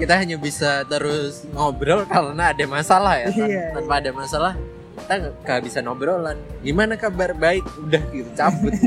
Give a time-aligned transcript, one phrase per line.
[0.00, 3.28] kita hanya bisa terus ngobrol karena ada masalah ya.
[3.28, 4.52] Tan- Iya, Tanpa ada masalah
[4.96, 6.36] kita nggak kehabisan obrolan.
[6.60, 7.30] Gimana kabar?
[7.34, 8.72] Baik, udah gitu cabut.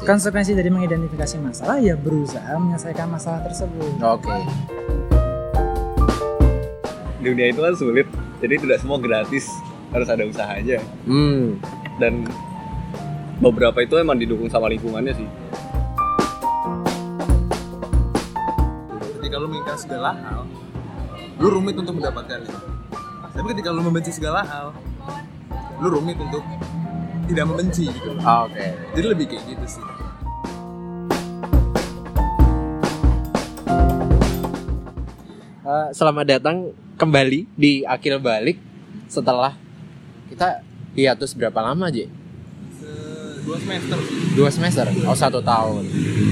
[0.00, 3.92] Konsekuensi dari mengidentifikasi masalah ya berusaha menyelesaikan masalah tersebut.
[4.00, 4.36] Oke.
[7.24, 8.04] dunia itu kan sulit
[8.36, 9.48] jadi tidak semua gratis
[9.88, 10.76] harus ada usaha aja
[11.08, 11.56] Hmm.
[11.96, 12.28] dan
[13.40, 15.24] beberapa itu emang didukung sama lingkungannya sih
[19.34, 20.42] ketika lu menginginkan segala hal
[21.42, 22.54] lu rumit untuk mendapatkannya
[23.34, 24.70] tapi ketika lu membenci segala hal
[25.82, 26.46] lu rumit untuk
[27.26, 28.62] tidak membenci gitu Ah, Oke.
[28.94, 29.82] jadi lebih kayak gitu sih
[35.64, 38.60] Eh, selamat datang kembali di Akil Balik
[39.10, 39.56] setelah
[40.30, 40.62] kita
[40.94, 42.06] hiatus berapa lama aja?
[43.44, 43.98] Dua semester
[44.32, 44.86] Dua semester?
[45.04, 45.84] Oh satu tahun.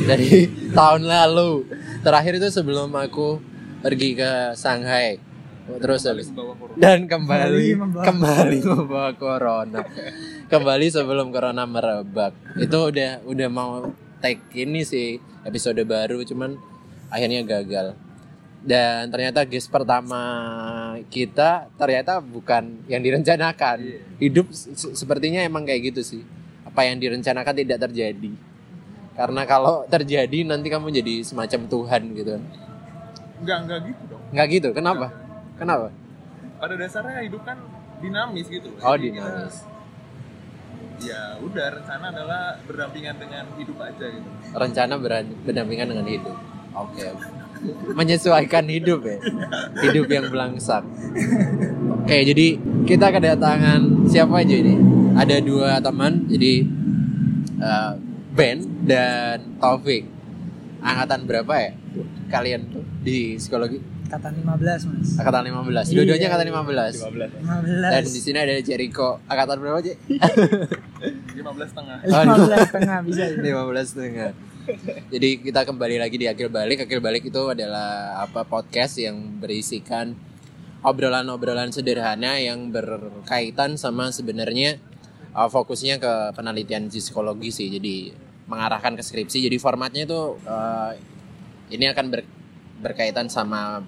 [0.05, 1.65] Dari tahun lalu.
[2.03, 3.39] Terakhir itu sebelum aku
[3.81, 5.19] pergi ke Shanghai.
[5.63, 6.27] Terus habis
[6.75, 9.81] dan kembali Kembali membawa- kembali membawa corona.
[10.51, 12.35] Kembali sebelum corona merebak.
[12.59, 13.87] Itu udah udah mau
[14.19, 16.59] take ini sih episode baru cuman
[17.09, 17.95] akhirnya gagal.
[18.59, 20.23] Dan ternyata guest pertama
[21.07, 23.79] kita ternyata bukan yang direncanakan.
[24.19, 26.23] Hidup se- sepertinya emang kayak gitu sih.
[26.67, 28.35] Apa yang direncanakan tidak terjadi.
[29.13, 32.45] Karena kalau terjadi nanti kamu jadi semacam Tuhan gitu kan.
[33.43, 34.69] enggak enggak gitu dong Nggak gitu.
[34.73, 35.07] Kenapa?
[35.57, 35.89] Kenapa?
[36.57, 37.59] pada dasarnya hidup kan
[37.99, 39.57] dinamis gitu Oh, Jadi kita- dinamis.
[41.03, 44.95] ya udah rencana adalah berdampingan dengan hidup aja gitu rencana
[45.43, 46.37] berdampingan dengan hidup.
[46.73, 47.03] Oke.
[47.05, 47.27] oke.
[47.93, 49.19] Menyesuaikan hidup ya.
[49.83, 50.83] Hidup yang belangsak.
[52.01, 52.47] Oke, jadi
[52.83, 54.75] kita kedatangan siapa aja ini?
[55.13, 56.65] Ada dua teman, jadi
[57.59, 57.93] eh,
[58.33, 60.05] Ben dan Taufik.
[60.83, 61.71] Angkatan berapa ya?
[62.27, 63.79] Kalian tuh di psikologi?
[64.11, 65.09] Kata 15 mas.
[65.17, 65.89] Angkatan 15.
[65.95, 66.29] Dua-duanya Iya.
[66.29, 66.95] angkatan 15.
[67.01, 67.31] 15
[67.89, 68.21] Dan di 15.
[68.21, 69.09] sini ada Jericho.
[69.25, 69.97] Angkatan berapa, Cek?
[71.33, 73.37] 15 setengah 15 setengah bisa ya.
[73.41, 74.31] 15 setengah.
[75.11, 76.87] Jadi kita kembali lagi di Akil Balik.
[76.87, 80.15] Akil Balik itu adalah apa podcast yang berisikan
[80.83, 84.79] obrolan-obrolan sederhana yang berkaitan sama sebenarnya
[85.33, 87.71] uh, fokusnya ke penelitian psikologi sih.
[87.71, 88.15] Jadi
[88.53, 89.49] mengarahkan ke skripsi.
[89.49, 90.93] Jadi formatnya itu uh,
[91.69, 92.29] ini akan ber-
[92.79, 93.81] berkaitan sama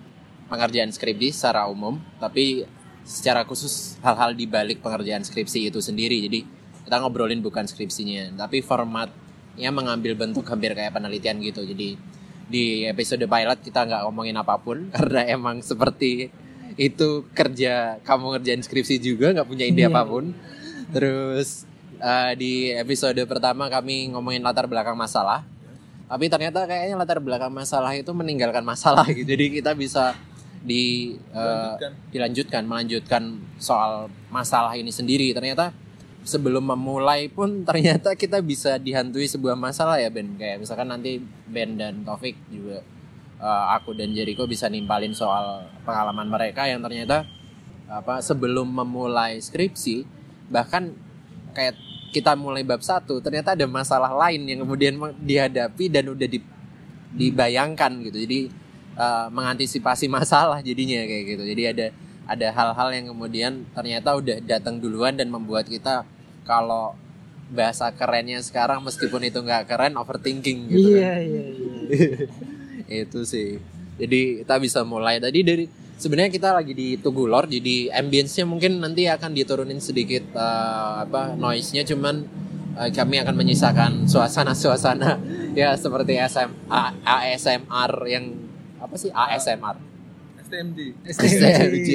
[0.46, 2.64] pengerjaan skripsi secara umum, tapi
[3.04, 6.24] secara khusus hal-hal di balik pengerjaan skripsi itu sendiri.
[6.24, 6.40] Jadi
[6.84, 11.60] kita ngobrolin bukan skripsinya, tapi formatnya mengambil bentuk hampir kayak penelitian gitu.
[11.60, 11.96] Jadi
[12.44, 16.28] di episode pilot kita nggak ngomongin apa pun karena emang seperti
[16.74, 19.88] itu kerja kamu ngerjain skripsi juga nggak punya ide Iya.
[19.88, 20.32] apa pun.
[20.90, 21.64] Terus
[21.98, 25.46] eh, di episode pertama kami ngomongin latar belakang masalah.
[26.04, 29.24] Tapi ternyata kayaknya latar belakang masalah itu meninggalkan masalah gitu.
[29.24, 30.12] Jadi kita bisa
[30.64, 31.92] di Lanjutkan.
[32.08, 33.22] dilanjutkan melanjutkan
[33.60, 35.32] soal masalah ini sendiri.
[35.36, 35.72] Ternyata
[36.24, 40.36] sebelum memulai pun ternyata kita bisa dihantui sebuah masalah ya Ben.
[40.40, 42.80] Kayak misalkan nanti Ben dan Taufik juga
[43.40, 47.28] eh, aku dan Jericho bisa nimpalin soal pengalaman mereka yang ternyata
[47.84, 50.08] apa sebelum memulai skripsi
[50.48, 50.96] bahkan
[51.54, 51.74] kayak
[52.14, 56.46] kita mulai bab satu ternyata ada masalah lain yang kemudian dihadapi dan udah di-
[57.14, 58.18] dibayangkan gitu.
[58.22, 58.40] Jadi
[58.94, 61.42] eh, mengantisipasi masalah jadinya kayak gitu.
[61.42, 61.86] Jadi ada
[62.24, 66.08] ada hal-hal yang kemudian ternyata udah datang duluan dan membuat kita
[66.48, 66.96] kalau
[67.52, 71.00] bahasa kerennya sekarang meskipun itu nggak keren overthinking gitu kan.
[71.00, 71.72] Iya iya iya.
[73.04, 73.60] itu sih.
[74.00, 75.64] Jadi kita bisa mulai tadi dari
[75.98, 81.34] sebenarnya kita lagi di Tugu Lor jadi ambience-nya mungkin nanti akan diturunin sedikit eh, apa
[81.38, 81.82] noise-nya.
[81.86, 82.24] Cuman
[82.78, 85.18] eh, kami akan menyisakan suasana-suasana
[85.58, 88.24] ya seperti SM, A- ASMR yang
[88.80, 89.10] apa sih?
[89.14, 89.94] ASMR
[90.44, 90.78] STMJ
[91.08, 91.90] STMJ.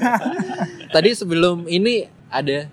[0.94, 2.70] tadi sebelum ini ada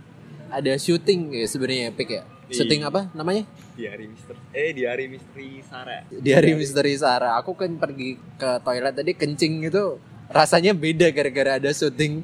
[0.47, 2.23] ada syuting ya sebenarnya Pik ya?
[2.47, 3.43] Syuting apa namanya?
[3.75, 8.15] Di hari Mister eh di hari Misteri Sarah di hari misteri Sarah aku kan pergi
[8.37, 9.97] ke toilet tadi kencing itu
[10.29, 12.21] rasanya beda gara-gara ada syuting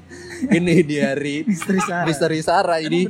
[0.50, 2.06] ini di hari Misteri Sarah.
[2.06, 3.02] misteri Sarah jadi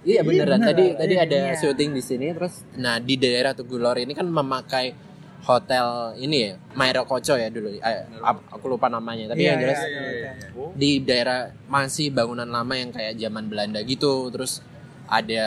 [0.00, 0.68] iya beneran beneran.
[0.70, 1.54] tadi tadi Iya, ada iya.
[1.56, 4.94] syuting di sini terus nah di daerah Tugulor ini kan memakai
[5.40, 9.80] hotel ini ya Mairo Koco ya dulu Eh, aku lupa namanya tapi Iya, yang jelas
[9.80, 10.66] iya, iya, iya, iya.
[10.72, 14.60] di daerah masih bangunan lama yang kayak zaman Belanda gitu terus
[15.04, 15.42] ada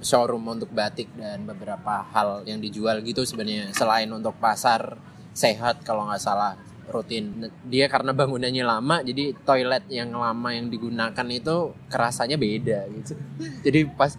[0.00, 4.96] showroom untuk batik dan beberapa hal yang dijual gitu sebenarnya selain untuk pasar
[5.30, 6.56] sehat kalau nggak salah
[6.88, 7.52] rutin.
[7.68, 13.14] Dia karena bangunannya lama jadi toilet yang lama yang digunakan itu kerasanya beda gitu.
[13.64, 14.16] Jadi pas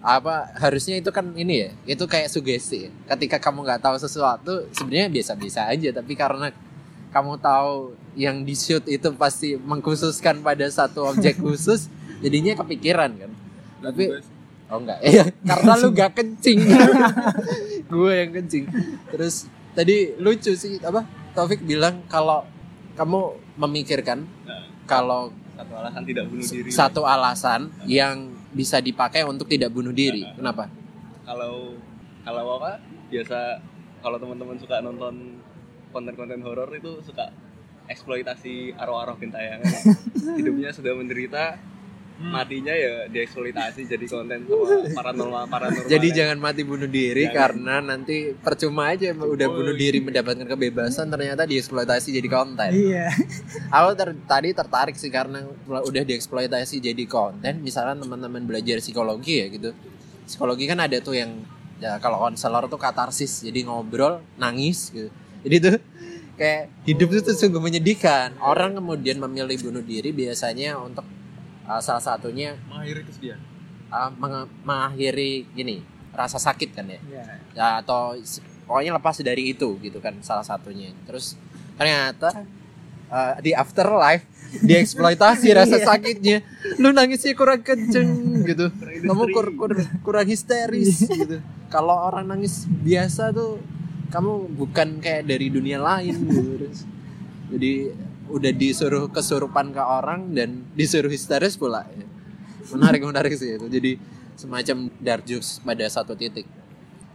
[0.00, 2.88] apa harusnya itu kan ini ya itu kayak sugesti.
[2.88, 2.90] Ya.
[3.14, 6.48] ketika kamu nggak tahu sesuatu sebenarnya biasa-biasa aja tapi karena
[7.12, 11.92] kamu tahu yang di shoot itu pasti mengkhususkan pada satu objek khusus
[12.24, 13.32] jadinya kepikiran kan.
[13.84, 14.04] Tapi
[14.70, 14.98] oh enggak.
[15.16, 16.58] Ya karena lu gak kencing.
[17.90, 18.64] Gue yang kencing.
[19.10, 22.42] Terus tadi lucu sih apa Taufik bilang kalau
[22.98, 24.26] kamu memikirkan
[24.84, 26.68] kalau satu alasan tidak bunuh diri.
[26.72, 30.26] satu alasan yang bisa dipakai untuk tidak bunuh diri.
[30.34, 30.66] Kenapa?
[31.30, 31.78] kalau
[32.26, 32.82] kalau apa?
[33.06, 33.62] Biasa
[34.02, 35.38] kalau teman-teman suka nonton
[35.94, 37.30] konten-konten horor itu suka
[37.90, 39.66] eksploitasi arwah-arwah gentayangan
[40.38, 41.58] hidupnya sudah menderita
[42.20, 44.44] matinya ya dieksploitasi jadi konten
[44.98, 47.36] paranormal paranormal Jadi yang- jangan mati bunuh diri Jangan.
[47.40, 52.70] karena nanti percuma aja udah bunuh diri mendapatkan kebebasan ternyata dieksploitasi jadi konten.
[52.70, 53.08] Iya.
[53.76, 57.60] Aku ter- tadi tertarik sih karena udah dieksploitasi jadi konten.
[57.60, 59.72] Misalnya teman-teman belajar psikologi ya gitu.
[60.28, 61.40] Psikologi kan ada tuh yang
[61.80, 65.08] ya kalau konselor tuh katarsis, jadi ngobrol, nangis gitu.
[65.40, 65.74] Jadi tuh
[66.36, 68.36] kayak hidup itu tuh sungguh menyedihkan.
[68.38, 71.02] Orang kemudian memilih bunuh diri biasanya untuk
[71.70, 73.38] uh, salah satunya mengakhiri kesedihan
[73.94, 76.98] uh, meng- mengakhiri gini rasa sakit kan ya.
[77.06, 77.22] Iya.
[77.54, 78.18] Ya atau
[78.66, 80.90] pokoknya lepas dari itu gitu kan salah satunya.
[81.06, 81.38] Terus
[81.78, 82.42] ternyata
[83.08, 84.26] uh, di afterlife
[84.58, 86.42] dieksploitasi rasa sakitnya.
[86.82, 88.10] Lu nangisnya kurang kenceng
[88.50, 88.74] gitu.
[89.06, 91.38] Kamu kur- kur- kurang histeris gitu.
[91.70, 93.62] Kalau orang nangis biasa tuh
[94.10, 96.50] kamu bukan kayak dari dunia lain gitu.
[96.58, 96.78] Terus,
[97.50, 97.72] Jadi
[98.30, 101.84] udah disuruh kesurupan ke orang dan disuruh histeris pula.
[101.90, 102.06] ya.
[102.72, 103.66] Menarik menarik sih itu.
[103.66, 103.98] Jadi
[104.38, 106.46] semacam dark jokes pada satu titik.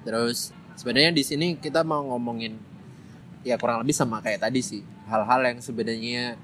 [0.04, 2.60] Terus sebenarnya di sini kita mau ngomongin
[3.48, 6.36] ya kurang lebih sama kayak tadi sih hal-hal yang sebenarnya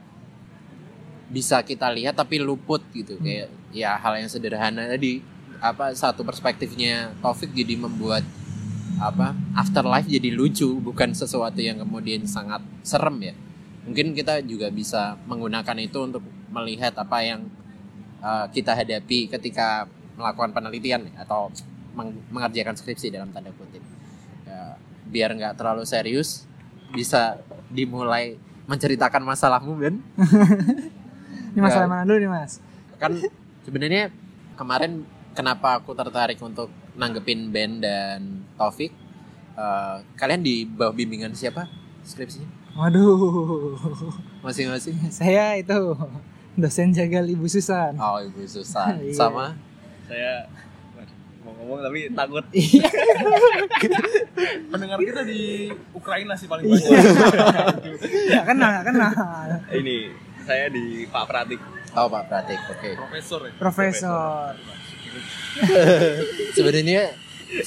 [1.32, 5.24] bisa kita lihat tapi luput gitu kayak ya hal yang sederhana tadi
[5.64, 8.22] apa satu perspektifnya Taufik jadi membuat
[9.02, 13.36] apa afterlife jadi lucu bukan sesuatu yang kemudian sangat serem ya
[13.82, 17.42] mungkin kita juga bisa menggunakan itu untuk melihat apa yang
[18.20, 21.50] uh, kita hadapi ketika melakukan penelitian atau
[21.92, 23.82] meng- mengerjakan skripsi dalam tanda kutip
[24.42, 24.76] Ya,
[25.08, 26.44] biar nggak terlalu serius
[26.92, 28.36] bisa dimulai
[28.66, 29.96] menceritakan masalahmu Ben
[31.52, 31.92] Ini masalah Ya.
[31.92, 32.60] mana dulu nih mas?
[32.96, 33.16] kan
[33.62, 34.12] sebenarnya
[34.54, 35.02] kemarin
[35.32, 38.92] kenapa aku tertarik untuk nanggepin Ben dan Taufik
[39.52, 41.68] Eh, kalian di bawah bimbingan siapa
[42.02, 43.76] skripsinya Waduh,
[44.40, 45.76] masing-masing saya itu
[46.56, 47.96] dosen jagal ibu Susan.
[48.00, 48.96] oh ibu Susan.
[49.00, 49.12] Iya.
[49.12, 49.56] sama?
[50.08, 50.48] Saya
[51.44, 52.44] mau ngomong tapi takut.
[54.72, 56.92] Pendengar kita di Ukraina sih paling banyak.
[58.32, 59.12] Gak kenal, kenal.
[59.76, 60.12] ini
[60.48, 61.60] saya di Pak Pratik.
[61.96, 62.90] Oh Pak Pratik oke.
[62.96, 63.52] Profesor ya?
[63.60, 64.56] Profesor.
[66.56, 67.12] sebenarnya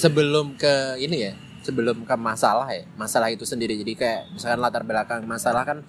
[0.01, 1.33] sebelum ke ini ya
[1.65, 5.81] sebelum ke masalah ya masalah itu sendiri jadi kayak misalkan latar belakang masalah kan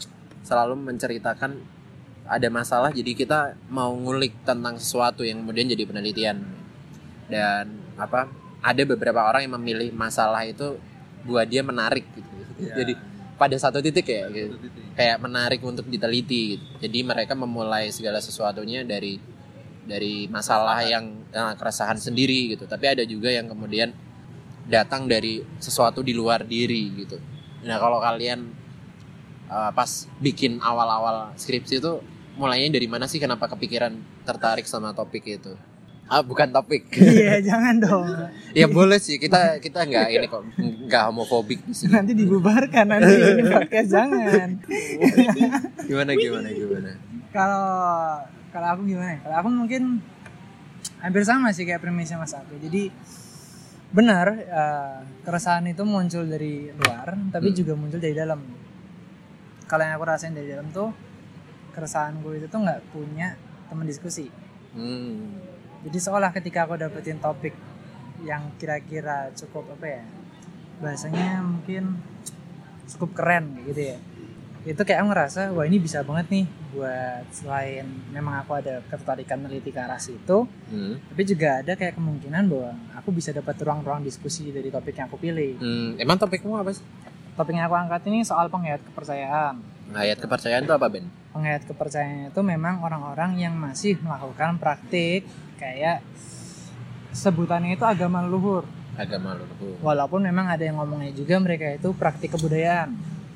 [0.42, 1.60] selalu menceritakan
[2.26, 3.40] ada masalah jadi kita
[3.70, 6.42] mau ngulik tentang sesuatu yang kemudian jadi penelitian
[7.28, 7.70] dan
[8.00, 8.32] apa
[8.64, 10.80] ada beberapa orang yang memilih masalah itu
[11.28, 12.74] buat dia menarik gitu Iya.
[12.84, 12.94] jadi
[13.36, 14.84] pada satu titik ya gitu titik.
[14.96, 16.66] kayak menarik untuk diteliti gitu.
[16.88, 19.20] Jadi mereka memulai segala sesuatunya dari
[19.86, 22.64] dari masalah yang eh, keresahan sendiri gitu.
[22.64, 23.92] Tapi ada juga yang kemudian
[24.66, 27.18] datang dari sesuatu di luar diri gitu.
[27.66, 28.50] Nah, kalau kalian
[29.50, 32.02] eh, pas bikin awal-awal skripsi itu
[32.36, 33.96] mulainya dari mana sih kenapa kepikiran
[34.28, 35.56] tertarik sama topik itu?
[36.06, 36.86] Ah, bukan topik.
[37.02, 38.06] Iya, jangan dong.
[38.60, 39.18] ya boleh sih.
[39.18, 40.44] Kita kita nggak ini kok
[40.86, 41.98] nggak homofobik di sini.
[41.98, 44.50] Nanti dibubarkan nanti ini podcast jangan.
[45.90, 46.92] Gimana gimana gimana?
[47.34, 47.66] Kalau
[48.54, 49.18] kalau aku gimana?
[49.18, 49.20] ya?
[49.26, 49.84] Kalau aku mungkin
[51.02, 52.62] hampir sama sih kayak premisnya Mas Abi.
[52.62, 52.94] Jadi
[53.96, 57.58] benar eh, keresahan itu muncul dari luar, tapi Hmm.
[57.58, 58.44] juga muncul dari dalam.
[59.66, 60.92] Kalau yang aku rasain dari dalam tuh
[61.72, 63.40] keresahanku itu tuh nggak punya
[63.72, 64.28] teman diskusi.
[64.76, 65.40] Hmm.
[65.88, 67.56] Jadi seolah ketika aku dapetin topik
[68.26, 70.04] yang kira-kira cukup apa ya
[70.82, 72.02] bahasanya mungkin
[72.90, 73.98] cukup keren gitu ya
[74.66, 79.38] itu kayak aku ngerasa wah ini bisa banget nih buat selain memang aku ada ketertarikan
[79.38, 80.98] meneliti ke arah situ Hmm.
[81.06, 85.16] tapi juga ada kayak kemungkinan bahwa aku bisa dapat ruang-ruang diskusi dari topik yang aku
[85.16, 86.82] pilih Hmm, emang topikmu apa sih?
[87.32, 89.62] topik yang aku angkat ini soal penghayat kepercayaan
[89.94, 91.06] Ayat kepercayaan itu apa Ben?
[91.30, 96.02] penghayat kepercayaan itu memang orang-orang yang masih melakukan praktik kayak
[97.12, 99.76] sebutannya itu agama leluhur Agama leluhur.
[99.80, 102.96] walaupun memang ada yang ngomongnya juga mereka itu praktik kebudayaan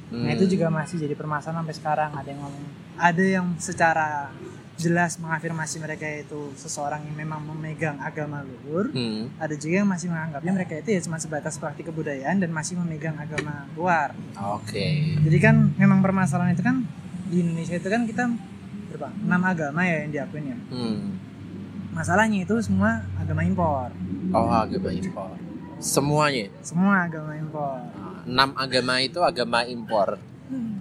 [0.09, 0.25] Hmm.
[0.25, 4.33] nah itu juga masih jadi permasalahan sampai sekarang ada yang ngomong ada yang secara
[4.75, 9.27] jelas mengafirmasi mereka itu seseorang yang memang memegang agama luhur Hmm.
[9.35, 13.13] ada juga yang masih menganggapnya mereka itu ya cuma sebatas praktik kebudayaan dan masih memegang
[13.15, 14.15] agama luar
[14.55, 15.19] Oke.
[15.19, 16.81] jadi kan memang permasalahan itu kan
[17.25, 18.23] di Indonesia itu kan kita
[18.89, 20.99] berapa enam agama ya yang diakuin ya Hmm.
[21.91, 23.91] masalahnya itu semua agama impor
[24.29, 25.33] Oh, agama impor.
[25.79, 26.49] Semuanya.
[26.61, 27.77] semua agama impor
[28.23, 30.17] Enam agama itu agama impor.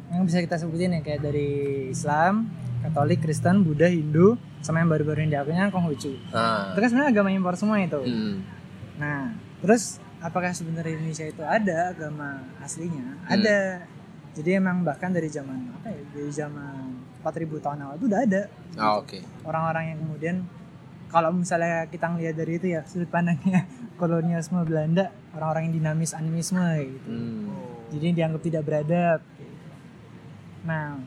[0.08, 1.48] yang bisa kita sebutin ya kayak dari
[1.88, 2.48] Islam
[2.80, 6.72] Katolik Kristen Buddha Hindu sama yang baru-baru yang diakuinnya Konghucu Nah.
[6.72, 8.40] itu kan sebenarnya agama impor semua itu Hmm.
[8.96, 9.28] nah
[9.60, 13.84] terus apakah sebenarnya Indonesia itu ada agama aslinya ada
[14.32, 16.74] jadi emang bahkan dari zaman apa ya dari zaman
[17.20, 17.28] 4000
[17.60, 18.42] tahun awal itu udah ada
[18.74, 19.20] Ah, Oke.
[19.42, 20.36] orang-orang yang kemudian
[21.08, 23.64] kalau misalnya kita ngelihat dari itu ya sudut pandangnya
[24.00, 27.48] kolonialisme Belanda orang-orang yang dinamis animisme gitu Hmm.
[27.90, 29.20] jadi dianggap tidak beradab
[30.62, 30.98] nah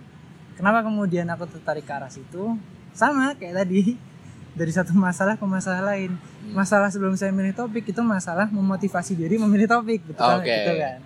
[0.55, 2.57] kenapa kemudian aku tertarik ke arah situ
[2.91, 3.95] sama kayak tadi
[4.59, 6.57] dari satu masalah ke masalah lain Hmm.
[6.57, 10.41] masalah sebelum saya milih topik itu masalah memotivasi diri memilih topik betul kan?
[10.41, 10.49] Oke.
[10.49, 10.97] Gitu kan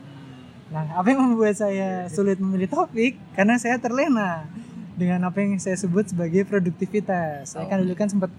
[0.65, 4.47] nah apa yang membuat saya sulit memilih topik karena saya terlena
[4.95, 7.83] dengan apa yang saya sebut sebagai produktivitas saya kan Oh.
[7.83, 8.31] dulu kan sempat.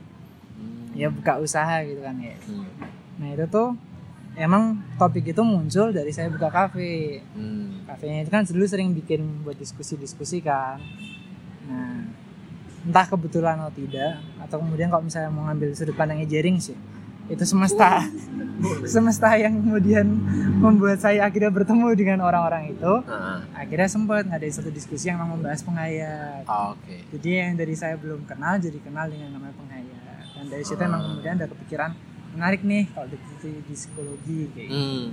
[0.97, 2.37] Ya buka usaha gitu kan ya.
[2.49, 2.67] Hmm.
[3.21, 3.77] nah itu tuh
[4.37, 7.21] emang topik itu muncul dari saya buka kafe.
[7.37, 7.85] Hmm.
[7.85, 10.81] kafenya itu kan dulu sering bikin buat diskusi-diskusi kan.
[11.69, 12.27] Nah
[12.87, 16.79] entah kebetulan atau tidak atau kemudian kalau misalnya mau ngambil sudut pandangnya jaring sih
[17.27, 18.07] itu semesta
[18.95, 20.07] semesta yang kemudian
[20.63, 22.93] membuat saya akhirnya bertemu dengan orang-orang itu.
[23.05, 26.47] Ah, akhirnya sempat ngadain satu diskusi yang memang membahas penghayat.
[26.47, 27.03] Ah, Oke.
[27.19, 29.96] jadi yang dari saya belum kenal jadi kenal dengan namanya penghayat
[30.51, 31.91] dari situ emang kemudian ada kepikiran
[32.37, 34.77] menarik nih kalau di, di, di psikologi kayak gitu.
[34.77, 35.07] Hmm.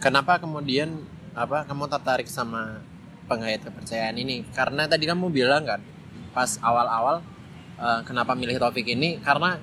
[0.00, 1.04] Kenapa kemudian
[1.36, 2.82] apa kamu tertarik sama
[3.30, 4.42] penghayat kepercayaan ini?
[4.50, 5.80] Karena tadi kamu bilang kan
[6.34, 7.22] pas awal-awal
[7.78, 9.60] eh, kenapa milih topik ini karena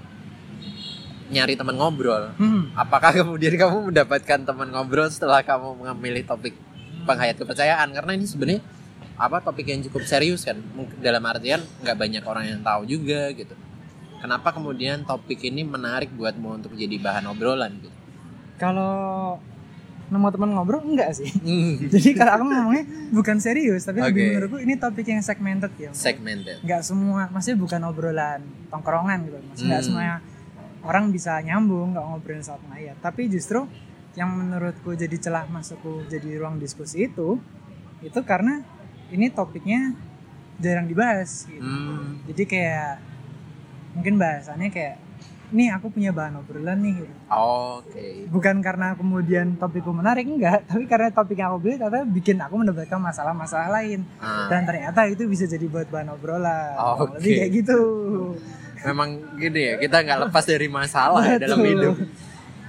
[1.27, 2.31] nyari teman ngobrol.
[2.39, 2.71] Hmm.
[2.71, 6.55] Apakah kemudian kamu mendapatkan teman ngobrol setelah kamu memilih topik
[7.03, 7.91] penghayat kepercayaan?
[7.91, 8.63] Karena ini sebenarnya
[9.17, 10.55] apa topik yang cukup serius kan?
[11.03, 13.57] Dalam artian nggak banyak orang yang tahu juga gitu.
[14.17, 17.93] Kenapa kemudian topik ini menarik buatmu untuk jadi bahan obrolan gitu?
[18.57, 19.37] Kalau
[20.07, 21.27] nemu teman ngobrol enggak sih.
[21.43, 21.83] Hmm.
[21.93, 24.27] Jadi kalau aku ngomongnya bukan serius, tapi lebih Oke.
[24.31, 25.91] menurutku ini topik yang segmented ya.
[25.91, 26.63] Segmented.
[26.63, 29.37] Enggak semua, maksudnya bukan obrolan tongkrongan gitu.
[29.43, 29.87] Maksudnya enggak Hmm.
[29.91, 30.15] semua
[30.87, 32.95] orang bisa nyambung nggak ngobrolin soal penghayat.
[33.03, 33.67] Tapi justru
[34.15, 37.37] yang menurutku jadi celah masukku jadi ruang diskusi itu
[37.99, 38.63] itu karena
[39.11, 39.91] ini topiknya
[40.57, 41.61] jarang dibahas gitu.
[41.61, 42.23] Hmm.
[42.25, 43.03] Jadi kayak
[43.97, 44.95] mungkin bahasannya kayak
[45.47, 47.13] nih aku punya bahan obrolan nih gitu.
[47.31, 48.27] Oke.
[48.27, 52.53] bukan karena kemudian topikku menarik enggak tapi karena topik yang aku pilih ternyata bikin aku
[52.57, 57.15] mendapatkan masalah-masalah lain Ah, dan ternyata itu bisa jadi buat bahan obrolan Oke.
[57.17, 57.79] lebih kayak gitu
[58.77, 61.95] memang gini ya, kita nggak lepas dari masalah ya dalam hidup.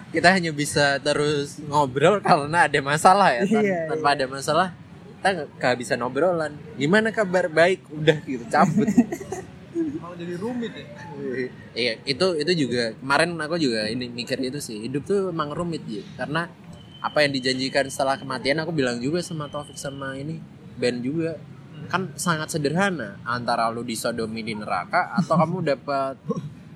[0.09, 3.45] Kita hanya bisa terus ngobrol karena ada masalah ya.
[3.45, 4.69] Tan- Iya, tanpa ada masalah,
[5.13, 6.57] kita nggak kehabisan obrolan.
[6.75, 7.85] Gimana kabar baik?
[7.93, 8.89] Udah gitu cabut.
[10.01, 10.87] malah jadi rumit ya
[11.77, 14.81] iya, itu itu juga kemarin aku juga ini mikir itu sih.
[14.89, 16.03] Hidup tuh emang rumit ya.
[16.17, 16.49] Karena
[16.99, 20.43] apa yang dijanjikan setelah kematian aku bilang juga sama Taufik sama ini
[20.79, 21.39] Ben juga
[21.87, 26.19] kan sangat sederhana antara lu disodomi di neraka atau kamu dapat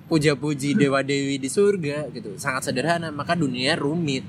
[0.07, 4.23] puja-puji dewa-dewi di surga gitu sangat sederhana maka dunia rumit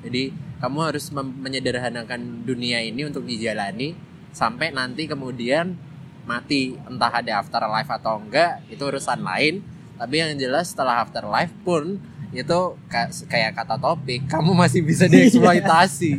[0.00, 3.92] jadi kamu harus menyederhanakan dunia ini untuk dijalani
[4.32, 5.76] sampai nanti kemudian
[6.26, 9.62] mati entah ada afterlife atau enggak itu urusan lain
[9.94, 11.96] tapi yang jelas setelah afterlife pun
[12.30, 16.12] itu ka- kayak kata topik kamu masih bisa dieksploitasi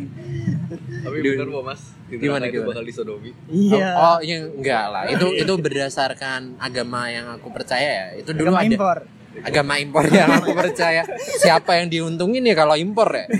[0.98, 2.70] Tapi bener kok mas, di Gimana, neraka itu gimana?
[2.70, 3.32] bakal disodomi.
[3.48, 5.04] iya Oh, oh ya enggak lah.
[5.08, 8.08] Itu itu berdasarkan agama yang aku percaya ya.
[8.20, 8.98] Itu dulu Agama ada impor
[9.38, 11.06] agama impor yang aku percaya.
[11.38, 13.26] Siapa yang diuntungin ya kalau impor ya?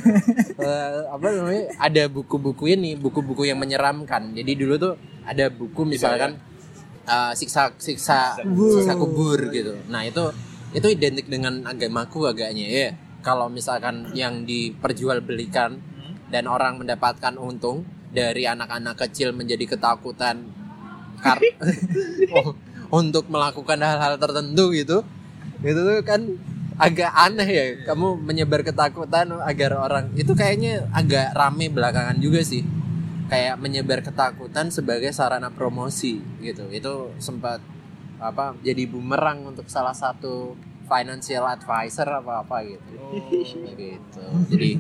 [0.58, 1.70] Eh, apa namanya?
[1.78, 4.34] Ada buku-buku ini, buku-buku yang menyeramkan.
[4.34, 6.40] Jadi dulu tuh ada buku misalkan
[7.08, 9.80] eh, siksa siksa siksa kubur gitu.
[9.88, 10.30] Nah, itu
[10.76, 12.90] itu identik dengan agamaku agaknya ya.
[13.24, 15.80] Kalau misalkan yang diperjualbelikan
[16.28, 20.48] dan orang mendapatkan untung dari anak-anak kecil menjadi ketakutan
[21.20, 21.40] kar
[22.36, 22.54] Oh,
[22.94, 25.04] untuk melakukan hal-hal tertentu gitu
[25.64, 26.22] itu tuh kan
[26.78, 32.62] agak aneh ya kamu menyebar ketakutan agar orang itu kayaknya agak rame belakangan juga sih
[33.28, 36.68] kayak menyebar ketakutan sebagai sarana promosi gitu.
[36.72, 37.60] Itu sempat
[38.18, 40.58] apa jadi bumerang untuk salah satu
[40.88, 42.92] financial advisor apa apa gitu.
[43.76, 44.24] Gitu.
[44.52, 44.72] Jadi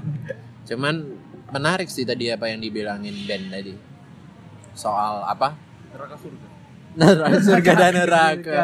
[0.68, 0.96] cuman
[1.52, 3.76] menarik sih tadi apa yang dibilangin Ben tadi.
[4.74, 5.54] Soal apa?
[5.92, 6.48] Neraka surga.
[6.98, 8.64] Neraka surga dan neraka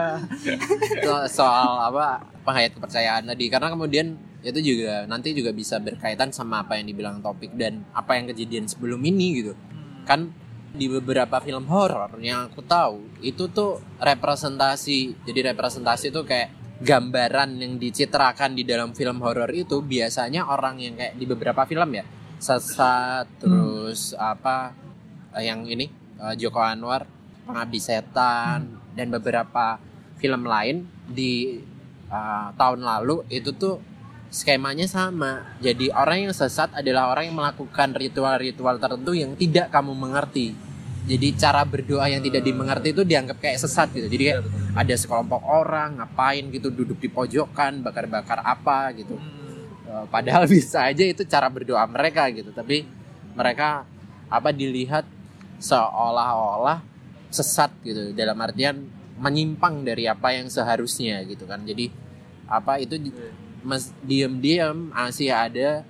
[1.03, 2.23] So- soal apa?
[2.43, 3.45] Penghayat kepercayaan tadi.
[3.51, 8.19] Karena kemudian itu juga nanti juga bisa berkaitan sama apa yang dibilang topik dan apa
[8.19, 9.55] yang kejadian sebelum ini gitu
[10.03, 10.31] kan
[10.73, 16.49] di beberapa film horor yang aku tahu itu tuh representasi jadi representasi itu kayak
[16.83, 21.89] gambaran yang dicitrakan di dalam film horor itu biasanya orang yang kayak di beberapa film
[21.95, 22.03] ya.
[22.43, 24.75] Sesat terus apa
[25.31, 25.87] eh, yang ini
[26.19, 27.07] eh, Joko Anwar
[27.47, 29.79] pengabdi setan dan beberapa
[30.19, 31.59] film lain di
[32.07, 33.75] uh, tahun lalu itu tuh
[34.33, 35.45] skemanya sama.
[35.61, 40.57] Jadi orang yang sesat adalah orang yang melakukan ritual-ritual tertentu yang tidak kamu mengerti.
[41.05, 44.09] Jadi cara berdoa yang tidak dimengerti itu dianggap kayak sesat gitu.
[44.09, 44.41] Jadi kayak
[44.73, 49.21] ada sekelompok orang ngapain gitu duduk di pojokan bakar-bakar apa gitu.
[49.85, 52.49] Eh, Padahal bisa aja itu cara berdoa mereka gitu.
[52.49, 52.89] Tapi
[53.37, 53.85] mereka
[54.33, 55.05] apa dilihat
[55.61, 56.81] seolah-olah
[57.29, 58.81] sesat gitu dalam artian
[59.21, 61.61] menyimpang dari apa yang seharusnya gitu kan.
[61.61, 61.91] Jadi
[62.49, 65.83] apa itu di- mes- diam-diam masih ada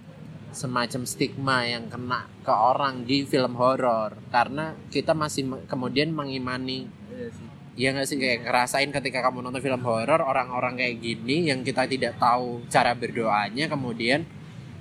[0.54, 4.14] semacam stigma yang kena ke orang di film horor.
[4.30, 6.86] Karena kita masih me- kemudian mengimani.
[7.14, 7.50] Sih.
[7.74, 8.18] ya nggak sih?
[8.18, 12.94] Kayak ngerasain ketika kamu nonton film horor orang-orang kayak gini yang kita tidak tahu cara
[12.94, 14.30] berdoanya kemudian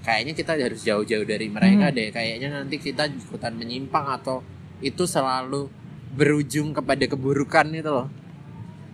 [0.02, 1.96] kayaknya kita harus jauh-jauh dari mereka Hmm.
[1.96, 2.08] deh.
[2.12, 4.44] Kayaknya nanti kita ikutan menyimpang atau
[4.80, 5.72] itu selalu
[6.12, 8.12] berujung kepada keburukan itu loh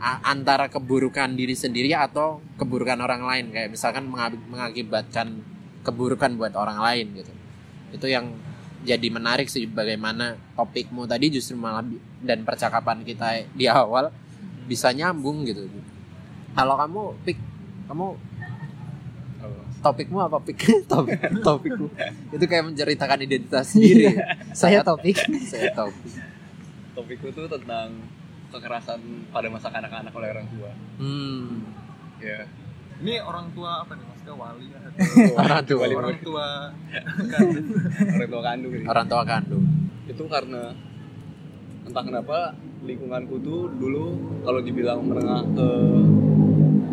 [0.01, 3.45] antara keburukan diri sendiri atau keburukan orang lain.
[3.51, 5.43] Kayak misalkan menga- mengakibatkan
[5.83, 7.33] keburukan buat orang lain gitu.
[7.95, 8.31] Itu yang
[8.87, 11.83] jadi menarik sih bagaimana topikmu tadi justru malah
[12.23, 14.15] dan percakapan kita di awal
[14.71, 15.67] bisa nyambung gitu.
[16.55, 17.39] Kalau kamu pik
[17.91, 18.07] kamu
[19.83, 20.59] topikmu apa pik?
[20.93, 21.87] Topik topikmu
[22.35, 24.15] itu kayak menceritakan identitas sendiri.
[24.55, 25.17] Saya topik.
[25.47, 26.13] saya topik.
[26.95, 27.95] Topikku tuh tentang
[28.49, 30.71] kekerasan pada masa kanak-kanak oleh orang tua.
[30.97, 31.69] Hmm.
[32.19, 32.49] Ya.
[32.99, 34.05] Ini orang tua apa nih?
[34.11, 34.91] Maksudnya wali atau
[35.45, 35.81] orang tua.
[35.87, 36.47] Wali orang tua.
[37.31, 37.41] Kan
[38.19, 38.73] orang tua kandung.
[38.75, 38.85] Ini.
[38.91, 39.65] orang tua kandung.
[40.09, 40.63] Itu karena
[41.87, 42.39] entah kenapa
[42.85, 44.05] lingkunganku tuh dulu
[44.45, 45.69] kalau dibilang menengah ke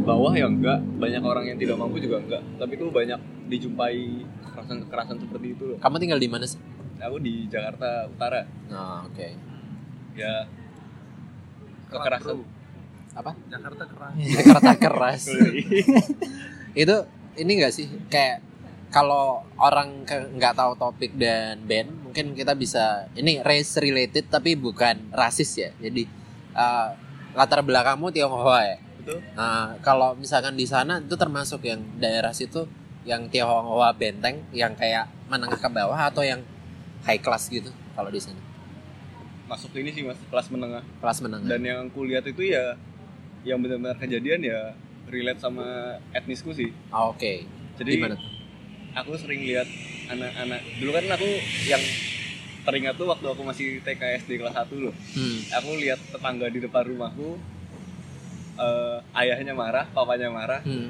[0.06, 0.78] bawah ya enggak.
[1.02, 2.44] Banyak orang yang tidak mampu juga enggak.
[2.62, 3.98] Tapi tuh banyak dijumpai
[4.46, 5.78] kekerasan kekerasan seperti itu loh.
[5.82, 6.62] Kamu tinggal di mana sih?
[7.02, 8.46] Aku di Jakarta Utara.
[8.70, 9.28] Oh, oke.
[10.16, 10.46] Ya
[11.96, 12.38] kekerasan
[13.16, 13.32] apa?
[13.48, 14.14] Jakarta keras.
[14.36, 15.22] Jakarta keras.
[16.84, 16.96] Itu
[17.40, 17.88] ini enggak sih?
[18.12, 18.44] Kayak
[18.92, 25.16] kalau orang nggak tahu topik dan band mungkin kita bisa ini race related tapi bukan
[25.16, 25.70] rasis ya.
[25.80, 26.04] Jadi
[26.56, 26.88] eh,
[27.36, 28.78] latar belakangmu Tionghoa ya?
[29.00, 29.20] Betul.
[29.36, 32.68] Nah, kalau misalkan di sana itu termasuk yang daerah situ
[33.06, 36.42] yang Tionghoa benteng yang kayak menengah ke bawah atau yang
[37.06, 38.45] high class gitu kalau di sana
[39.46, 42.74] masuk ini sih mas kelas menengah kelas menengah dan yang aku lihat itu ya
[43.44, 44.74] yang benar-benar kejadian ya
[45.06, 45.64] relate sama
[46.12, 48.26] etnisku sih Ah, oke jadi Gimana tuh?
[48.96, 49.70] aku sering lihat
[50.08, 51.30] anak-anak dulu kan aku
[51.64, 51.84] yang
[52.62, 55.38] teringat tuh waktu aku masih TK SD kelas 1 loh Hmm.
[55.54, 57.38] aku lihat tetangga di depan rumahku
[58.58, 60.90] eh, ayahnya marah papanya marah Hmm.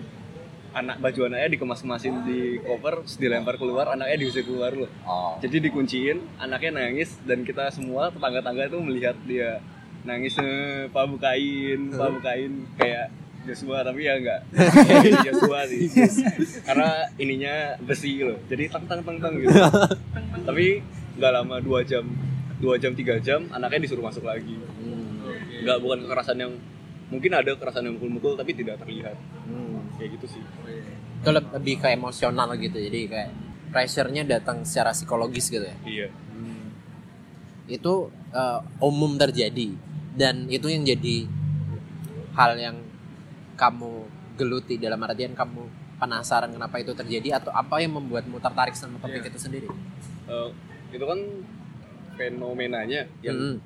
[0.75, 4.91] Anak baju anaknya dikemas-kemasin di koper terus dilempar keluar anaknya diusir keluar loh.
[5.07, 5.39] Oh.
[5.39, 9.63] jadi dikunciin anaknya nangis dan kita semua tetangga-tangga itu melihat dia
[10.03, 13.07] nangis eh, pak bukain pak bukain kayak
[13.45, 14.41] Joshua tapi ya enggak
[14.89, 15.85] Kayak Joshua sih.
[16.65, 18.41] Karena ininya besi loh.
[18.49, 19.53] Jadi tang tang tang tang gitu.
[20.49, 20.81] Tapi
[21.15, 22.03] nggak lama dua jam
[22.57, 24.57] dua jam tiga jam anaknya disuruh masuk lagi.
[24.57, 25.21] Hmm.
[25.65, 26.53] nggak bukan kekerasan yang
[27.09, 29.13] mungkin ada kekerasan yang mukul-mukul tapi tidak terlihat.
[29.45, 29.84] Hmm.
[29.95, 30.41] Kayak gitu sih.
[31.17, 33.29] Itu leb- lebih ke emosional gitu jadi kayak
[33.69, 35.75] pressure-nya datang secara psikologis gitu ya?
[35.83, 36.07] Iya.
[37.67, 37.93] Itu
[38.29, 39.73] eh, umum terjadi
[40.13, 41.25] dan itu yang jadi
[42.33, 42.77] hal yang
[43.55, 44.05] kamu
[44.35, 45.63] geluti dalam artian kamu
[45.95, 49.31] penasaran kenapa itu terjadi atau apa yang membuatmu tertarik sama topik Iya.
[49.31, 49.67] itu sendiri?
[50.25, 50.49] Eh,
[50.91, 51.19] itu kan
[52.13, 53.57] fenomenanya yang Hmm.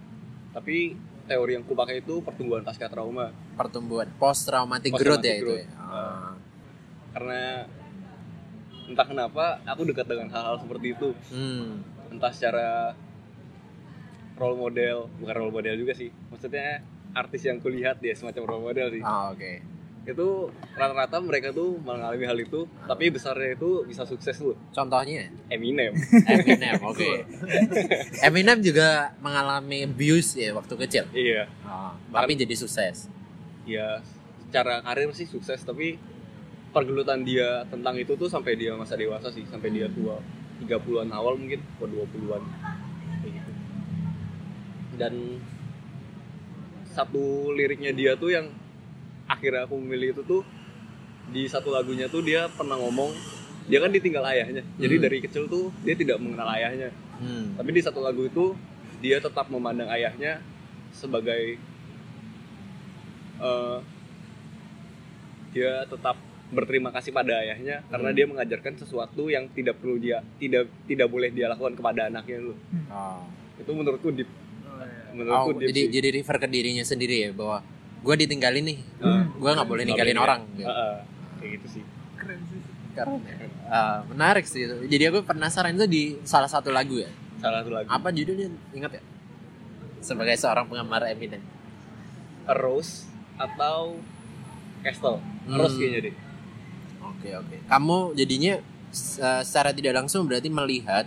[0.52, 0.94] tapi
[1.26, 3.30] teori yang kupakai itu pertumbuhan pasca trauma.
[3.54, 6.32] Pertumbuhan post traumatic Post growth ya itu ya Ah.
[7.10, 7.66] karena
[8.90, 11.10] entah kenapa aku dekat dengan hal-hal seperti itu.
[11.30, 11.86] Hmm.
[12.10, 12.98] entah secara
[14.34, 16.10] role model bukan role model juga sih.
[16.34, 16.82] Maksudnya
[17.14, 19.04] artis yang kulihat dia semacam role model sih.
[19.06, 19.62] Ah, oke.
[20.10, 24.58] Itu rata-rata mereka tuh mengalami hal itu tapi besarnya itu bisa sukses loh.
[24.74, 25.30] Contohnya?
[25.54, 25.94] Eminem.
[26.26, 27.30] Eminem oke.
[28.26, 31.06] Eminem juga mengalami abuse ya waktu kecil?
[31.14, 31.46] Iya.
[31.62, 33.06] Ah, tapi jadi sukses.
[33.70, 34.02] Ya
[34.50, 36.02] secara karir sih sukses tapi
[36.74, 40.18] pergelutan dia tentang itu tuh sampai dia masa dewasa sih sampai dia tua.
[40.60, 42.44] 30-an awal mungkin atau 20-an
[43.22, 43.52] kayak gitu.
[44.98, 45.14] Dan
[46.90, 48.50] satu liriknya dia tuh yang
[49.30, 50.42] akhirnya aku memilih itu tuh
[51.30, 53.14] di satu lagunya tuh dia pernah ngomong
[53.70, 54.66] dia kan ditinggal ayahnya.
[54.82, 55.04] Jadi Hmm.
[55.06, 56.90] dari kecil tuh dia tidak mengenal ayahnya.
[57.20, 57.52] Hmm.
[57.60, 58.56] tapi di satu lagu itu
[59.04, 60.40] dia tetap memandang ayahnya
[60.96, 61.60] sebagai
[63.40, 63.78] eh,
[65.50, 66.16] dia tetap
[66.50, 68.18] berterima kasih pada ayahnya karena Hmm.
[68.18, 72.54] dia mengajarkan sesuatu yang tidak perlu dia tidak tidak boleh dia lakukan kepada anaknya lu
[72.88, 73.22] Oh.
[73.56, 75.14] itu menurutku deep Oh, iya.
[75.14, 75.92] menurutku Oh, deep jadi sih.
[75.92, 77.62] jadi refer ke dirinya sendiri ya bahwa
[78.00, 79.24] gue ditinggalin nih, Heeh.
[79.36, 80.42] gue nggak boleh ninggalin orang.
[80.56, 80.96] Heeh.
[81.36, 81.84] kayak gitu sih
[82.16, 82.60] Keren sih.
[82.92, 83.20] Keren.
[83.66, 84.76] Ah, menarik sih itu.
[84.88, 87.08] Jadi aku penasaran itu di salah satu lagu ya.
[87.38, 88.50] salah satu lagu Apa judulnya?
[88.72, 89.04] Ingat ya?
[90.00, 91.40] Sebagai seorang penggemar Eminem.
[92.44, 94.00] A Rose atau
[94.80, 95.58] Castle Hmm.
[95.58, 96.16] Rose kayaknya deh
[97.02, 97.56] Oke oke.
[97.66, 98.62] Kamu jadinya
[99.20, 101.04] uh, secara tidak langsung berarti melihat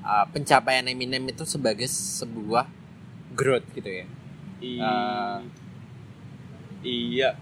[0.00, 2.64] uh, pencapaian Eminem itu sebagai sebuah
[3.32, 4.06] growth gitu ya.
[4.58, 5.42] I- Ah.
[6.80, 7.36] iya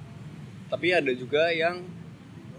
[0.67, 1.85] tapi ada juga yang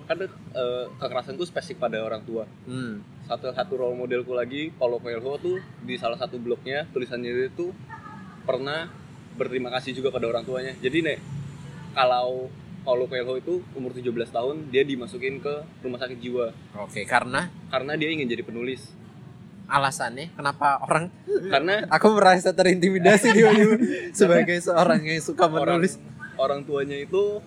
[0.03, 2.99] kan eh, kekerasan tuh spesifik pada orang tua Hmm.
[3.23, 7.71] satu satu role modelku lagi Paulo Coelho tuh di salah satu blognya tulisannya itu
[8.43, 8.91] pernah
[9.33, 11.19] berterima kasih juga pada orang tuanya jadi nek
[11.91, 12.51] kalau
[12.83, 16.51] Paulo Coelho itu umur 17 tahun dia dimasukin ke rumah sakit jiwa.
[16.77, 17.47] Oke, karena?
[17.67, 18.91] Karena dia ingin jadi penulis.
[19.63, 21.07] Alasannya kenapa orang?
[21.25, 23.49] Karena aku merasa terintimidasi dia
[24.19, 25.95] sebagai seorang yang suka orang menulis.
[26.35, 27.39] orang tuanya itu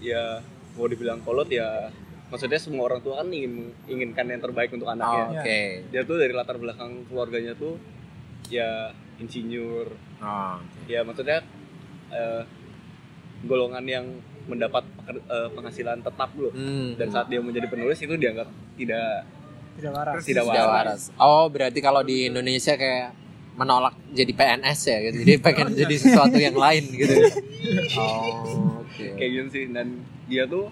[0.00, 0.40] ya
[0.72, 1.92] mau dibilang kolot ya
[2.30, 5.60] maksudnya semua orang tua kan ingin inginkan yang terbaik untuk Oh, anaknya Oke.
[5.90, 7.76] dia tuh dari latar belakang keluarganya tuh
[8.48, 8.88] ya
[9.20, 9.92] insinyur.
[10.24, 10.56] Oh,
[10.88, 11.44] ya maksudnya
[12.08, 12.42] eh,
[13.44, 14.06] golongan yang
[14.42, 16.94] mendapat eh, penghasilan tetap loh Hmm.
[16.94, 19.26] dan saat dia menjadi penulis itu dianggap tidak
[19.70, 20.20] Tidak waras.
[20.20, 21.00] Tidak Tidak waras.
[21.16, 23.16] Oh, berarti kalau di Indonesia kayak
[23.52, 25.16] menolak jadi PNS ya gitu.
[25.20, 27.14] Jadi pengen jadi sesuatu yang lain gitu.
[27.96, 29.04] Oh, oke.
[29.14, 30.68] kayak gitu sih dan dia tuh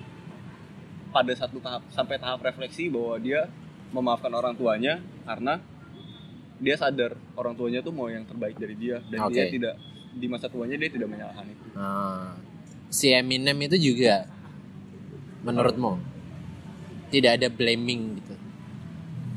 [1.08, 3.46] pada satu tahap sampai tahap refleksi bahwa dia
[3.88, 5.62] memaafkan orang tuanya karena
[6.58, 9.32] dia sadar orang tuanya tuh mau yang terbaik dari dia dan Oke.
[9.32, 9.74] dia tidak
[10.10, 12.34] di masa tuanya dia tidak menyalahkan itu Nah,
[12.88, 14.24] si Eminem itu juga
[15.44, 16.00] menurutmu
[17.08, 18.34] tidak ada blaming gitu.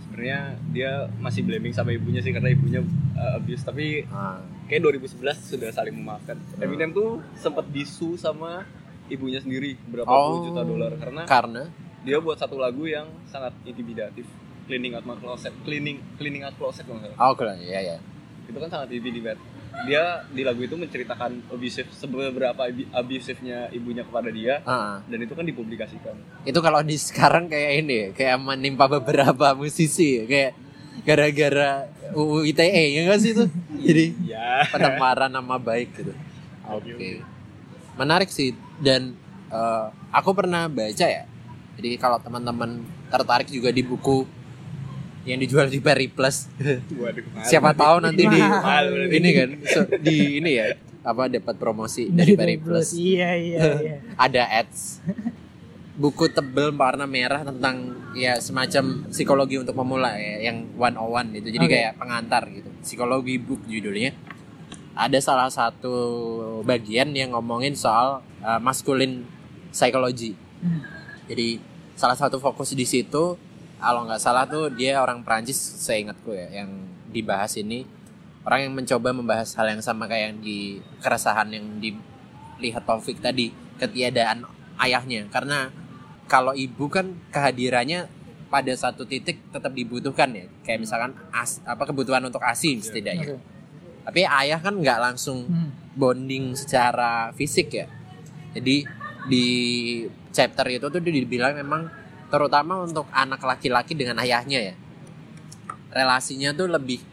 [0.04, 0.40] sebenarnya
[0.76, 0.92] dia
[1.24, 2.84] masih blaming sama ibunya sih karena ibunya
[3.16, 3.64] uh, abuse.
[3.64, 6.36] Tapi Ah, kayak 2011 sudah saling memaafkan.
[6.60, 8.68] Eminem tuh sempat disu sama
[9.08, 10.28] ibunya sendiri berapa Oh.
[10.28, 10.92] puluh juta dolar.
[11.00, 11.64] Karena karena?
[12.04, 14.28] dia buat satu lagu yang sangat intimidatif.
[14.68, 15.56] Cleaning out my closet.
[15.64, 17.32] Cleaning cleaning out closet kalau nggak salah.
[17.32, 17.98] Oh ya ya.
[18.52, 19.40] itu kan sangat intimidatif
[19.88, 22.62] dia di lagu itu menceritakan abusive seberapa
[22.94, 26.16] abusive-nya ibunya kepada dia Ah, dan itu kan dipublikasikan.
[26.46, 30.52] Itu kalau di sekarang kayak ini ya, kayak menimpa beberapa musisi ya, kayak
[31.08, 33.46] gara-gara UU ITE ya nggak sih itu?
[33.88, 36.14] Jadi ya pencemaran nama baik gitu.
[36.68, 37.24] Oke.
[37.98, 38.54] Menarik sih
[38.84, 39.16] dan
[39.50, 41.26] eh, aku pernah baca ya.
[41.80, 44.28] Jadi kalau teman-teman tertarik juga di buku
[45.24, 46.50] yang dijual di Periplus
[47.02, 48.40] waduh siapa tahu nanti di
[49.12, 50.68] ini kan so- di ini ya
[51.02, 53.98] apa dapat promosi dari Periplus Iya iya iya.
[54.16, 55.02] ada ads.
[55.92, 61.66] Buku tebel warna merah tentang ya semacam psikologi untuk pemula ya yang 101 itu jadi
[61.66, 61.74] Oke.
[61.74, 62.70] kayak pengantar gitu.
[62.82, 64.14] Psikologi book judulnya.
[64.94, 65.94] Ada salah satu
[66.62, 69.26] bagian yang ngomongin soal uh, masculine
[69.70, 70.78] psychology Hmm.
[71.26, 71.58] jadi
[71.98, 73.34] salah satu fokus di situ
[73.82, 76.70] kalau nggak salah tuh dia orang Prancis seingatku ya yang
[77.10, 77.84] dibahas ini
[78.46, 80.60] orang yang mencoba membahas hal yang sama kayak yang di
[81.02, 84.46] keresahan yang dilihat Taufik tadi ketiadaan
[84.78, 85.74] ayahnya karena
[86.30, 88.08] kalau ibu kan kehadirannya
[88.48, 93.44] pada satu titik tetap dibutuhkan ya kayak misalkan as, apa kebutuhan untuk asi setidaknya Oke.
[94.06, 95.72] tapi ayah kan nggak langsung Hmm.
[95.92, 97.84] bonding secara fisik ya.
[98.56, 98.88] Jadi
[99.28, 99.48] di
[100.32, 101.92] chapter itu tuh dibilang memang
[102.32, 104.76] terutama untuk anak laki-laki dengan ayahnya ya.
[105.92, 107.04] Relasinya tuh lebih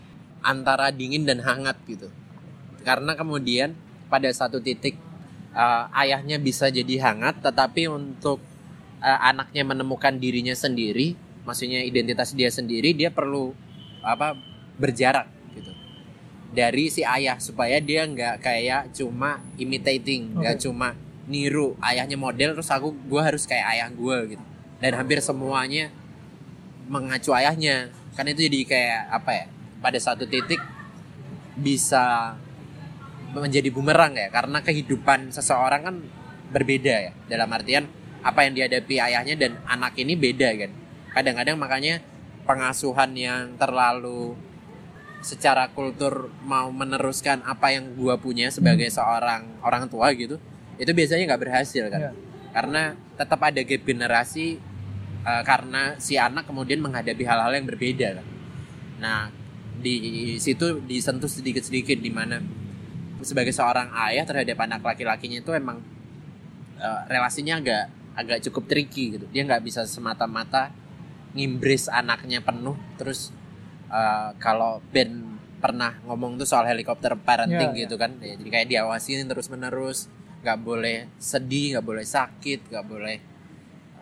[0.40, 2.08] antara dingin dan hangat gitu.
[2.86, 3.74] Karena kemudian
[4.06, 4.94] pada satu titik
[5.52, 8.38] eh, ayahnya bisa jadi hangat tetapi untuk
[9.02, 13.52] eh, anaknya menemukan dirinya sendiri, maksudnya identitas dia sendiri, dia perlu
[13.98, 14.38] apa
[14.78, 15.72] berjarak gitu
[16.54, 20.62] dari si ayah supaya dia nggak kayak cuma imitating nggak Oke.
[20.64, 20.88] cuma
[21.28, 24.44] niru ayahnya model terus aku gue harus kayak ayah gue gitu
[24.78, 25.90] dan hampir semuanya
[26.88, 27.90] mengacu ayahnya.
[28.14, 29.46] Kan itu jadi kayak apa ya
[29.78, 30.58] pada satu titik
[31.58, 32.34] bisa
[33.34, 34.30] menjadi bumerang ya.
[34.30, 35.96] Karena kehidupan seseorang kan
[36.50, 37.12] berbeda ya.
[37.28, 37.86] Dalam artian
[38.22, 40.70] apa yang dihadapi ayahnya dan anak ini beda kan.
[41.14, 42.02] Kadang-kadang makanya
[42.48, 44.34] pengasuhan yang terlalu
[45.18, 50.38] secara kultur mau meneruskan apa yang gua punya sebagai seorang orang tua gitu
[50.78, 52.00] itu biasanya nggak berhasil kan.
[52.00, 52.12] Iya.
[52.52, 54.58] Karena tetap ada gap generasi
[55.24, 58.26] eh, karena si anak kemudian menghadapi hal-hal yang berbeda kan.
[58.98, 59.20] Nah
[59.78, 62.42] di situ disentuh sedikit-sedikit di mana
[63.22, 65.82] sebagai seorang ayah terhadap anak laki-lakinya itu emang
[66.78, 67.84] eh, relasinya agak
[68.18, 69.26] agak cukup tricky gitu.
[69.30, 70.74] Dia nggak bisa semata-mata
[71.34, 72.74] ngimbris anaknya penuh.
[72.98, 73.30] Terus
[73.90, 78.68] eh, kalau Ben pernah ngomong tuh soal helikopter parenting Iya, gitu kan ya, jadi kayak
[78.70, 80.06] diawasin terus menerus
[80.48, 83.16] nggak boleh sedih nggak boleh sakit nggak boleh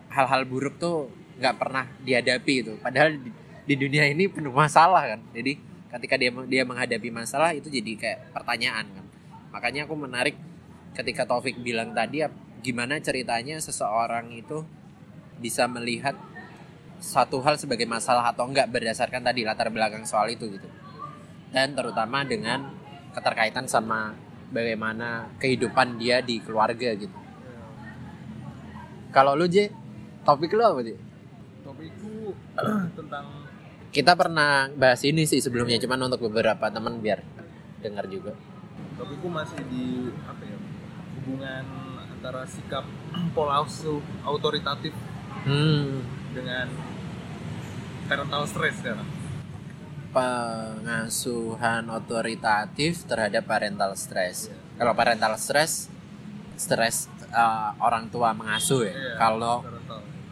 [0.07, 2.73] hal-hal buruk tuh nggak pernah dihadapi gitu.
[2.79, 3.29] Padahal di,
[3.67, 5.21] di dunia ini penuh masalah kan.
[5.35, 5.59] Jadi
[5.91, 9.05] ketika dia dia menghadapi masalah itu jadi kayak pertanyaan kan.
[9.51, 10.39] Makanya aku menarik
[10.95, 12.23] ketika Taufik bilang tadi
[12.63, 14.63] gimana ceritanya seseorang itu
[15.37, 16.15] bisa melihat
[16.97, 20.69] satu hal sebagai masalah atau enggak berdasarkan tadi latar belakang soal itu gitu.
[21.51, 22.71] Dan terutama dengan
[23.13, 24.17] keterkaitan sama
[24.51, 27.17] bagaimana kehidupan dia di keluarga gitu.
[29.11, 29.71] Kalau lu J
[30.27, 31.07] topik lu apa J?
[31.63, 32.35] topikku
[32.99, 33.25] tentang
[33.91, 37.23] kita pernah bahas ini sih sebelumnya cuman untuk beberapa teman biar
[37.79, 38.35] dengar juga.
[38.99, 40.57] topikku masih di apa ya
[41.21, 41.65] hubungan
[42.11, 42.83] antara sikap
[43.35, 43.63] pola
[44.27, 44.91] autoritatif
[45.47, 45.87] hmm.
[46.35, 46.67] dengan
[48.07, 49.16] parental stress sekarang
[50.09, 54.47] pengasuhan otoritatif terhadap parental stress.
[54.75, 55.89] Kalau parental stress,
[56.55, 58.93] stres uh, orang tua mengasuh ya.
[58.93, 59.55] Iya, Kalau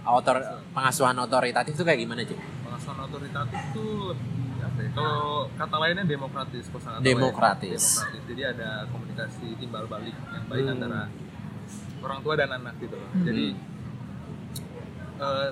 [0.05, 0.38] otor
[0.69, 2.38] pengasuhan otoritatif itu kayak gimana sih?
[2.61, 7.09] pengasuhan otoritatif itu lebih apa ya kalau kata lainnya demokratis kosakata lainnya.
[7.09, 7.83] Demokratis.
[7.95, 10.73] demokratis jadi ada komunikasi timbal balik yang baik Hmm.
[10.75, 11.01] antara
[11.99, 13.23] orang tua dan anak gitu loh Hmm.
[13.23, 13.45] jadi
[15.17, 15.49] eh,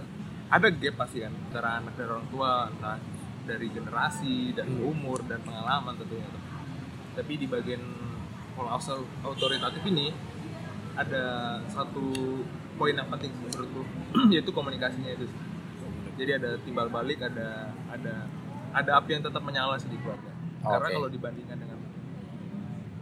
[0.51, 2.97] ada gap pasti kan antara anak dan orang tua entah
[3.43, 4.91] dari generasi dan Hmm.
[4.91, 6.27] umur dan pengalaman tentunya.
[7.13, 7.83] Tapi di bagian
[8.53, 10.13] pola asuh autoritatif ini
[10.93, 12.39] ada satu
[12.77, 13.81] poin yang penting menurutku
[14.33, 15.25] yaitu komunikasinya itu.
[16.17, 18.29] Jadi ada timbal balik ada ada
[18.73, 20.29] ada api yang tetap menyala sih di keluarga.
[20.63, 21.79] Karena kalau dibandingkan dengan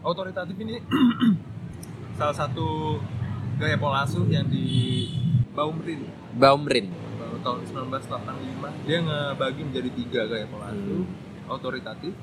[0.02, 0.82] otoritatif ini
[2.18, 2.98] salah satu
[3.60, 5.08] gaya pola asuh yang di
[5.52, 6.08] Baumrin.
[6.40, 6.88] Baumrin.
[7.42, 11.04] Tahun 1985 dia ngebagi menjadi tiga gaya pola asuh
[11.48, 12.14] otoritatif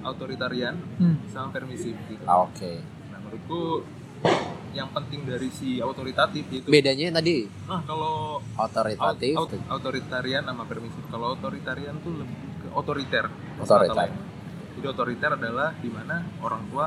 [0.00, 1.16] otoritarian Hmm.
[1.26, 2.80] sama permisif gitu Oke.
[3.08, 3.84] nah menurutku
[4.70, 10.64] yang penting dari si otoritatif yaitu Bedanya tadi nah kalau otoritatif, Aut- aut- otoritarian sama
[10.64, 11.02] permisif.
[11.06, 13.24] Kalau otoritarian tuh lebih ke otoriter.
[13.56, 14.08] Otoriter.
[14.70, 16.86] Jadi otoriter adalah di mana orang tua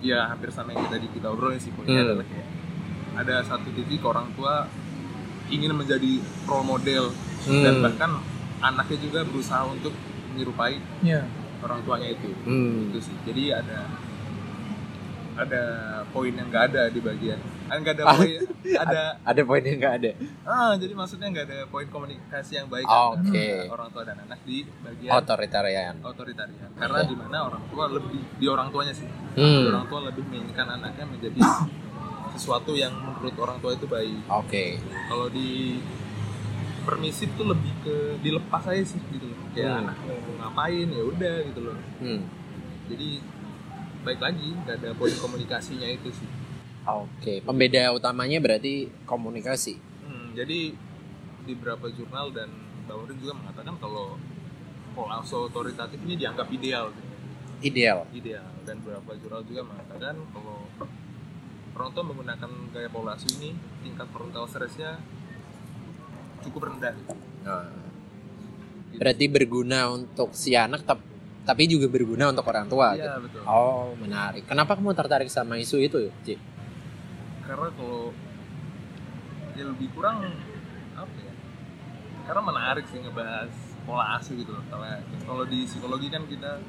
[0.00, 2.06] ya hampir sama yang tadi kita obrolin sih poinnya Hmm.
[2.06, 2.48] adalah kayak
[3.14, 4.64] ada satu titik orang tua
[5.52, 6.12] ingin menjadi
[6.42, 7.04] role model
[7.44, 7.84] dan Hmm.
[7.84, 8.10] bahkan
[8.60, 9.92] anaknya juga berusaha untuk
[10.30, 11.26] menyerupai Iya.
[11.60, 12.30] orang tuanya itu.
[12.42, 12.88] Hmm.
[12.88, 13.16] Itu sih.
[13.22, 13.86] Jadi ada
[15.32, 15.62] ada
[16.08, 18.14] poin yang nggak ada di bagian ah, nggak ada Ah.
[18.14, 18.36] poin
[18.74, 19.00] ada
[19.32, 20.10] ada poin yang nggak ada.
[20.44, 23.32] Ah, jadi maksudnya nggak ada poin komunikasi yang baik Oke.
[23.32, 25.94] antara orang tua dan anak di bagian Otoritarian.
[26.02, 26.68] otoritarian.
[26.74, 29.08] Karena di mana orang tua lebih di orang tuanya sih.
[29.08, 29.72] Di Hmm.
[29.72, 31.40] orang tua lebih menginginkan anaknya menjadi
[32.34, 34.24] sesuatu yang menurut orang tua itu baik.
[34.28, 34.78] Oke.
[34.82, 35.78] Kalau di
[36.82, 39.38] permisif tuh lebih ke dilepas aja sih gitu loh.
[39.54, 39.80] Kayak Hmm.
[39.86, 41.76] anak mau ngapain ya udah gitu loh.
[42.00, 42.22] Hmm.
[42.90, 43.08] Jadi
[44.02, 46.28] baik lagi nggak ada poin komunikasinya itu sih.
[46.82, 47.38] Oke.
[47.40, 49.78] Pembeda utamanya berarti komunikasi.
[50.02, 50.74] Hmm, jadi
[51.42, 52.50] di beberapa jurnal dan
[52.82, 54.18] Baurin juga mengatakan kalau
[54.92, 56.90] pola otoritatif ini dianggap ideal,
[57.62, 58.04] Ideal.
[58.10, 58.42] ideal.
[58.66, 60.61] Dan beberapa jurnal juga mengatakan kalau
[61.72, 65.00] orang tua menggunakan gaya pola asuh ini tingkat parental stressnya
[66.44, 66.94] cukup rendah.
[67.46, 67.70] Nah,
[68.98, 71.10] berarti berguna untuk si anak tap-
[71.42, 72.94] tapi juga berguna untuk orang tua.
[72.94, 73.24] Iya gitu.
[73.26, 73.42] betul.
[73.48, 74.46] Oh, menarik.
[74.46, 76.38] Kenapa kamu tertarik sama isu itu, Ci?
[77.42, 78.14] Karena kalau
[79.58, 80.22] ya lebih kurang
[80.94, 81.34] apa ya?
[82.30, 83.50] Karena menarik sih ngebahas
[83.82, 84.62] pola asuh gitu loh.
[84.70, 84.86] Kalau
[85.26, 86.62] kalau di psikologi kan kita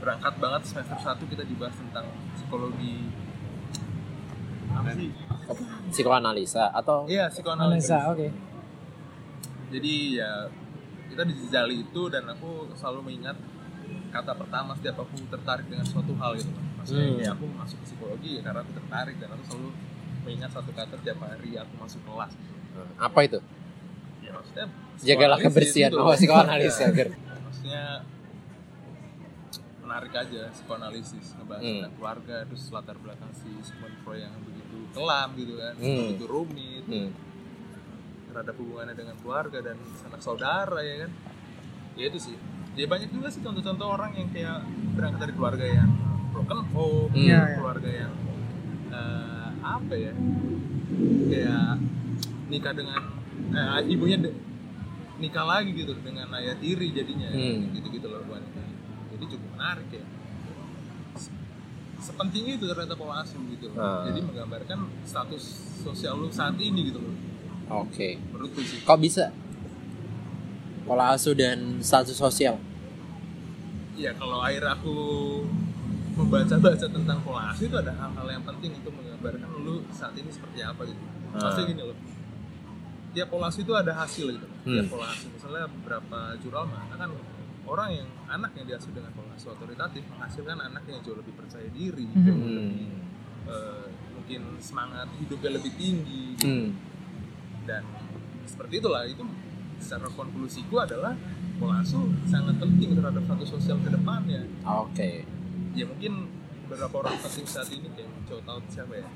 [0.00, 2.08] berangkat banget semester 1 kita dibahas tentang
[2.40, 3.25] psikologi?
[5.88, 7.96] Psikoanalisa atau Iya, psikoanalisa.
[7.96, 8.28] Analisa, oke.
[9.68, 10.30] Jadi ya
[11.06, 13.36] kita dijejali itu dan aku selalu mengingat
[14.08, 16.50] kata pertama setiap aku tertarik dengan suatu hal gitu.
[16.76, 17.16] Maksudnya Hmm.
[17.16, 19.70] kayak aku masuk psikologi ya karena aku tertarik dan aku selalu
[20.22, 22.32] mengingat satu kata tiap hari aku masuk kelas.
[22.98, 23.40] apa itu?
[24.20, 24.66] Ya maksudnya
[24.98, 25.88] Jagalah kebersihan.
[25.88, 25.96] gitu.
[25.98, 26.92] Oh, psikoanalisa.
[26.92, 27.08] Ya,
[27.40, 27.84] maksudnya
[29.78, 31.72] menarik aja psikoanalisis ngebahas Hmm.
[31.78, 34.55] tentang keluarga terus latar belakang si Sigmund Freud yang begitu
[34.96, 35.96] kelam gitu kan Hmm.
[36.08, 37.10] begitu rumit Hmm.
[38.26, 41.10] terhadap hubungannya dengan keluarga dan sanak saudara ya kan
[41.94, 42.36] ya itu sih
[42.72, 45.90] ya banyak juga sih contoh-contoh orang yang kayak berangkat dari keluarga yang
[46.30, 47.16] broken home Hmm.
[47.18, 47.54] Iya, iya.
[47.54, 48.12] keluarga yang
[48.88, 50.12] eh, apa ya
[51.26, 51.70] kayak
[52.46, 53.00] nikah dengan
[53.50, 54.36] eh, ibunya de-
[55.16, 57.72] nikah lagi gitu dengan ayah tiri jadinya Hmm.
[57.72, 58.60] gitu gitu loh wanita
[59.10, 60.04] jadi cukup menarik ya
[61.98, 63.78] sepenting itu ternyata pola asuh gitu loh.
[63.78, 64.04] Ah.
[64.04, 65.42] jadi menggambarkan status
[65.80, 67.14] sosial lu saat ini gitu loh
[67.82, 68.20] Oke.
[68.30, 69.34] menurutku sih Kok bisa?
[70.82, 72.62] Pola asuh dan status sosial.
[73.92, 74.94] Iya, kalau akhirnya aku
[76.14, 80.62] membaca-baca tentang pola asuh itu ada hal-hal yang penting untuk menggambarkan lu saat ini seperti
[80.62, 81.02] apa gitu.
[81.34, 81.98] Maksudnya gini loh.
[83.12, 84.46] Tiap pola asuh itu ada hasil gitu.
[84.62, 84.86] Tiap Hmm.
[84.86, 87.08] pola asuh misalnya beberapa jurnal mengatakan
[87.66, 91.66] orang yang anak yang diasuh dengan pola asuh otoritatif menghasilkan anak yang jauh lebih percaya
[91.68, 92.22] diri, Hmm.
[92.22, 92.88] jauh lebih
[93.46, 96.46] eh, mungkin semangat hidupnya lebih tinggi gitu.
[96.46, 96.68] Hmm.
[97.62, 97.82] dan
[98.42, 99.22] seperti itulah itu
[99.76, 101.14] secara konklusiku adalah
[101.56, 105.22] pola asuh sangat penting terhadap satu sosial ke depannya Oke.
[105.74, 106.26] ya mungkin
[106.64, 109.06] beberapa orang penting saat ini kayak coba tahu siapa ya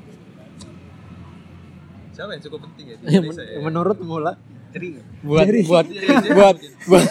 [2.11, 4.35] siapa yang cukup penting ya di Indonesia ya Menurutmu lah
[4.71, 4.89] Jadi
[5.21, 5.61] buat Jerry.
[5.65, 6.73] buat Iya, iya, Jerry buat mungkin.
[6.87, 7.07] buat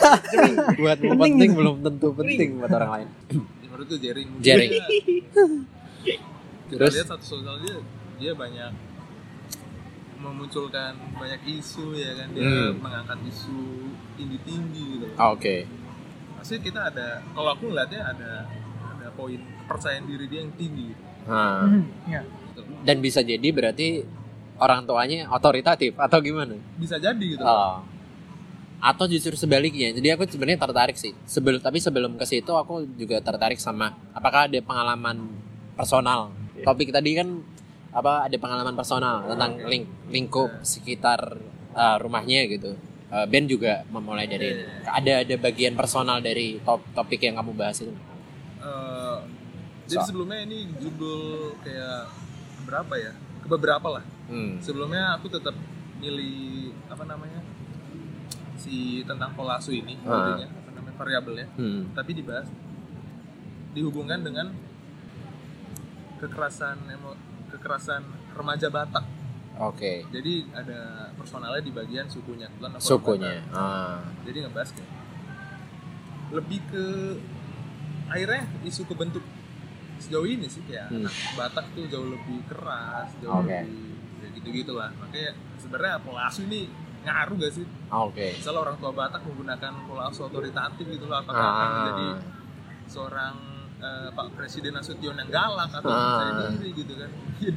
[0.80, 3.08] buat penting belum tentu penting buat orang lain.
[3.30, 4.24] Ya, menurutku Jerry.
[4.40, 4.88] dia-
[6.70, 6.94] kita Terus?
[6.96, 7.78] lihat satu sosial dia
[8.18, 8.72] dia banyak
[10.18, 12.76] memunculkan banyak isu ya kan dia Hmm.
[12.78, 13.60] mengangkat isu
[14.14, 15.64] tinggi tinggi gitu Oke.
[16.36, 18.32] Maksudnya kita ada kalau aku ngeliatnya ada
[18.90, 21.04] ada poin kepercayaan diri dia yang tinggi gitu.
[21.26, 22.22] Nah, Hmm, ya.
[22.22, 22.62] Gitu.
[22.84, 23.88] dan bisa jadi berarti
[24.60, 26.56] orang tuanya otoritatif atau gimana?
[26.76, 27.42] Bisa jadi gitu.
[27.42, 27.82] Oh.
[28.80, 29.92] Atau justru sebaliknya.
[29.92, 31.12] Jadi aku sebenarnya tertarik sih.
[31.28, 35.28] Sebelum tapi sebelum ke situ aku juga tertarik sama apakah ada pengalaman
[35.76, 36.36] personal.
[36.60, 37.40] Topik tadi kan
[37.90, 41.40] apa ada pengalaman personal tentang ling- lingkup sekitar
[41.74, 42.76] uh, rumahnya gitu.
[43.10, 44.54] Uh, ben juga memulai dari
[44.86, 47.90] ada ada bagian personal dari top, topik yang kamu bahas itu.
[48.60, 49.18] Eh,
[49.90, 52.12] jadi sebelumnya ini judul kayak
[52.68, 53.12] berapa ya?
[53.42, 54.04] Ke beberapa lah.
[54.30, 54.56] Hmm.
[54.60, 55.56] Sebelumnya aku tetap
[55.98, 56.38] milih
[56.88, 57.42] apa namanya?
[58.56, 60.36] si tentang pola asuh ini, Ah.
[60.36, 61.48] intinya, apa namanya variabelnya.
[61.56, 61.96] Hmm.
[61.96, 62.44] Tapi dibahas
[63.72, 64.52] dihubungkan dengan
[66.20, 67.16] kekerasan emo,
[67.50, 68.04] kekerasan
[68.36, 69.06] remaja Batak.
[69.58, 70.04] Oke.
[70.10, 70.80] Jadi ada
[71.16, 73.40] personalnya di bagian sukunya, orang Sukunya.
[73.44, 73.56] Batak.
[73.56, 74.04] Ah.
[74.24, 74.92] jadi ngebahas kayak
[76.30, 76.86] lebih ke
[78.06, 79.24] akhirnya isu kebentuk
[79.98, 81.02] sejauh ini sih kayak Hmm.
[81.02, 83.56] anak Batak tuh jauh lebih keras jauh Oke.
[83.56, 83.89] lebih
[84.20, 86.68] ya gitu gitulah makanya sebenarnya pola asuh ini
[87.00, 88.28] ngaruh gak sih Oke.
[88.36, 91.52] misalnya orang tua Batak menggunakan pola asuh otoritatif gitu loh apakah Ah.
[91.56, 92.08] akan menjadi
[92.86, 93.36] seorang
[93.80, 96.00] eh, Pak Presiden Nasution yang galak atau Ah.
[96.20, 97.12] percaya diri gitu kan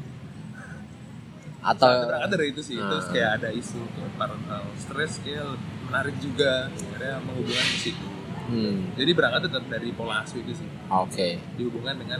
[1.62, 3.12] Atau berangkat dari itu sih terus Ah.
[3.14, 5.46] kayak ada isu kayak parental stress kayak
[5.86, 8.06] menarik juga akhirnya menghubungkan ke situ
[8.50, 8.98] hmm.
[8.98, 11.38] jadi berangkat tetap dari pola asuh itu sih Oke.
[11.54, 12.18] dihubungkan dengan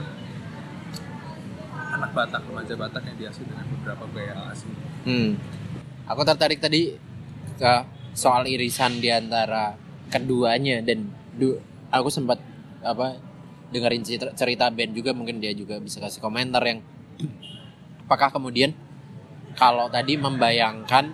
[1.92, 4.70] anak Batak remaja Batak yang diasuh dengan beberapa gaya asuh
[5.02, 5.35] Hmm.
[6.07, 6.94] Aku tertarik tadi
[7.55, 7.72] ke
[8.12, 9.74] soal irisan di antara
[10.09, 12.38] keduanya dan du- aku sempat
[12.81, 13.18] apa
[13.68, 16.85] dengerin cerita, cerita band juga mungkin dia juga bisa kasih komentar yang
[18.05, 18.76] apakah kemudian
[19.52, 21.12] kalau tadi membayangkan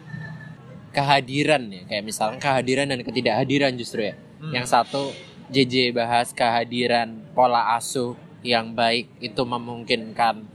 [0.90, 4.54] kehadiran ya kayak misalnya kehadiran dan ketidakhadiran justru ya Hmm.
[4.54, 5.10] yang satu
[5.50, 10.46] JJ bahas kehadiran pola asuh yang baik itu memungkinkan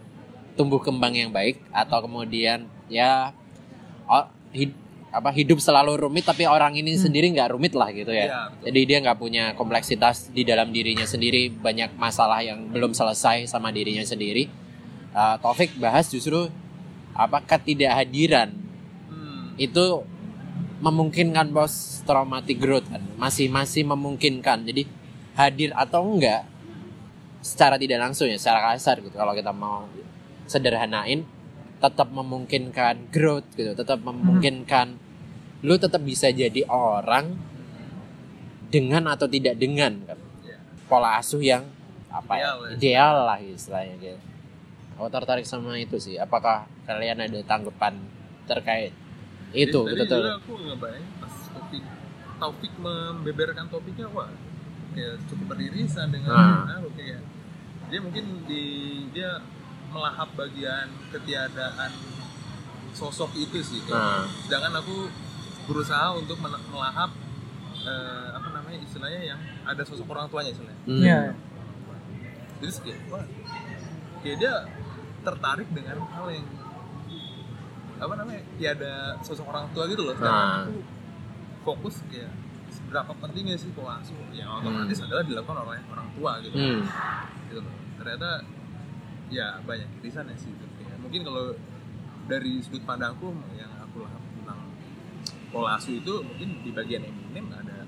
[0.54, 3.34] tumbuh kembang yang baik atau kemudian ya
[4.54, 4.82] hid-
[5.14, 8.50] apa hidup selalu rumit tapi orang ini sendiri nggak rumit lah gitu ya.
[8.50, 8.74] Betul.
[8.74, 13.70] Jadi dia nggak punya kompleksitas di dalam dirinya sendiri banyak masalah yang belum selesai sama
[13.70, 14.50] dirinya sendiri.
[15.14, 16.50] Uh, Taufik bahas justru
[17.14, 19.62] apa ketidakhadiran hmm.
[19.62, 20.02] itu
[20.82, 24.90] memungkinkan post traumatic growth kan masih masih memungkinkan jadi
[25.38, 26.50] hadir atau enggak
[27.46, 29.86] secara tidak langsung ya secara kasar gitu kalau kita mau
[30.54, 31.26] sederhanain
[31.82, 34.96] tetap memungkinkan growth gitu tetap memungkinkan
[35.62, 37.34] lu tetap bisa jadi orang
[38.70, 40.58] dengan atau tidak dengan kan Iya.
[40.86, 41.64] pola asuh yang
[42.10, 42.70] apa ya, Ideal ya.
[42.74, 44.20] ideal lah istilahnya gitu.
[44.94, 46.14] Aku tertarik sama itu sih.
[46.16, 47.98] Apakah kalian ada tanggapan
[48.46, 48.94] terkait
[49.50, 50.22] itu Jadi betul?
[50.22, 51.84] juga aku ngebayang pas topik
[52.34, 54.30] Taufik membeberkan topiknya wah
[54.92, 56.78] kayak cukup beririsan dengan Ah.
[56.78, 57.22] nah, kayak
[57.88, 58.64] dia mungkin di
[59.10, 59.42] dia
[59.94, 61.92] melahap bagian ketiadaan
[62.92, 63.96] sosok itu sih kayak.
[63.96, 64.26] Nah.
[64.44, 65.10] sedangkan aku
[65.64, 67.10] berusaha untuk melahap
[67.80, 71.00] eh, apa namanya istilahnya yang ada sosok orang tuanya istilahnya Hmm.
[71.00, 71.20] Iya.
[72.60, 73.24] jadi kayak wah
[74.20, 74.54] kayak dia
[75.22, 76.48] tertarik dengan hal yang
[77.96, 80.64] apa namanya tiada sosok orang tua gitu loh sedangkan Nah.
[80.64, 80.76] aku
[81.64, 82.32] fokus kayak
[82.70, 86.82] seberapa pentingnya sih pola asuh yang otomatis adalah dilakukan oleh orang tua gitu Hmm.
[87.48, 88.30] gitu loh ternyata
[89.34, 90.54] ya banyak irisan ya sih.
[90.80, 91.58] Ya, mungkin kalau
[92.26, 94.60] dari sudut pandangku yang aku lihat tentang
[95.50, 97.84] pola asuh itu mungkin di bagian Eminem ada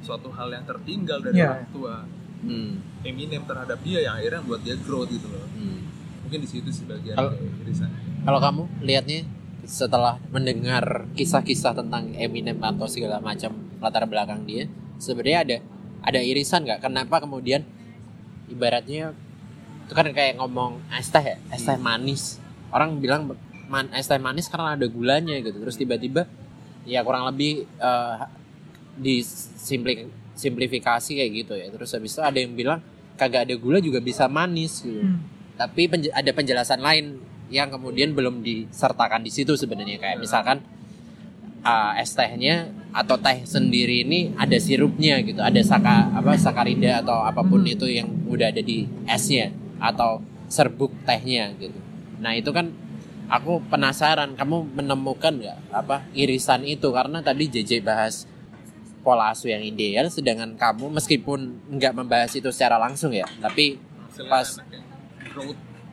[0.00, 1.50] suatu hal yang tertinggal dari Iya.
[1.52, 1.96] orang tua
[2.42, 2.82] Hmm.
[3.02, 5.86] Eminem terhadap dia yang akhirnya buat dia growth gitu loh Hmm.
[6.22, 7.86] mungkin di situ sih bagian Kalau- irisan
[8.22, 9.20] Kalau kamu lihatnya
[9.62, 15.56] setelah mendengar kisah-kisah tentang Eminem atau segala macam latar belakang dia, sebenarnya ada
[16.02, 16.82] ada irisan nggak?
[16.82, 17.62] Kenapa kemudian
[18.48, 19.14] ibaratnya
[19.92, 22.40] itu kan kayak ngomong es teh ya, es teh manis.
[22.72, 23.28] Orang bilang
[23.68, 25.52] man, es teh manis karena ada gulanya gitu.
[25.54, 26.24] Terus tiba-tiba
[26.82, 28.16] ya kurang lebih eh,
[28.96, 31.68] disimpli- simplifikasi kayak gitu ya.
[31.68, 32.80] Terus habis itu ada yang bilang
[33.12, 35.20] kagak ada gula juga bisa manis gitu Hmm.
[35.54, 37.20] tapi penje- ada penjelasan lain
[37.52, 40.64] yang kemudian belum disertakan di situ sebenarnya kayak misalkan
[41.60, 47.20] uh, es tehnya atau teh sendiri ini ada sirupnya gitu ada saka apa sakarida atau
[47.20, 47.68] apa pun Hmm.
[47.70, 49.52] itu yang udah ada di esnya
[49.82, 51.74] atau serbuk tehnya gitu.
[52.22, 52.70] Nah itu kan
[53.26, 56.94] aku penasaran kamu menemukan nggak apa irisan itu?
[56.94, 58.30] Karena tadi JJ bahas
[59.02, 63.74] pola asuh yang ideal sedangkan kamu meskipun nggak membahas itu secara langsung ya tapi
[64.06, 64.62] Hasilnya Pas-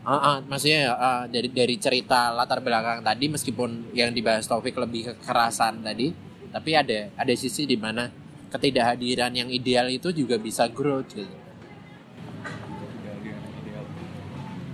[0.09, 5.11] Ah, ah, maksudnya ah, dari dari cerita latar belakang tadi meskipun yang dibahas Taufik lebih
[5.13, 6.09] kekerasan tadi,
[6.49, 8.09] tapi ada ada sisi di mana
[8.49, 11.29] ketidakhadiran yang ideal itu juga bisa growth gitu.
[11.29, 13.85] Ideal, ideal, ideal.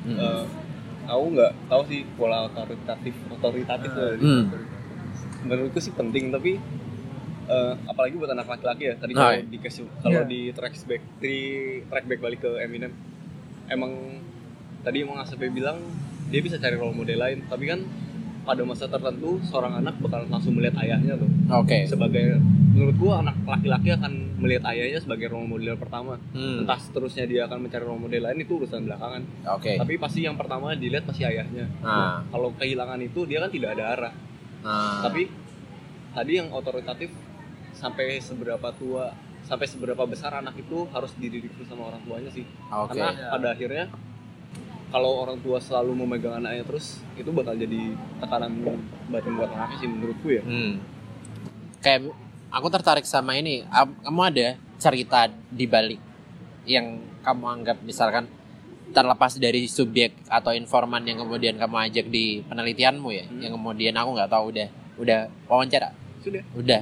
[0.06, 0.18] Hmm.
[0.18, 0.44] Eh,
[1.06, 4.18] aku nggak tahu sih pola otoritatif otoritatif tuh.
[4.18, 4.46] Hmm.
[5.44, 6.58] menurutku sih penting tapi
[7.46, 10.26] eh, apalagi buat anak laki-laki ya tadi Nah, kalau dikasih kalau Iya.
[10.26, 11.36] di track back di
[11.86, 12.90] track back balik ke Eminem
[13.68, 13.94] emang
[14.82, 15.78] tadi emang Asep bilang
[16.28, 17.86] dia bisa cari role model lain tapi kan
[18.46, 21.84] pada masa tertentu seorang anak bakal langsung melihat ayahnya tuh Oke.
[21.84, 22.38] sebagai
[22.72, 26.62] menurut gua anak laki-laki akan melihat ayahnya sebagai role model pertama Hmm.
[26.62, 29.22] entah seterusnya dia akan mencari role model lain itu urusan belakangan
[29.52, 29.74] Oke.
[29.76, 32.22] tapi pasti yang pertama dilihat pasti ayahnya Nah.
[32.28, 34.14] kalau kehilangan itu dia kan tidak ada arah
[34.62, 35.02] Nah.
[35.02, 35.26] tapi
[36.12, 37.10] tadi yang otoritatif
[37.72, 42.94] sampai seberapa tua sampai seberapa besar anak itu harus dididik sama orang tuanya sih Oke.
[42.94, 43.30] karena Ya.
[43.30, 43.86] pada akhirnya
[44.90, 48.52] kalau orang tua selalu memegang anaknya terus itu bakal jadi tekanan
[49.10, 50.80] batin buat anaknya sih menurutku ya Hmm.
[51.80, 52.10] Kayak
[52.50, 53.62] aku tertarik sama ini.
[53.70, 56.02] Am- Kamu ada cerita di balik
[56.66, 58.26] yang kamu anggap misalkan
[58.90, 63.42] terlepas dari subjek atau informan yang kemudian kamu ajak di penelitianmu ya, Hmm.
[63.42, 64.68] yang kemudian aku nggak tahu udah
[64.98, 65.90] udah wawancara,
[66.22, 66.82] sudah udah.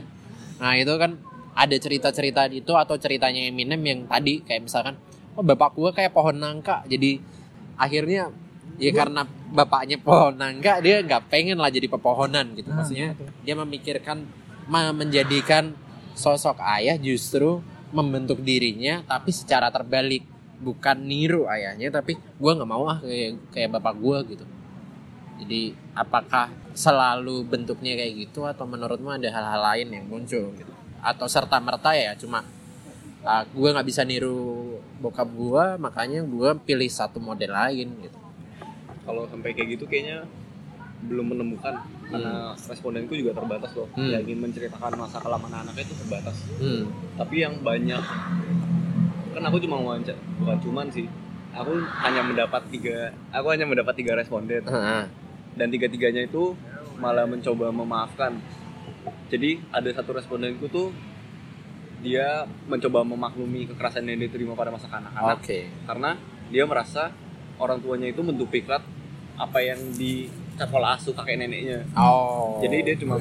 [0.60, 1.20] Nah itu kan
[1.54, 4.96] ada cerita-cerita itu atau ceritanya Eminem yang tadi kayak misalkan,
[5.36, 7.20] oh bapak gua kayak pohon nangka, jadi
[7.78, 8.30] akhirnya
[8.82, 13.30] ya karena bapaknya pohon nangka dia nggak pengen lah jadi pepohonan gitu, Nah, maksudnya gitu.
[13.46, 14.26] dia memikirkan
[14.70, 15.76] menjadikan
[16.18, 17.62] sosok ayah justru
[17.94, 20.26] membentuk dirinya tapi secara terbalik.
[20.64, 24.48] Bukan niru ayahnya tapi gua nggak mau ah kayak kayak bapak gua gitu.
[25.44, 30.72] Jadi apakah selalu bentuknya kayak gitu atau menurutmu ada hal-hal lain yang muncul gitu?
[31.04, 32.48] Atau serta merta ya cuma
[33.24, 38.20] ah, gua nggak bisa niru bokap gua makanya gua pilih satu model lain gitu.
[39.04, 40.24] Kalau sampai kayak gitu kayaknya
[41.04, 41.76] belum menemukan
[42.08, 43.90] karena respondenku juga terbatas loh.
[43.92, 44.08] Hmm.
[44.08, 46.38] yang ingin menceritakan masa kelam anak-anaknya itu terbatas.
[46.60, 46.84] Hmm.
[47.20, 48.04] tapi yang banyak
[49.34, 51.08] kan aku cuma wawancara bukan cuman sih.
[51.54, 51.70] Aku
[52.02, 54.66] hanya mendapat tiga aku hanya mendapat tiga responden.
[54.66, 55.06] Ah,
[55.54, 56.58] dan tiga tiganya itu
[56.98, 58.42] malah mencoba memaafkan.
[59.30, 60.90] Jadi ada satu respondenku tuh
[62.04, 65.40] dia mencoba memaklumi kekerasan yang diterima pada masa kanak-kanak.
[65.40, 65.72] Oke.
[65.88, 66.20] Karena
[66.52, 67.16] dia merasa
[67.58, 68.84] orang tuanya itu menduplikat
[69.40, 70.28] apa yang di
[70.60, 71.88] sekolah asuh kakek neneknya.
[71.96, 72.60] Oh.
[72.60, 73.18] Jadi dia cuma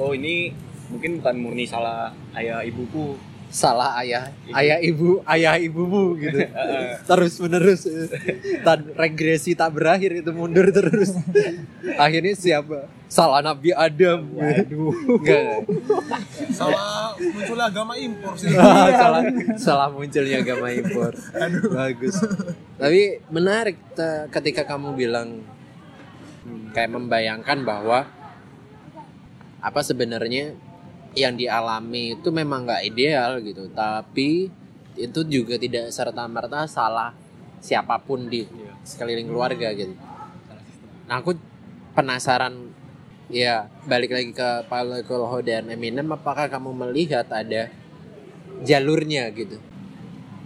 [0.00, 0.50] oh ini
[0.88, 3.20] mungkin bukan murni salah ayah ibuku.
[3.52, 4.56] Salah ayah Ibu.
[4.56, 6.40] ayah ibu ayah ibumu gitu.
[7.12, 7.84] Terus menerus.
[8.66, 11.12] Tan regresi tak berakhir itu mundur terus.
[12.00, 14.24] Akhirnya siapa salah Nabi Adam.
[14.32, 14.92] Waduh.
[15.20, 15.68] Enggak
[16.48, 18.48] salah munculnya agama impor sih.
[18.48, 19.22] Salah
[19.60, 21.12] salah munculnya agama impor.
[21.76, 22.16] Bagus.
[22.80, 23.76] Tapi menarik
[24.32, 25.44] ketika kamu bilang
[26.48, 28.08] hmm, kayak membayangkan bahwa
[29.60, 30.56] apa sebenarnya
[31.12, 33.68] yang dialami itu memang nggak ideal gitu.
[33.76, 34.48] Tapi
[34.96, 37.12] itu juga tidak serta merta salah
[37.60, 38.72] siapa pun di Iya.
[38.82, 39.94] sekeliling keluarga gitu.
[41.06, 41.36] Nah aku
[41.92, 42.72] penasaran
[43.32, 47.72] ya balik lagi ke Paulo Coelho dan Eminem apakah kamu melihat ada
[48.62, 49.56] jalurnya gitu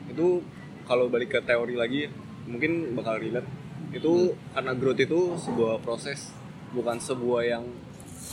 [0.07, 0.41] itu
[0.87, 2.07] kalau balik ke teori lagi
[2.47, 3.51] mungkin bakal relate
[3.91, 6.31] itu karena growth itu sebuah proses
[6.71, 7.65] bukan sebuah yang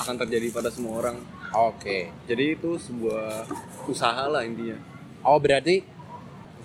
[0.05, 1.17] akan terjadi pada semua orang
[1.53, 2.09] Oke.
[2.25, 3.45] Jadi itu sebuah
[3.85, 4.73] usaha lah intinya.
[5.21, 5.85] Oh berarti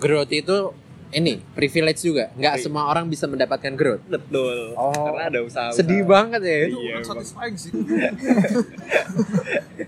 [0.01, 0.73] growth itu
[1.11, 2.29] ini privilege juga.
[2.33, 4.05] Nggak Pri- semua orang bisa mendapatkan growth.
[4.05, 4.73] Betul.
[4.73, 4.93] Oh.
[5.09, 5.69] Karena ada usaha.
[5.71, 6.57] Sedih banget ya.
[6.63, 7.07] itu Iya, bukan Bang.
[7.09, 7.71] satisfying sih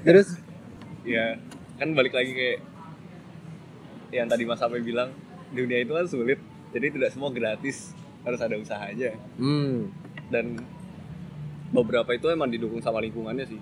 [0.02, 0.28] Terus
[1.02, 1.34] Ya,
[1.76, 2.60] kan balik lagi kayak
[4.12, 5.10] yang tadi Mas Ape bilang,
[5.50, 6.38] dunia itu kan sulit.
[6.70, 7.92] Jadi tidak semua gratis,
[8.22, 9.18] harus ada usaha aja.
[9.36, 9.90] hmm,
[10.28, 10.62] Dan
[11.70, 13.58] beberapa itu emang didukung sama lingkungannya sih.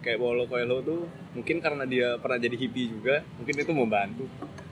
[0.00, 1.00] Kayak Paulo Coelho tuh
[1.32, 4.24] mungkin karena dia pernah jadi hippie juga, mungkin itu membantu.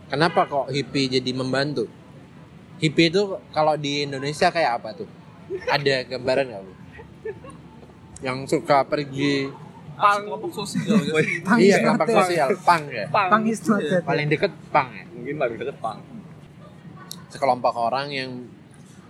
[0.07, 1.87] kenapa kok hippie jadi membantu?
[2.81, 5.09] Hippie itu kalau di Indonesia kayak apa tuh?
[5.67, 6.73] Ada gambaran nggak bu?
[8.21, 9.49] Yang suka pergi
[9.95, 10.25] Pang.
[10.25, 14.01] kelompok sosial ya sih Pang iya kelompok sosial pang ya Pang is not dead.
[14.01, 16.01] paling deket pang ya Mungkin paling deket pang.
[17.29, 18.31] sekelompok orang yang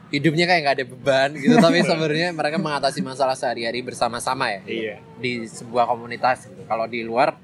[0.08, 4.96] hidupnya kayak nggak ada beban gitu tapi sebenarnya mereka mengatasi masalah sehari-hari bersama-sama ya Iya.
[5.16, 6.62] di sebuah komunitas gitu.
[6.64, 7.38] Kalau di luar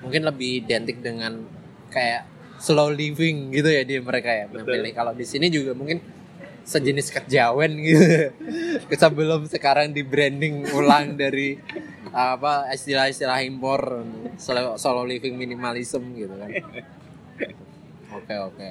[0.00, 1.38] mungkin lebih identik dengan
[1.88, 2.26] kayak
[2.62, 4.94] slow living gitu ya di mereka ya memilih.
[4.94, 5.98] Kalau di sini juga mungkin
[6.62, 8.06] sejenis kejawen gitu.
[9.02, 11.58] Sebelum sekarang di branding ulang dari
[12.14, 14.06] apa istilah-istilah impor
[14.38, 16.50] slow, slow living minimalism gitu kan.
[18.14, 18.68] Oke oke.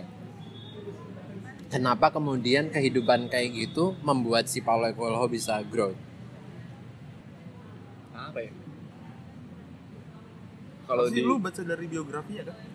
[1.67, 5.91] Kenapa kemudian kehidupan kayak gitu membuat si Paulo Coelho bisa grow?
[8.15, 8.51] Apa ya?
[10.87, 12.70] Kalau di lu baca dari biografi ya kan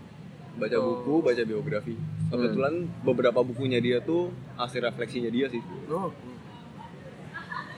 [0.56, 1.94] baca buku, baca biografi.
[2.26, 5.60] Kebetulan beberapa bukunya dia tuh hasil refleksinya dia sih.
[5.86, 6.10] oh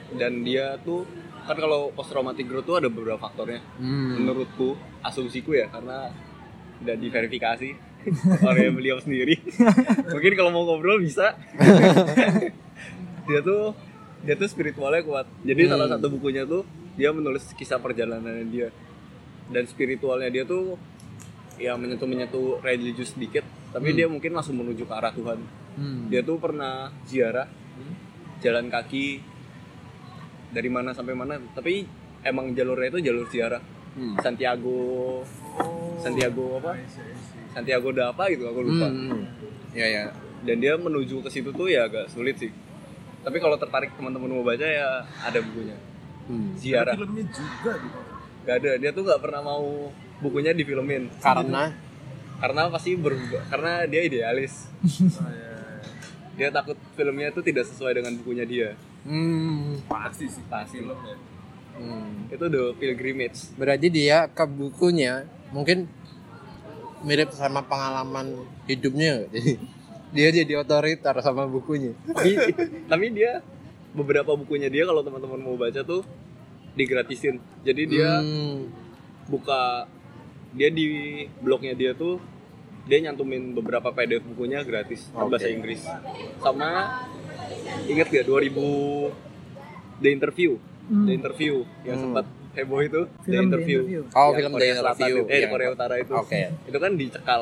[0.09, 1.05] Dan dia tuh
[1.45, 3.61] kan kalau post traumatic growth tuh ada beberapa faktornya.
[3.77, 4.21] Hmm.
[4.21, 6.09] Menurutku, asumsiku ya karena
[6.79, 7.69] udah diverifikasi
[8.49, 9.37] oleh beliau sendiri.
[10.13, 11.35] Mungkin kalau mau ngobrol bisa.
[13.29, 13.75] dia tuh
[14.23, 15.25] dia tuh spiritualnya kuat.
[15.43, 15.71] Jadi Hmm.
[15.77, 16.65] salah satu bukunya tuh
[16.95, 18.69] dia menulis kisah perjalanannya dia.
[19.49, 20.77] Dan spiritualnya dia tuh
[21.59, 23.97] ya menyentuh menyentuh religius sedikit, tapi Hmm.
[23.99, 25.39] dia mungkin langsung menuju ke arah Tuhan.
[25.75, 26.07] Hmm.
[26.07, 27.45] Dia tuh pernah ziarah
[28.39, 29.19] jalan kaki
[30.49, 31.85] dari mana sampai mana, tapi
[32.23, 33.61] emang jalurnya itu jalur ziarah.
[33.93, 34.15] Hmm.
[34.21, 34.79] Santiago
[35.59, 36.77] oh Santiago apa?
[36.77, 37.43] I see, I see.
[37.51, 38.87] Santiago da apa gitu aku lupa.
[38.87, 39.27] Hmm.
[39.75, 40.03] Ya ya.
[40.39, 42.47] Dan dia menuju ke situ tuh ya agak sulit sih.
[43.19, 45.75] Tapi kalau tertarik teman-teman mau baca ya ada bukunya.
[46.31, 46.55] Hmm.
[46.55, 46.95] Ada Ziarah.
[46.95, 47.99] filmnya juga gitu
[48.39, 51.71] Gak ada, dia tuh gak pernah mau bukunya difilmin Karena
[52.39, 54.67] karena pasti berubah karena dia idealis.
[55.19, 55.57] oh, ya, ya.
[56.37, 58.69] Dia takut filmnya itu tidak sesuai dengan bukunya dia.
[59.03, 59.87] hmm.
[59.87, 60.77] pasti sih Pasti.
[60.77, 61.15] film ya
[61.79, 62.27] Hmm.
[62.27, 63.55] Itu The Pilgrimage.
[63.55, 65.87] berarti dia ke bukunya mungkin
[66.99, 68.35] mirip sama pengalaman
[68.67, 69.55] hidupnya jadi
[70.11, 71.95] dia jadi otoriter sama bukunya.
[72.03, 72.35] tapi,
[72.83, 73.39] tapi dia
[73.89, 76.03] beberapa bukunya dia kalau teman-teman mau baca tuh
[76.73, 77.39] digratisin.
[77.61, 78.67] Jadi dia Hmm.
[79.25, 79.87] buka
[80.51, 80.85] dia di
[81.39, 82.17] blognya dia tuh
[82.83, 85.29] dia nyantumin beberapa PDF bukunya gratis Oke.
[85.29, 85.85] bahasa Inggris
[86.39, 86.99] sama
[87.85, 89.13] inget gak 2000
[89.99, 90.51] The Interview
[90.89, 91.05] Hmm.
[91.05, 91.53] The Interview
[91.85, 92.05] yang Hmm.
[92.09, 94.01] sempat heboh itu The Film The Interview, Interview.
[94.09, 95.13] Oh, Yang film The Korea Selatan Interview.
[95.15, 95.47] itu- eh Iya.
[95.47, 96.41] Korea Utara itu Oke.
[96.65, 97.41] itu kan dicekal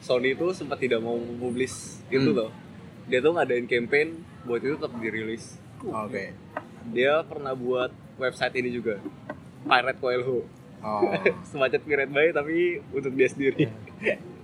[0.00, 1.74] Sony itu sempat tidak mau publis
[2.08, 2.38] itu Hmm.
[2.38, 2.50] loh
[3.04, 4.08] dia tuh ngadain campaign
[4.44, 6.30] buat itu tetap dirilis Oke.
[6.88, 9.02] dia pernah buat website ini juga
[9.60, 10.46] Pirate Coelho
[10.80, 11.04] Oh.
[11.50, 12.56] semacam Pirate Bay tapi
[12.90, 13.68] untuk dia sendiri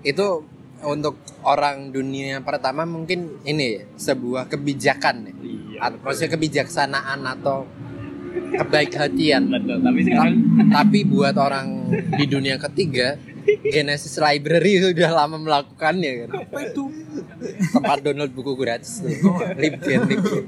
[0.03, 0.45] Itu
[0.79, 5.33] untuk orang dunia pertama mungkin ini sebuah kebijakan ya.
[5.39, 7.65] iya At- Maksudnya kebijaksanaan atau
[8.53, 9.49] kebaik-hatian.
[9.49, 10.35] betul tapi sekarang
[10.69, 13.17] Tapi buat orang di dunia ketiga,
[13.65, 16.29] Genesis Library sudah lama melakukannya kan.
[16.39, 16.85] apa itu
[17.73, 19.09] Tempat download buku gratis tuh.
[19.57, 20.45] Libgen, Libgen.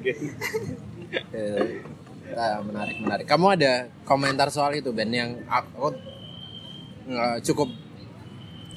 [2.38, 3.26] Eh, ah, menarik, menarik.
[3.26, 5.90] Kamu ada komentar soal itu Ben yang aku
[7.10, 7.66] eh, cukup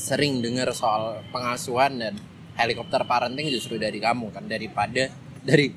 [0.02, 2.18] sering dengar soal pengasuhan dan
[2.58, 5.14] helikopter parenting justru dari kamu kan daripada
[5.46, 5.70] dari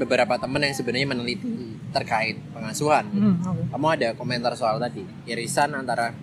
[0.00, 3.04] beberapa teman yang sebenarnya meneliti terkait pengasuhan.
[3.12, 3.62] Hmm, oke.
[3.68, 6.16] Kamu ada komentar soal tadi irisan antara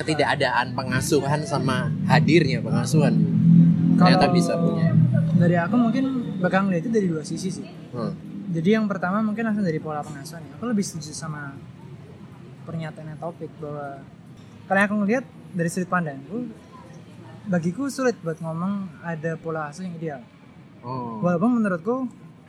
[0.00, 3.12] ketidakadaan pengasuhan sama hadirnya pengasuhan.
[4.00, 4.96] Ternyata bisa punya.
[5.36, 6.04] Dari aku mungkin
[6.40, 7.68] bakal itu dari dua sisi sih.
[7.92, 8.29] Hmm.
[8.50, 10.52] Jadi yang pertama mungkin langsung dari pola pengasuhan ya.
[10.58, 11.54] Aku lebih setuju sama
[12.66, 14.02] pernyataannya topik bahwa
[14.70, 15.24] yang aku ngeliat
[15.54, 16.46] dari sudut pandangku,
[17.50, 20.22] bagiku sulit buat ngomong ada pola asuh yang ideal.
[20.82, 21.22] Oh.
[21.22, 21.96] Walaupun menurutku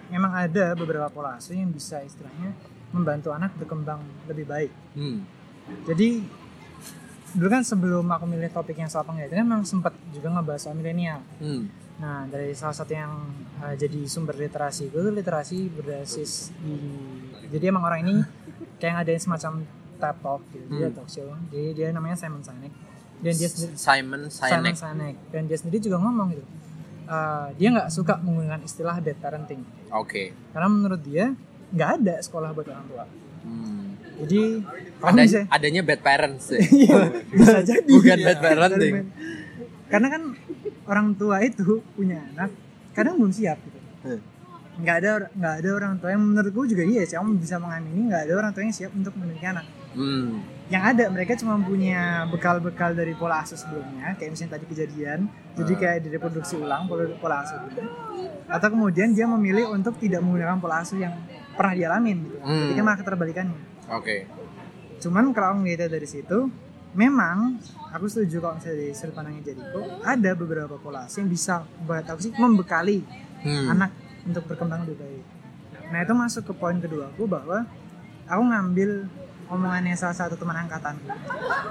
[0.10, 2.54] memang ada beberapa pola asuh yang bisa istilahnya
[2.93, 4.72] membantu anak berkembang lebih baik.
[4.97, 5.26] Hmm.
[5.88, 6.22] Jadi
[7.32, 11.24] dulu kan sebelum aku milih topik yang soal penglihatan memang sempat juga ngebahas soal milenial.
[11.39, 11.72] Hmm.
[12.02, 13.14] Nah, dari salah satu yang
[13.58, 16.74] uh, jadi sumber literasi gue tuh literasi berbasis di
[17.47, 18.16] jadi emang orang ini
[18.76, 19.62] kayak ngadain semacam
[19.95, 20.95] TED Talk gitu dia Hmm.
[20.95, 22.74] talk show jadi dia namanya Simon Sinek
[23.22, 24.76] dan dia sendiri Simon Simon Sinek.
[24.76, 26.43] Sinek dan dia sendiri juga ngomong gitu
[27.06, 30.34] eh, dia nggak suka menggunakan istilah bad parenting Oke.
[30.49, 31.38] karena menurut dia
[31.70, 33.06] nggak ada sekolah buat orang tua
[33.41, 33.93] Hmm.
[34.20, 34.41] jadi
[35.02, 36.45] Ada, bisa adanya bad parents.
[36.47, 36.62] ya?
[36.82, 36.97] Iya,
[37.32, 38.26] bisa jadi Bukan Iya.
[38.28, 38.95] bad parenting.
[39.86, 40.22] karena kan
[40.92, 42.52] orang tua itu punya anak
[42.92, 44.18] kadang belum siap gitu Hmm.
[44.82, 48.22] nggak ada nggak ada orang tua yang menurutku juga iya sih kamu bisa mengamini nggak
[48.26, 50.42] ada orang tua yang siap untuk memiliki anak Hmm.
[50.68, 55.20] yang ada mereka cuma punya bekal-bekal dari pola asuh sebelumnya kayak misalnya tadi kejadian
[55.54, 55.80] jadi Hmm.
[55.80, 57.84] kayak direproduksi ulang pola pola asuh itu
[58.48, 61.14] atau kemudian dia memilih untuk tidak menggunakan pola asuh yang
[61.54, 62.60] pernah dialamin gitu Hmm.
[62.66, 63.60] jadi kan malah keterbalikannya
[63.92, 64.16] Oke.
[64.98, 66.50] cuman kalau ngeliatnya dari situ
[66.92, 67.56] memang
[67.89, 72.04] aku setuju kalau misalnya dari sudut pandangnya Jericho ada beberapa pola asuh yang bisa buat
[72.04, 73.04] aku sih membekali
[73.42, 73.74] Hmm.
[73.74, 73.89] anak
[74.22, 75.26] untuk berkembang lebih baik
[75.89, 77.66] nah itu masuk ke poin kedua aku bahwa
[78.24, 79.10] aku ngambil
[79.48, 81.10] omongannya salah satu teman angkatanku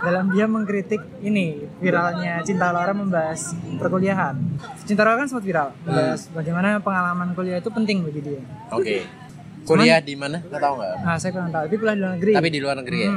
[0.00, 4.34] dalam dia mengkritik ini viralnya Cinta Laura membahas perkuliahan
[4.82, 9.06] Cinta Laura kan sempat viral membahas bagaimana pengalaman kuliah itu penting bagi dia Oke.
[9.62, 10.42] Kuliah di mana?
[10.42, 10.94] Nggak tahu nggak?
[11.00, 13.10] nah saya kurang tahu tapi kuliah di luar negeri Tapi di luar negeri ya.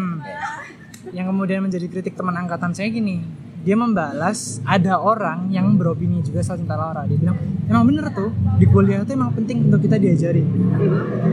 [1.12, 3.20] Yang kemudian menjadi kritik teman angkatan saya gini
[3.64, 7.40] dia membalas ada orang yang beropini juga soal cinta Laura dia bilang
[7.72, 8.28] emang bener tuh
[8.60, 10.44] di kuliah itu emang penting untuk kita diajari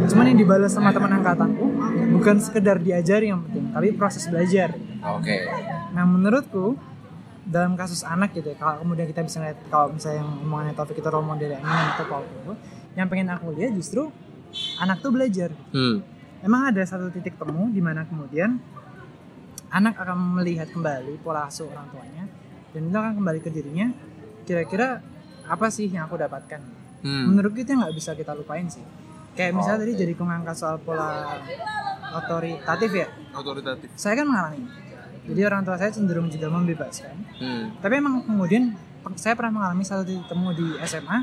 [0.07, 1.66] cuman yang dibalas sama teman angkatanku
[2.14, 4.79] bukan sekedar diajari yang penting tapi proses belajar
[5.18, 5.43] Oke.
[5.91, 6.79] nah menurutku
[7.43, 11.03] dalam kasus anak gitu ya kalau kemudian kita bisa lihat kalau misalnya yang omongannya topik
[11.03, 12.25] itu role model yang ini atau Paul
[12.95, 14.07] yang pengen aku lihat justru
[14.79, 16.03] anak tuh belajar Hmm.
[16.41, 18.57] Emang ada satu titik temu di mana kemudian
[19.71, 22.25] anak akan melihat kembali pola asuh orang tuanya
[22.75, 23.91] dan itu akan kembali ke dirinya.
[24.47, 24.99] Kira-kira
[25.47, 26.61] apa sih yang aku dapatkan?
[27.07, 27.33] Hmm.
[27.33, 28.83] Menurut kita nggak bisa kita lupain sih.
[29.35, 30.01] Kayak misalnya tadi Oke.
[30.03, 31.39] jadi ngangkat soal pola
[32.11, 33.09] otoritatif ya.
[33.31, 34.66] otoritatif Saya kan mengalami.
[35.31, 37.16] Jadi orang tua saya cenderung juga membebaskan.
[37.39, 37.64] Hmm.
[37.79, 38.75] Tapi emang kemudian
[39.14, 41.18] saya pernah mengalami satu titik temu di SMA.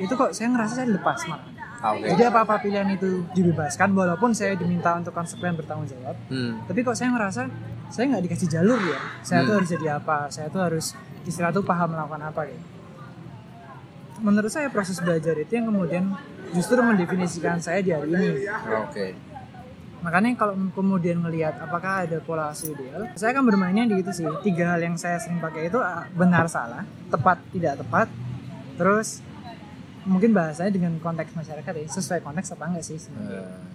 [0.00, 1.55] Itu kok saya ngerasa saya dilepas malah.
[1.76, 2.08] Oke.
[2.08, 6.16] Jadi apa-apa pilihan itu dibebaskan walaupun saya diminta untuk konsekuen bertanggung jawab.
[6.32, 6.64] Hmm.
[6.64, 7.42] Tapi kok saya ngerasa
[7.92, 8.98] saya nggak dikasih jalur ya.
[9.22, 9.58] Saya tuh Hmm.
[9.62, 10.18] harus jadi apa?
[10.32, 10.86] Saya tuh harus
[11.22, 12.64] istilah tuh paham melakukan apa gitu.
[14.24, 16.04] Menurut saya proses belajar itu yang kemudian
[16.56, 18.48] justru mendefinisikan saya di hari ini.
[18.80, 19.06] Oke.
[20.00, 24.28] Makanya kalau kemudian melihat apakah ada pola ideal, saya akan bermainnya di itu sih.
[24.40, 28.06] Tiga hal yang saya sering pakai itu ah, benar salah, tepat tidak tepat,
[28.78, 29.20] terus
[30.06, 33.42] mungkin bahasanya dengan konteks masyarakat ya sesuai konteks apa enggak sih sebenarnya.
[33.42, 33.74] Eh,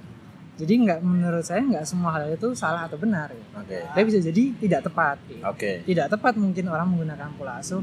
[0.52, 3.30] Jadi nggak menurut saya nggak semua hal itu salah atau benar.
[3.30, 3.44] Ya.
[3.56, 3.78] Oke.
[3.88, 5.18] Tapi bisa jadi tidak tepat.
[5.26, 5.42] gitu.
[5.44, 5.72] Oke.
[5.84, 7.82] Tidak tepat mungkin orang menggunakan pola asuh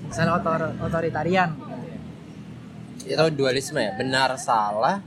[0.00, 1.86] misalnya otor otoritarian gitu
[3.06, 3.16] ya.
[3.16, 3.92] Itu dualisme ya.
[3.94, 5.00] Benar salah,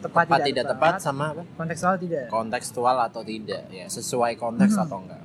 [0.00, 1.42] Tepat, tepat tidak tepat sama apa?
[1.54, 2.26] kontekstual tidak.
[2.28, 3.84] Kontekstual atau tidak ya.
[3.86, 4.84] Sesuai konteks Hmm.
[4.84, 5.20] atau enggak.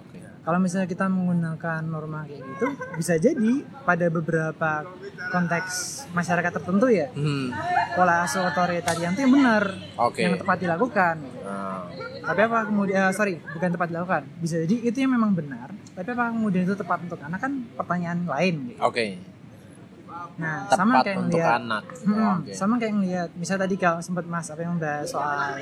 [0.45, 2.65] Kalau misalnya kita menggunakan norma kayak gitu,
[2.95, 4.85] bisa jadi pada beberapa
[5.27, 5.73] konteks
[6.13, 7.49] masyarakat tertentu ya, Hmm.
[7.91, 9.63] pola asuh otoritarian itu yang benar,
[9.97, 10.21] Oke.
[10.21, 11.15] yang tepat dilakukan.
[11.41, 11.89] Ah.
[12.21, 14.21] Tapi apa kemudian, eh, sorry, bukan tepat dilakukan.
[14.37, 18.19] Bisa jadi itu yang memang benar, tapi apa kemudian itu tepat untuk anak kan pertanyaan
[18.23, 18.55] lain.
[18.69, 18.81] gitu.
[18.81, 19.17] Oke.
[20.35, 21.83] Nah, sama Tepat kayak untuk ngeliat, anak.
[22.01, 22.51] Hmm, Oke.
[22.51, 25.55] sama kayak ngeliat, misal tadi kalau sempat mas apa yang membahas soal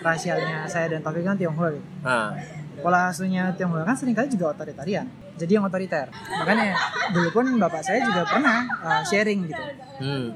[0.00, 1.84] rasialnya saya dan Taufik kan Tionghoa gitu.
[2.02, 2.32] Ah.
[2.80, 5.06] Pola asuhnya Tionghoa kan sering kali juga otoritarian
[5.36, 6.74] jadi yang otoriter makanya
[7.10, 9.64] dulu pun bapak saya juga pernah uh, sharing gitu
[9.96, 10.28] Hmm.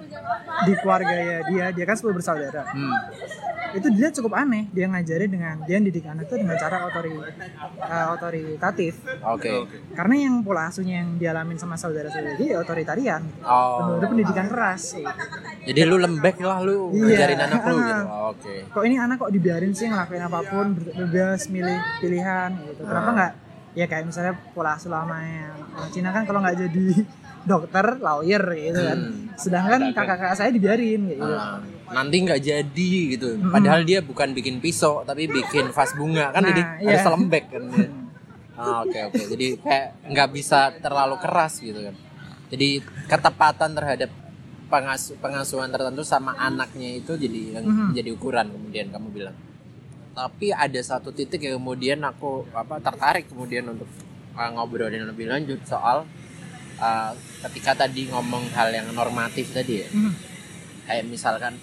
[0.64, 2.96] di keluarga ya dia dia kan sepuluh bersaudara Hmm.
[3.70, 8.08] itu dilihat cukup aneh dia ngajari dengan dia didik anak itu dengan cara otori uh,
[8.10, 9.68] otoritatif Oke.
[9.92, 14.00] karena yang pola asuhnya yang dialamin sama saudara-saudara dia ya otoritarian Oh.
[14.00, 14.96] pendidikan keras.
[15.60, 17.04] Jadi lu lembek lah lu Iya.
[17.20, 18.02] ngajarin anak lu gitu.
[18.02, 18.54] Oh, Oke.
[18.66, 23.14] kok ini anak kok dibiarin sih ngelakuin apa pun bebas milih pilihan gitu kenapa Ah.
[23.14, 23.32] nggak
[23.72, 26.86] ya kayak misalnya pola asuh lamanya orang Cina kan kalau nggak jadi
[27.50, 29.32] dokter lawyer gitu kan Hmm.
[29.34, 31.56] sedangkan kakak-kakak saya dibiarin gitu Ah,
[31.90, 33.40] nanti nggak jadi gitu.
[33.42, 36.88] Padahal dia bukan bikin pisau tapi bikin vas bunga kan Nah, jadi iya.
[36.94, 37.64] harus lembek kan.
[38.52, 39.22] Ah, Oke oke.
[39.24, 41.96] Jadi kayak nggak bisa terlalu keras gitu kan.
[42.46, 42.68] Jadi
[43.08, 44.10] ketepatan terhadap
[44.68, 47.88] pengasu pengasuhan tertentu sama anaknya itu jadi yang Mhm.
[47.90, 49.36] jadi ukuran kemudian kamu bilang.
[50.10, 53.86] Tapi ada satu titik yang kemudian aku apa tertarik kemudian untuk
[54.34, 56.04] uh, ngobrolin lebih lanjut soal
[56.76, 57.12] uh,
[57.48, 60.12] ketika tadi ngomong hal yang normatif tadi ya Mhm.
[60.84, 61.54] kayak misalkan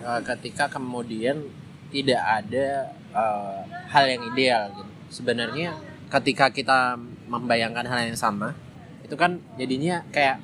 [0.00, 1.44] uh, ketika kemudian
[1.92, 2.66] tidak ada
[3.12, 5.76] uh, hal yang ideal gitu sebenarnya
[6.08, 6.96] ketika kita
[7.28, 8.56] membayangkan hal yang sama
[9.04, 10.40] itu kan jadinya kayak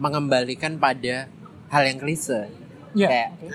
[0.00, 1.28] mengembalikan pada
[1.68, 2.48] hal yang klise
[2.90, 3.06] Iya.
[3.06, 3.48] kayak oke.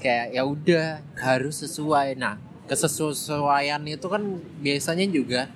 [0.00, 0.86] Ya kayak ya udah
[1.20, 2.16] harus sesuai.
[2.16, 4.22] Nah kesesuaian itu kan
[4.64, 5.52] biasanya juga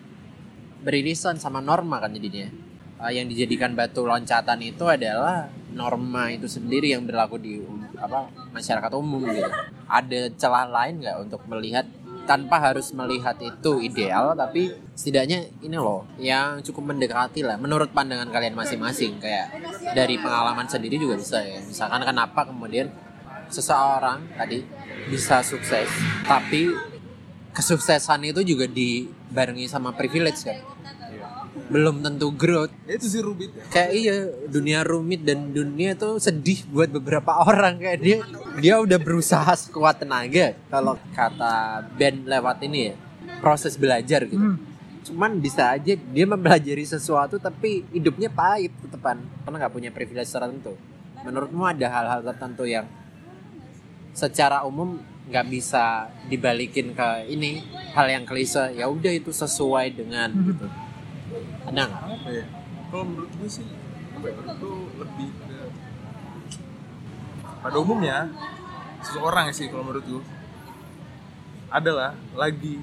[0.84, 2.52] beririsan sama norma kan jadinya.
[3.00, 8.28] Eh, yang dijadikan batu loncatan itu adalah norma itu sendiri yang berlaku di um- apa
[8.52, 9.50] masyarakat umum gitu.
[9.88, 11.88] Ada celah lain nggak untuk melihat
[12.24, 18.32] tanpa harus melihat itu ideal tapi setidaknya ini loh yang cukup mendekati lah menurut pandangan
[18.32, 19.52] kalian masing-masing kayak
[19.92, 21.60] dari pengalaman sendiri juga bisa ya.
[21.60, 22.88] Misalkan kenapa kemudian
[23.54, 24.66] seseorang tadi
[25.06, 25.86] bisa sukses
[26.26, 26.74] tapi
[27.54, 30.58] kesuksesan itu juga dibarengi sama privilege kan?
[31.70, 32.74] Belum tentu growth.
[32.84, 33.64] Ya, itu sih rubit ya.
[33.70, 34.14] Kayak iya
[34.50, 37.78] dunia rumit dan dunia tuh sedih buat beberapa orang.
[37.78, 38.18] Kayak dia
[38.58, 42.94] dia udah berusaha sekuat tenaga kalau kata Ben lewat ini ya
[43.38, 44.42] proses belajar gitu.
[44.42, 44.58] Hmm.
[45.04, 49.20] cuman bisa aja dia mempelajari sesuatu tapi hidupnya pahit tetepan.
[49.44, 50.74] Karena nggak punya privilege tertentu.
[51.22, 52.88] Menurutmu ada hal-hal tertentu yang
[54.14, 57.64] secara umum nggak bisa dibalikin ke ini
[57.96, 60.66] hal yang klise ya udah itu sesuai dengan gitu.
[61.68, 62.02] Ada nggak?
[62.30, 62.46] Ya
[62.94, 63.66] kalau menurut gue sih
[64.14, 64.70] apa ya itu
[65.02, 65.58] lebih ke
[67.58, 68.30] pada umumnya
[69.02, 70.22] seseorang sih kalau menurut gue
[71.74, 72.78] adalah lagi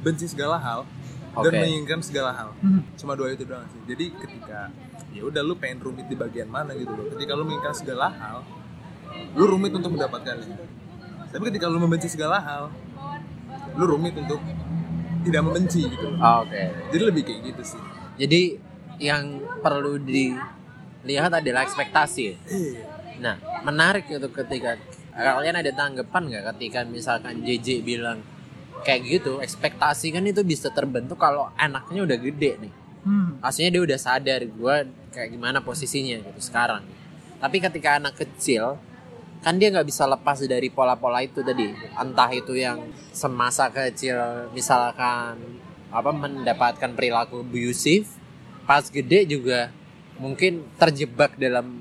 [0.00, 0.88] benci segala hal
[1.36, 1.60] dan Oke.
[1.60, 2.50] menginginkan segala hal.
[2.64, 2.80] Hmm.
[2.96, 3.80] cuma dua itu doang sih.
[3.84, 4.72] Jadi ketika
[5.12, 7.12] ya udah lu pengen rumit di bagian mana gitu loh.
[7.12, 8.40] Ketika lu menginginkan segala hal
[9.36, 10.56] lu rumit untuk mendapatkannya
[11.30, 12.72] tapi ketika lu membenci segala hal
[13.76, 14.40] lu rumit untuk
[15.26, 16.62] tidak membenci gitu loh oke
[16.94, 17.82] jadi lebih kayak gitu sih
[18.16, 18.56] Jadi
[18.96, 22.24] yang perlu dilihat adalah ekspektasi.
[22.48, 22.82] Iya.
[23.20, 24.76] Nah, menarik itu ketika
[25.16, 28.20] kalian ada tanggapan nggak ketika misalkan JJ bilang
[28.84, 32.72] kayak gitu, ekspektasi kan itu bisa terbentuk kalau anaknya udah gede nih.
[33.06, 33.38] Hmm.
[33.40, 34.76] Aslinya dia udah sadar gue
[35.14, 36.82] kayak gimana posisinya gitu sekarang.
[37.36, 38.80] Tapi ketika anak kecil
[39.46, 41.70] kan dia nggak bisa lepas dari pola-pola itu tadi.
[41.94, 42.82] Entah itu yang
[43.14, 45.38] semasa kecil misalkan
[45.86, 48.10] apa mendapatkan perilaku abusive,
[48.66, 49.70] pas gede juga
[50.18, 51.78] mungkin terjebak dalam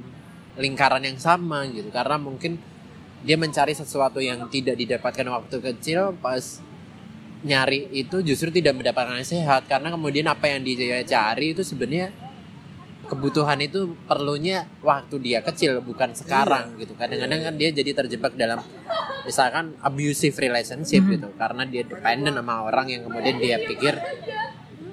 [0.62, 1.90] lingkaran yang sama gitu.
[1.90, 2.62] Karena mungkin
[3.26, 6.62] dia mencari sesuatu yang tidak didapatkan waktu kecil pas
[7.42, 12.14] nyari itu justru tidak mendapatkan sehat karena kemudian apa yang dia cari itu sebenarnya
[13.06, 16.98] kebutuhan itu perlunya waktu dia kecil bukan sekarang gitu.
[16.98, 18.62] Kadang-kadang kan dia jadi terjebak dalam
[19.24, 21.30] misalkan abusive relationship gitu.
[21.38, 23.94] Karena dia dependent sama orang yang kemudian dia pikir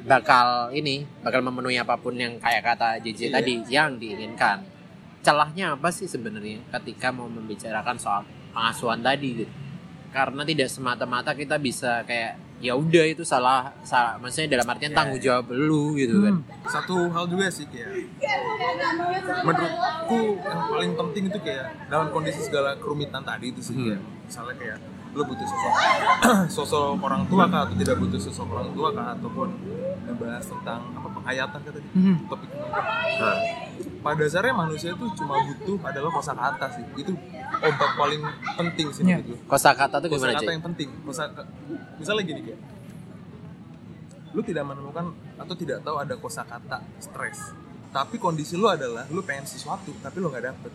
[0.03, 4.65] bakal ini bakal memenuhi apa pun yang kayak kata JJ tadi yang diinginkan.
[5.23, 9.53] Celahnya apa sih sebenarnya ketika mau membicarakan soal pengasuhan tadi gitu?
[10.13, 15.19] Karena tidak semata-mata kita bisa kayak ya udah itu salah salah maksudnya dalam artian tanggung
[15.19, 16.35] jawab lu gitu kan.
[16.65, 17.91] Satu hal juga sih kayak
[19.43, 23.85] menurutku yang paling penting itu kayak dalam kondisi segala kerumitan tadi itu sih Hmm.
[23.85, 24.79] kayak misalnya kayak
[25.13, 25.73] lu butuh sosok
[26.57, 29.49] sosok orang tua kah atau tidak butuh sosok orang tua kah ataupun
[30.13, 32.17] ngebahas tentang apa penghayatan kata dia Hmm.
[32.29, 33.39] topik Nah,
[34.03, 36.85] pada dasarnya manusia tuh cuma butuh adalah kosakata sih.
[37.01, 37.13] Itu
[37.53, 38.23] obat paling
[38.61, 40.89] penting sih menurut gue kosakata tuh gimana kosakata sih yang penting.
[41.03, 41.23] Kosa
[41.97, 42.61] misalnya gini kayak
[44.33, 47.53] lu tidak menemukan atau tidak tahu ada kosakata stres.
[47.93, 50.73] Tapi kondisi lu adalah lu pengen sesuatu tapi lu nggak dapet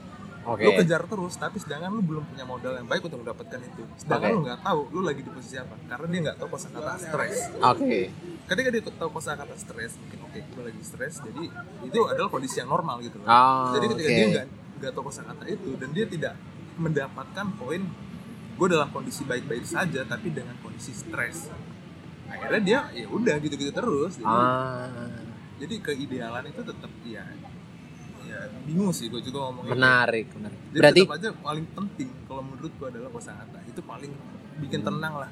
[0.47, 0.63] oke.
[0.63, 3.83] Lu kejar terus tapi sedangkan lu belum punya modal yang baik untuk mendapatkan itu.
[3.99, 4.35] Sedangkan Oke.
[4.35, 7.37] lu nggak tahu lu lagi di posisi apa karena dia nggak tahu kosakata stres.
[7.59, 7.99] Oke.
[8.47, 11.43] Ketika dia tahu kosakata stres mungkin oke gue lagi stres jadi
[11.83, 13.27] itu adalah kondisi yang normal gitu loh.
[13.27, 14.15] Oh, jadi ketika oke.
[14.15, 16.33] dia nggak nggak tahu kosakata itu dan dia tidak
[16.77, 17.81] mendapatkan poin
[18.57, 21.51] gue dalam kondisi baik-baik saja tapi dengan kondisi stres.
[22.27, 24.19] Akhirnya dia ya udah gitu-gitu terus.
[24.19, 24.89] Jadi, ah.
[25.61, 27.23] jadi keidealan itu tetap ya
[28.37, 29.71] ya bingung sih gue juga ngomongnya.
[29.73, 30.59] Menarik menarik.
[30.69, 34.11] Jadi berarti tetap aja paling penting kalau menurut gue adalah kosakata itu paling
[34.61, 35.31] bikin tenang lah.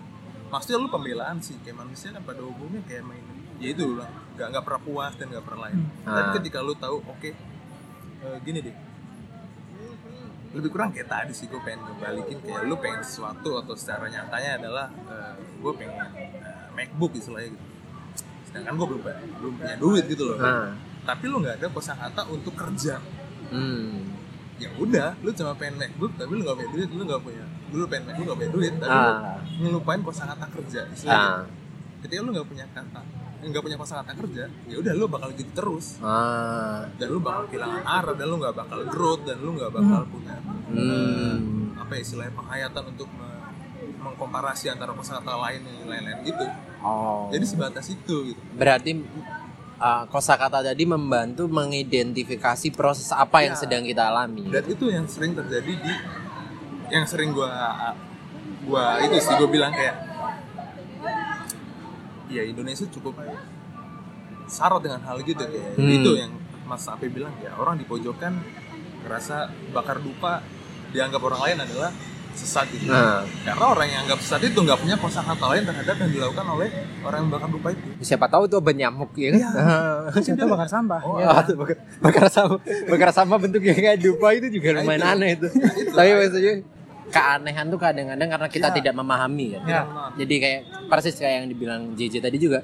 [0.50, 3.22] Maksudnya lu pembelaan sih kayak manusia kan pada umumnya kayak main.
[3.62, 4.10] Ya itu lah.
[4.36, 5.78] Nggak nggak pernah puas dan nggak pernah lain.
[5.78, 6.10] Hmm.
[6.10, 6.34] tapi Ah.
[6.42, 8.76] ketika lu tahu oke eh, gini deh.
[10.56, 14.52] Lebih kurang kayak tadi sih gue pengen ngebalikin kayak lu pengen sesuatu atau secara nyatanya
[14.64, 14.88] adalah
[15.60, 17.66] gue pengen eh, MacBook istilahnya gitu.
[18.50, 19.02] Sedangkan gue belum
[19.44, 20.38] belum punya duit gitu loh.
[20.40, 20.72] Nah
[21.06, 22.98] tapi lu nggak ada kosakata untuk kerja.
[23.54, 24.18] Hmm.
[24.58, 27.46] Ya udah lu cuma pengen MacBook tapi lu nggak punya duit lu nggak punya
[27.76, 29.38] lu pengen MacBook nggak punya duit tapi lu ah.
[29.62, 31.30] ngelupain kosakata kerja istilahnya.
[31.30, 31.44] Ah.
[32.02, 33.02] Ketika lu nggak punya kata
[33.46, 36.02] nggak punya kosakata kerja ya udah lu bakal gitu terus.
[36.02, 36.90] Ah.
[36.98, 40.36] Dan lu bakal kehilangan arah dan lu nggak bakal growth dan lu nggak bakal punya
[40.72, 41.78] hmm.
[41.78, 43.36] apa ya istilahnya penghayatan untuk me-
[44.02, 46.46] mengkomparasi antara kosakata lain yang lain-lain gitu.
[46.86, 47.28] Oh.
[47.34, 48.42] Jadi sebatas itu gitu.
[48.56, 49.02] Berarti
[49.78, 53.60] uh, kosakata tadi membantu mengidentifikasi proses apa yang Ya.
[53.60, 55.94] sedang kita alami dan itu yang sering terjadi di
[56.88, 57.50] yang sering gua
[58.64, 59.96] gua itu sih gua bilang kayak
[62.28, 63.14] ya Indonesia cukup
[64.46, 65.90] syarat dengan hal gitu kayak Hmm.
[65.92, 66.32] itu yang
[66.66, 68.42] Mas Ape bilang ya orang di pojokan
[69.04, 69.36] ngerasa
[69.70, 70.42] bakar dupa
[70.90, 71.92] dianggap orang lain adalah
[72.36, 72.86] sesat gitu.
[72.86, 76.68] Nah, Karena orang yang anggap sesat itu nggak punya kosakata lain terhadap yang dilakukan oleh
[77.02, 77.88] orang yang bakar dupa itu.
[78.00, 79.40] siapa tahu itu obat nyamuk ya kan?
[80.14, 80.32] Iya.
[80.36, 81.00] Itu bakar sampah.
[81.02, 81.28] Oh, ya.
[81.32, 82.56] Bakar, bakar sama
[82.86, 85.08] bakar sama bentuknya kayak dupa itu juga lumayan itu.
[85.10, 85.48] aneh itu.
[85.90, 86.54] Tapi maksudnya
[87.06, 88.76] keanehan tuh kadang-kadang karena kita Ya.
[88.76, 89.62] tidak memahami kan.
[89.66, 89.82] Ya.
[90.18, 90.60] Jadi kayak
[90.92, 92.62] persis kayak yang dibilang JJ tadi juga.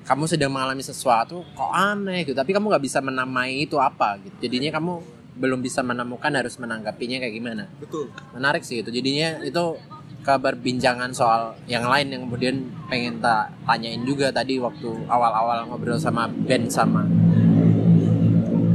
[0.00, 4.48] Kamu sedang mengalami sesuatu kok aneh gitu, tapi kamu nggak bisa menamai itu apa gitu.
[4.48, 7.64] Jadinya kamu belum bisa menemukan harus menanggapinya kayak gimana.
[7.78, 8.10] Betul.
[8.34, 8.90] Menarik sih itu.
[8.92, 9.78] Jadinya itu
[10.20, 12.56] kabar bincangan soal yang lain yang kemudian
[12.92, 17.08] pengen tak tanyain juga tadi waktu awal-awal ngobrol sama Ben sama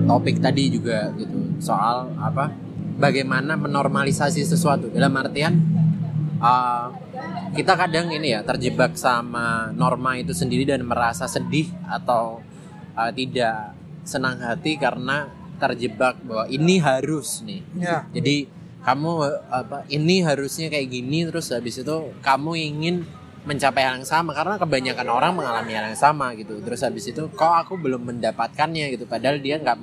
[0.10, 2.50] topik tadi juga gitu soal apa
[2.98, 5.54] bagaimana menormalisasi sesuatu dalam artian
[6.42, 6.90] uh,
[7.54, 12.42] kita kadang ini ya terjebak sama norma itu sendiri dan merasa sedih atau
[12.98, 17.62] uh, tidak senang hati karena terjebak bahwa ini harus nih.
[17.80, 18.08] Ya.
[18.12, 18.48] jadi
[18.86, 19.12] kamu
[19.50, 22.96] apa ini harusnya kayak gini terus habis itu kamu ingin
[23.46, 26.62] mencapai hal yang sama karena kebanyakan orang mengalami hal yang sama gitu.
[26.66, 29.06] Terus habis itu kok aku belum mendapatkannya gitu.
[29.06, 29.78] Padahal dia nggak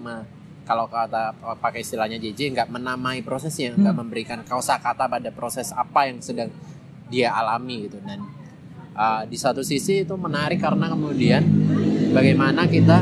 [0.62, 6.18] kalau kata pakai istilahnya JJ nggak menamai prosesnya nggak memberikan kata pada proses apa yang
[6.18, 6.51] sedang
[7.07, 8.03] dia alami gitu.
[8.03, 8.27] Dan
[8.99, 11.43] uh, di satu sisi itu menarik karena kemudian
[12.11, 12.99] bagaimana kita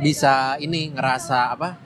[0.00, 1.76] bisa ini ngerasa apa?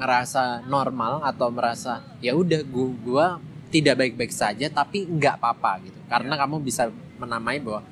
[0.00, 3.26] Ngerasa normal atau merasa ya udah gua, gua
[3.68, 6.00] tidak baik-baik saja tapi nggak apa-apa gitu.
[6.08, 6.88] Karena kamu bisa
[7.20, 7.84] menamai bahwa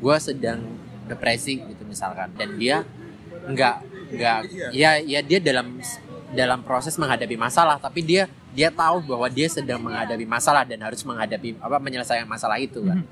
[0.00, 0.64] gua sedang
[1.04, 2.32] depresi gitu misalkan.
[2.34, 2.82] Dan dia
[3.40, 3.76] nggak
[4.10, 4.38] nggak
[4.74, 5.78] ya ya dia dalam
[6.34, 11.02] dalam proses menghadapi masalah tapi dia dia tahu bahwa dia sedang menghadapi masalah dan harus
[11.06, 13.04] menghadapi apa menyelesaikan masalah itu kan.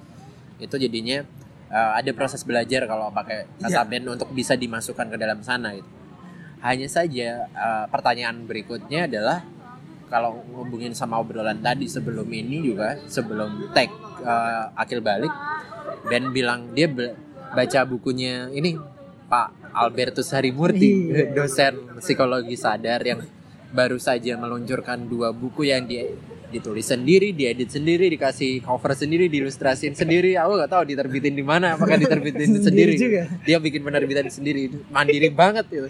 [0.58, 1.22] Itu jadinya
[1.68, 3.84] uh, ada proses belajar kalau pakai kata Iya.
[3.84, 5.88] Ben untuk bisa dimasukkan ke dalam sana gitu.
[6.58, 9.46] Hanya saja uh, pertanyaan berikutnya adalah
[10.06, 15.30] kalau ngubungin sama obrolan tadi sebelum ini juga sebelum tag uh, akil balik
[16.04, 17.12] Ben bilang dia be-
[17.48, 18.74] baca bukunya ini
[19.28, 21.30] Pak Albertus Harimurti Iya.
[21.36, 23.20] dosen psikologi sadar yang
[23.68, 26.08] baru saja meluncurkan dua buku yang dia
[26.48, 30.32] ditulis sendiri, diedit sendiri, dikasih cover sendiri, diilustrasiin sendiri.
[30.34, 32.92] Aku nggak tahu diterbitin di mana, apakah diterbitin Sendiri sendiri.
[32.96, 33.22] juga.
[33.44, 35.88] Dia bikin penerbitan sendiri, mandiri banget gitu.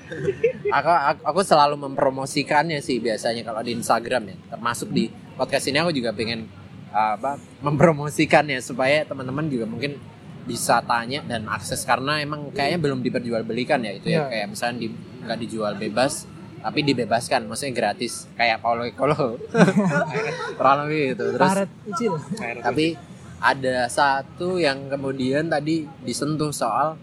[0.68, 5.78] Aku, aku aku selalu mempromosikannya sih biasanya kalau di Instagram ya, termasuk di podcast ini
[5.78, 6.50] aku juga pengen
[6.88, 9.94] apa mempromosikannya supaya teman-teman juga mungkin
[10.42, 14.24] bisa tanya dan akses karena emang kayaknya belum diperjualbelikan ya itu ya Iya.
[14.26, 14.88] kayak misalnya di,
[15.22, 16.24] nggak dijual bebas
[16.58, 18.26] tapi dibebaskan maksudnya gratis.
[18.34, 19.38] Kayak Paulo Ecolo
[20.58, 22.12] kurang lebih gitu terus Karet kecil.
[22.62, 22.86] tapi
[23.38, 26.98] ada satu yang kemudian tadi disentuh soal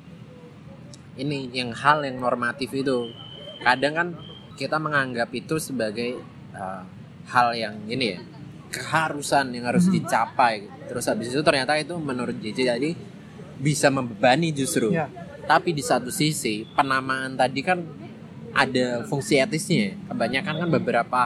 [1.16, 3.12] ini yang hal yang normatif itu.
[3.64, 4.08] Kadang kan
[4.60, 6.20] kita menganggap itu sebagai
[6.56, 6.84] uh,
[7.32, 8.20] hal yang ini ya
[8.76, 10.68] keharusan yang harus dicapai.
[10.92, 12.92] Terus habis itu ternyata itu menurut JJ tadi
[13.56, 14.92] bisa membebani justru.
[14.92, 15.08] Ya.
[15.46, 17.78] tapi di satu sisi penamaan tadi kan
[18.56, 21.22] ada fungsi etisnya kebanyakan kan beberapa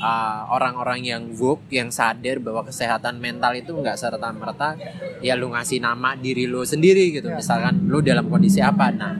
[0.00, 4.74] uh, orang-orang yang woke yang sadar bahwa kesehatan mental itu nggak serta merta
[5.20, 7.28] ya lu ngasih nama diri lu sendiri gitu.
[7.28, 7.36] Ya.
[7.38, 8.88] misalkan lu dalam kondisi apa.
[8.94, 9.14] Nah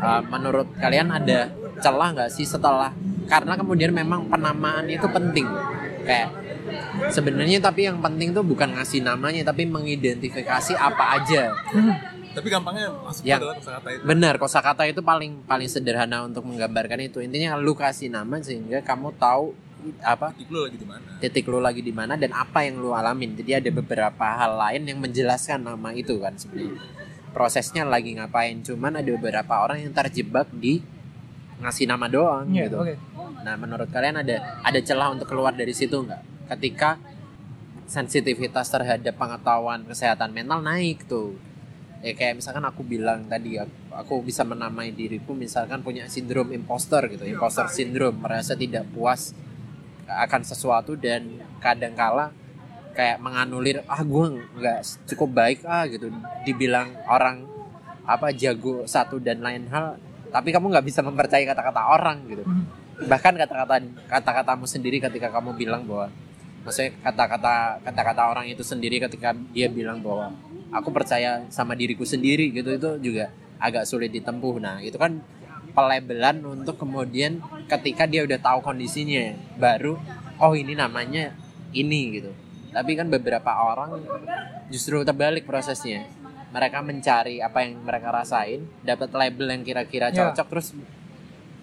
[0.00, 1.52] uh, menurut kalian ada
[1.82, 2.94] celah nggak sih setelah?
[3.26, 5.46] Karena kemudian memang penamaan itu penting.
[6.06, 6.30] Kayak
[7.10, 11.54] sebenarnya tapi yang penting tuh bukan ngasih namanya tapi mengidentifikasi apa aja
[12.36, 14.02] Tapi gampangnya masuk Yang- adalah kosakata itu.
[14.04, 17.24] Benar, kosakata itu paling paling sederhana untuk menggambarkan itu.
[17.24, 19.56] Intinya lu kasih nama sehingga kamu tahu
[20.02, 21.06] apa Titik lu lagi di mana?
[21.16, 23.32] titik lu lagi di mana dan apa yang lu alamin.
[23.38, 26.76] Jadi ada beberapa hal lain yang menjelaskan nama itu kan sebenarnya.
[27.32, 30.80] Prosesnya lagi ngapain, cuman ada beberapa orang yang terjebak di
[31.56, 32.76] ngasih nama doang Iya, gitu.
[32.82, 32.94] oke.
[33.44, 36.48] Nah, menurut kalian ada ada celah untuk keluar dari situ nggak?
[36.52, 37.00] Ketika
[37.86, 41.38] sensitivitas terhadap pengetahuan kesehatan mental naik tuh.
[42.06, 47.26] Ya kayak misalkan aku bilang tadi aku, bisa menamai diriku misalkan punya sindrom imposter gitu,
[47.26, 49.34] imposter syndrome, merasa tidak puas
[50.06, 52.30] akan sesuatu dan kadangkala
[52.94, 54.80] kayak menganulir ah gue nggak
[55.10, 56.14] cukup baik ah gitu.
[56.46, 57.42] Dibilang orang
[58.06, 59.98] apa jago satu dan lain hal
[60.30, 62.46] tapi kamu nggak bisa mempercayai kata-kata orang gitu.
[63.02, 66.06] Bahkan kata-kata kata-katamu sendiri ketika kamu bilang bahwa
[66.62, 70.30] maksudnya kata-kata kata-kata orang itu sendiri ketika dia bilang bahwa
[70.70, 75.20] aku percaya sama diriku sendiri gitu itu juga agak sulit ditempuh nah itu kan
[75.72, 77.38] pelabelan untuk kemudian
[77.68, 80.00] ketika dia udah tahu kondisinya baru
[80.40, 81.32] oh ini namanya
[81.72, 82.32] ini gitu
[82.72, 84.04] Tapi kan beberapa orang
[84.68, 86.04] justru terbalik prosesnya.
[86.52, 90.28] Mereka mencari apa yang mereka rasain, dapat label yang kira-kira Ya.
[90.28, 90.76] cocok, terus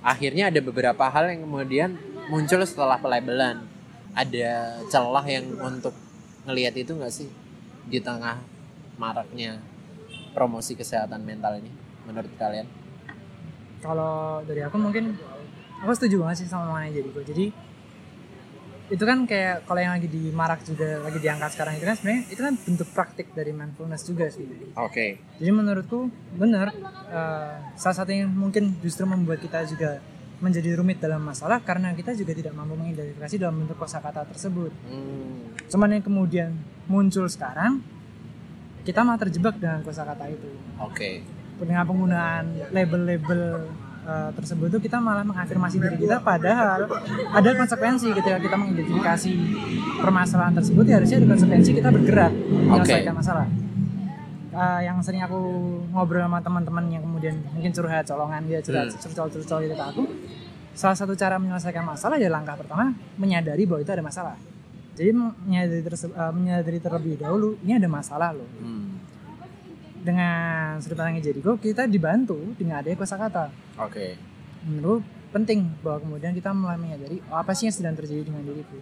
[0.01, 2.01] akhirnya ada beberapa hal yang kemudian
[2.33, 3.61] muncul setelah pelabelan.
[4.17, 5.93] Ada celah yang untuk
[6.49, 7.29] ngelihat itu nggak sih
[7.85, 8.41] di tengah
[9.03, 9.59] maraknya
[10.31, 11.71] promosi kesehatan mental ini
[12.07, 12.67] menurut kalian?
[13.83, 15.19] kalau dari aku mungkin
[15.83, 17.45] aku setuju banget sih sama omongannya jadi jadi
[18.91, 22.23] itu kan kayak kalau yang lagi di marak juga lagi diangkat sekarang itu kan sebenarnya
[22.31, 24.47] itu kan bentuk praktik dari mindfulness juga sih
[24.79, 25.19] Oke.
[25.39, 26.07] jadi menurutku
[26.39, 26.71] benar
[27.11, 29.99] eh, salah satu yang mungkin justru membuat kita juga
[30.39, 35.55] menjadi rumit dalam masalah karena kita juga tidak mampu mengidentifikasi dalam bentuk kosakata tersebut Hmm,
[35.71, 36.49] cuman yang kemudian
[36.87, 37.79] muncul sekarang
[38.83, 41.23] kita malah terjebak dengan kosakata itu Oke.
[41.59, 42.43] dengan penggunaan
[42.75, 43.41] label-label
[44.03, 46.91] uh, tersebut tuh kita malah mengafirmasi diri kita padahal
[47.31, 49.31] ada konsekuensi ketika kita mengidentifikasi
[49.99, 52.31] permasalahan tersebut ya harusnya ada konsekuensi kita bergerak
[52.69, 53.47] menyelesaikan masalah
[54.53, 55.33] Uh, yang sering aku
[55.89, 59.01] ngobrol sama teman-teman yang kemudian mungkin curhat colongan dia curhat Hmm.
[59.01, 60.03] curcol-curcol gitu ke aku
[60.77, 64.37] salah satu cara menyelesaikan masalah ya langkah pertama menyadari bahwa itu ada masalah
[64.93, 68.47] jadi menyadari, terse- uh, menyadari terlebih dahulu ini ada masalah loh.
[68.61, 69.01] Hmm,
[70.03, 73.49] dengan sudut pandangnya Jericho kita dibantu dengan adanya kosakata.
[73.81, 74.17] Oke.
[74.63, 75.03] menurut
[75.35, 78.79] penting bahwa kemudian kita mulai menyadari oh, apa sih yang sedang terjadi dengan diriku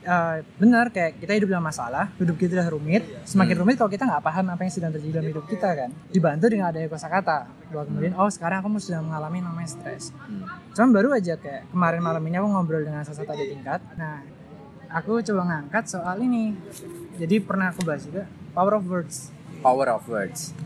[0.00, 4.08] Eh, benar kayak kita hidup dalam masalah hidup kita udah rumit semakin rumit kalau kita
[4.08, 5.92] nggak paham apa yang sedang terjadi dalam hidup kita kan?
[6.08, 10.16] Dibantu dengan adanya kosakata bahwa kemudian oh sekarang aku sedang mengalami namanya stres.
[10.24, 10.48] Hmm.
[10.72, 13.80] cuman baru aja kayak kemarin malam ini aku ngobrol dengan salah satu adik tingkat.
[14.00, 14.24] Nah
[14.90, 16.54] aku coba ngangkat soal ini
[17.14, 19.30] jadi pernah aku bahas juga power of words
[19.60, 20.56] Power of words.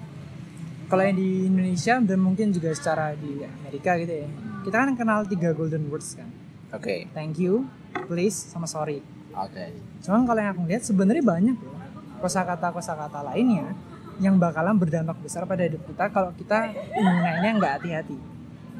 [0.87, 4.29] kalau yang di Indonesia dan mungkin juga secara di Amerika gitu ya
[4.65, 6.29] kita kan kenal tiga golden words kan
[6.73, 7.11] Oke.
[7.13, 7.69] thank you
[8.09, 9.05] please sama sorry
[9.37, 9.75] Oke.
[10.01, 11.77] cuman kalau yang aku lihat sebenarnya banyak loh
[12.25, 13.77] kosakata kosakata lainnya
[14.23, 18.17] yang bakalan berdampak besar pada hidup kita kalau kita menggunakannya nggak hati-hati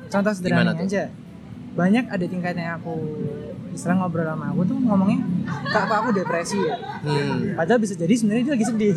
[0.09, 0.87] contoh sederhananya tuh?
[0.89, 1.05] aja
[1.75, 2.95] banyak ada tingkatnya aku
[3.71, 5.19] istilah ngobrol sama aku tuh ngomongnya
[5.67, 7.53] kak kak aku depresi ya Hmm.
[7.53, 8.93] padahal bisa jadi sebenarnya dia lagi sedih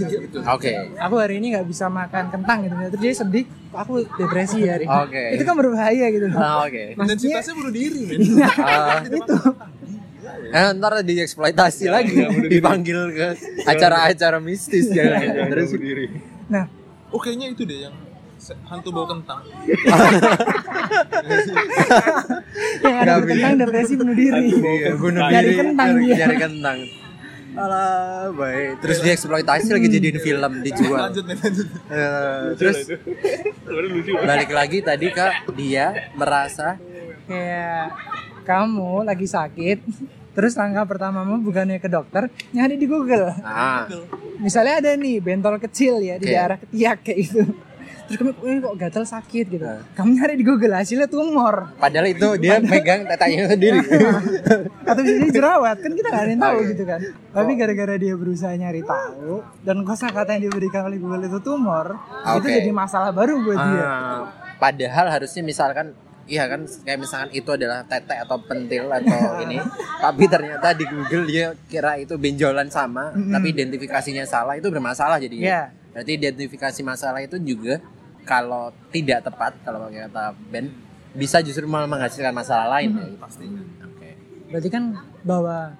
[0.47, 0.71] Oke.
[0.95, 4.77] aku hari ini nggak bisa makan kentang gitu terus dia sedih "Kok aku depresi ya
[4.77, 5.23] hari ini Oke.
[5.33, 6.93] itu kan berbahaya gitu Ah, Oke.
[6.93, 8.19] maksudnya Intensitasnya bunuh diri, men.
[8.63, 9.01] Ah,
[10.47, 12.15] eh, ntar dieksploitasi lagi,
[12.47, 13.27] dipanggil ke
[13.65, 15.49] acara-acara mistis jangan.
[15.49, 16.05] Terus bunuh diri.
[16.47, 16.65] nah
[17.07, 17.95] Oh kayaknya itu deh yang
[18.63, 19.39] hantu bau kentang.
[22.83, 26.15] yang ada kentang depresi bunuh diri Iya, bunuh Nyari diri, kentang dia.
[26.15, 26.77] nyari kentang.
[27.57, 28.85] Alah, baik.
[28.85, 31.09] Terus dieksploitasi lagi jadiin film dijual.
[31.09, 31.67] Lanjut nih, lanjut.
[31.89, 32.77] Eh, terus
[34.21, 36.77] balik lagi tadi kak dia merasa
[37.25, 37.97] kayak
[38.45, 39.77] kamu lagi sakit
[40.31, 43.89] terus langkah pertamamu bukannya ke dokter nyari di Google ah
[44.37, 46.31] misalnya ada nih bentol kecil ya di Oke.
[46.31, 47.41] daerah ketiak kayak itu
[48.07, 49.83] terus kamu "Eh, kok gatal sakit gitu Nah.
[49.93, 53.79] kamu nyari di Google hasilnya tumor padahal itu dia megang tetanya sendiri.
[54.87, 56.67] atau bisa jadi jerawat kan kita nggak ada yang tahu Oke.
[56.69, 56.99] gitu kan
[57.29, 59.31] tapi gara-gara dia berusaha nyari tahu
[59.61, 61.99] dan kosakata yang diberikan oleh Google itu tumor
[62.33, 62.55] itu Oke.
[62.55, 64.19] jadi masalah baru buat dia Ah,
[64.57, 65.91] padahal harusnya misalkan
[66.25, 69.59] iya kan kayak misalkan itu adalah tete atau pentil atau ini
[69.97, 75.35] tapi ternyata di Google dia kira itu benjolan sama tapi identifikasinya salah itu bermasalah jadi
[75.37, 75.61] Iya.
[75.89, 77.79] berarti identifikasi masalah itu juga
[78.27, 80.67] kalau tidak tepat kalau pakai kata Ben
[81.15, 83.17] bisa justru malah menghasilkan masalah lain ya gitu.
[83.17, 83.61] Pastinya.
[83.87, 84.09] Oke.
[84.51, 84.83] berarti kan
[85.23, 85.73] bahwa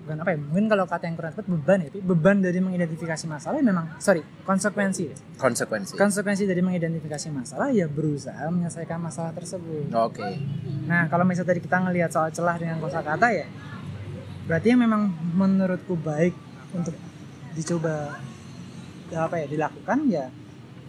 [0.00, 3.60] bukan apa ya mungkin kalau kata yang kurang tepat beban itu beban dari mengidentifikasi masalah
[3.60, 5.16] ya memang sorry konsekuensi ya.
[5.36, 10.24] konsekuensi konsekuensi dari mengidentifikasi masalah ya berusaha menyelesaikan masalah tersebut oke
[10.88, 13.46] nah kalau misalnya tadi kita ngelihat soal celah dengan kosakata ya
[14.48, 16.32] berarti yang memang menurutku baik
[16.72, 16.96] untuk
[17.54, 18.18] dicoba
[19.12, 20.26] ya apa ya dilakukan ya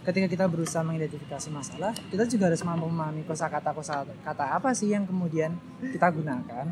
[0.02, 5.06] ketika kita berusaha mengidentifikasi masalah kita juga harus mampu memahami kosakata kosakata apa sih yang
[5.06, 6.66] kemudian kita gunakan?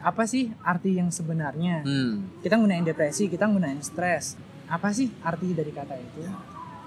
[0.00, 1.84] Apa sih arti yang sebenarnya?
[1.84, 2.40] Hmm.
[2.40, 4.40] Kita gunain depresi kita gunain stres.
[4.64, 6.24] Apa sih arti dari kata itu?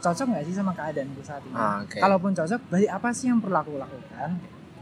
[0.02, 1.54] Cocok nggak sih sama keadaan gue saat ini?
[1.54, 2.02] Ah, oke.
[2.02, 4.30] kalaupun cocok berarti apa sih yang perlu aku lakukan?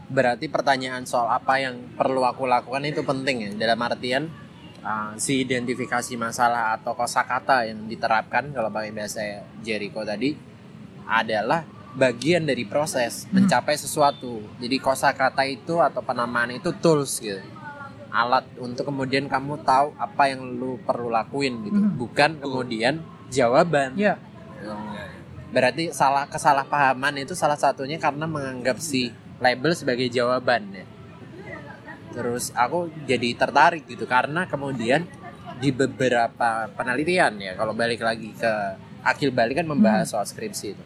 [0.08, 3.50] Berarti pertanyaan soal apa yang perlu aku lakukan itu penting ya?
[3.68, 4.32] Dalam artian
[4.80, 10.51] uh, si identifikasi masalah atau kosakata yang diterapkan kalau pakai bahasa Jericho tadi
[11.06, 14.40] adalah bagian dari proses mencapai sesuatu.
[14.56, 17.40] Jadi kosakata itu atau penamaan itu tools gitu.
[18.12, 21.80] Alat untuk kemudian kamu tahu apa yang lu perlu lakuin gitu.
[21.80, 21.96] Mhm.
[21.96, 23.00] bukan kemudian
[23.32, 23.96] jawaban.
[23.96, 24.20] Ya.
[25.52, 30.84] Berarti salah kesalahpahaman itu salah satunya karena menganggap si label sebagai jawaban ya.
[32.12, 35.08] Terus aku jadi tertarik gitu karena kemudian
[35.60, 38.52] di beberapa penelitian ya kalau balik lagi ke
[39.02, 40.84] akil balik kan membahas soal skripsi itu.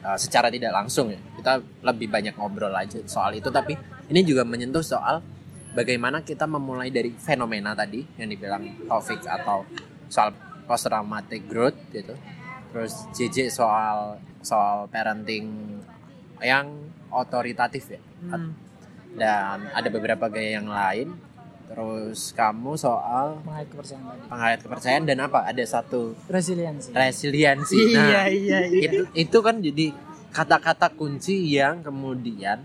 [0.00, 1.20] Uh, secara tidak langsung ya.
[1.36, 3.76] Kita lebih banyak ngobrol aja soal itu tapi
[4.08, 5.20] ini juga menyentuh soal
[5.76, 9.62] bagaimana kita memulai dari fenomena tadi yang dibilang Taufik atau
[10.10, 10.34] soal
[10.66, 12.14] post traumatic growth gitu.
[12.70, 15.78] Terus JJ soal soal parenting
[16.40, 18.00] yang otoritatif ya.
[18.30, 18.54] Hmm,
[19.14, 21.08] dan ada beberapa gaya yang lain
[21.70, 24.26] terus kamu soal mengait kepercayaan tadi.
[24.26, 26.90] pengayat kepercayaan dan apa ada satu Resiliensi.
[26.90, 28.80] resiliensi Iya, iya, iya.
[28.84, 29.94] itu itu kan jadi
[30.30, 32.58] kata-kata kunci yang kemudian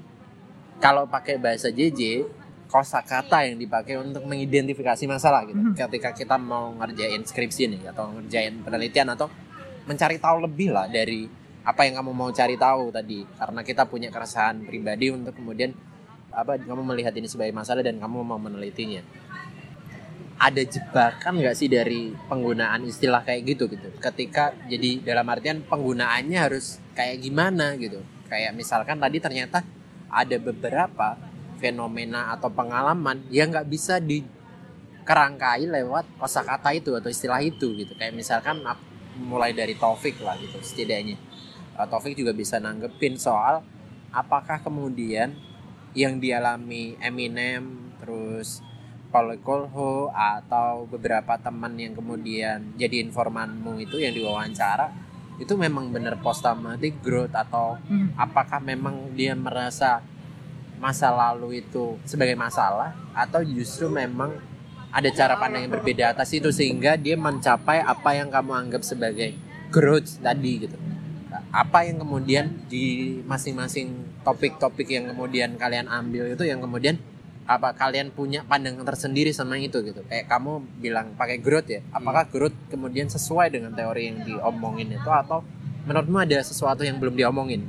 [0.78, 2.26] kalau pakai bahasa JJ
[2.66, 5.78] kosakata yang dipakai untuk mengidentifikasi masalah gitu Mhm.
[5.78, 9.30] ketika kita mau ngerjain skripsi nih atau ngerjain penelitian atau
[9.86, 11.30] mencari tahu lebih lah dari
[11.62, 15.74] apa yang kamu mau cari tahu tadi karena kita punya keresahan pribadi untuk kemudian
[16.36, 19.02] apa kamu melihat ini sebagai masalah dan kamu mau menelitinya.
[20.36, 23.88] Ada jebakan nggak sih dari penggunaan istilah kayak gitu gitu?
[24.04, 28.04] Ketika jadi dalam artian penggunaannya harus kayak gimana gitu?
[28.28, 29.64] Kayak misalkan tadi ternyata
[30.12, 31.16] ada beberapa
[31.56, 37.96] fenomena atau pengalaman yang nggak bisa dikerangkai lewat kosakata itu atau istilah itu gitu.
[37.96, 38.60] Kayak misalkan
[39.16, 41.16] mulai dari Taufik lah gitu setidaknya.
[41.80, 43.64] Uh, Taufik juga bisa nanggepin soal
[44.12, 45.36] apakah kemudian
[45.96, 48.62] yang dialami Eminem terus
[49.10, 54.92] Paul Kolho atau beberapa teman yang kemudian jadi informanmu itu yang diwawancara
[55.40, 58.12] itu memang benar post traumatic growth atau Hmm.
[58.20, 60.04] apakah memang dia merasa
[60.80, 64.36] masa lalu itu sebagai masalah atau justru memang
[64.92, 69.36] ada cara pandang yang berbeda atas itu sehingga dia mencapai apa yang kamu anggap sebagai
[69.72, 70.78] growth tadi gitu
[71.52, 76.98] apa yang kemudian di masing-masing topik-topik yang kemudian kalian ambil itu yang kemudian
[77.46, 80.02] apa kalian punya pandangan tersendiri sama itu gitu.
[80.10, 85.10] Kayak kamu bilang pakai growth ya apakah growth kemudian sesuai dengan teori yang diomongin itu
[85.14, 85.46] atau
[85.86, 87.62] menurutmu ada sesuatu yang belum diomongin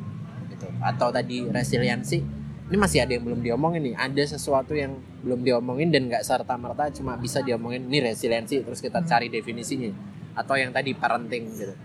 [0.49, 0.67] gitu?
[0.81, 2.25] Atau tadi resiliensi
[2.67, 3.95] ini masih ada yang belum diomongin nih.
[4.01, 8.81] Ada sesuatu yang belum diomongin dan nggak serta merta cuma bisa diomongin ini resiliensi terus
[8.81, 9.93] kita cari definisinya.
[10.33, 11.77] Atau yang tadi parenting gitu.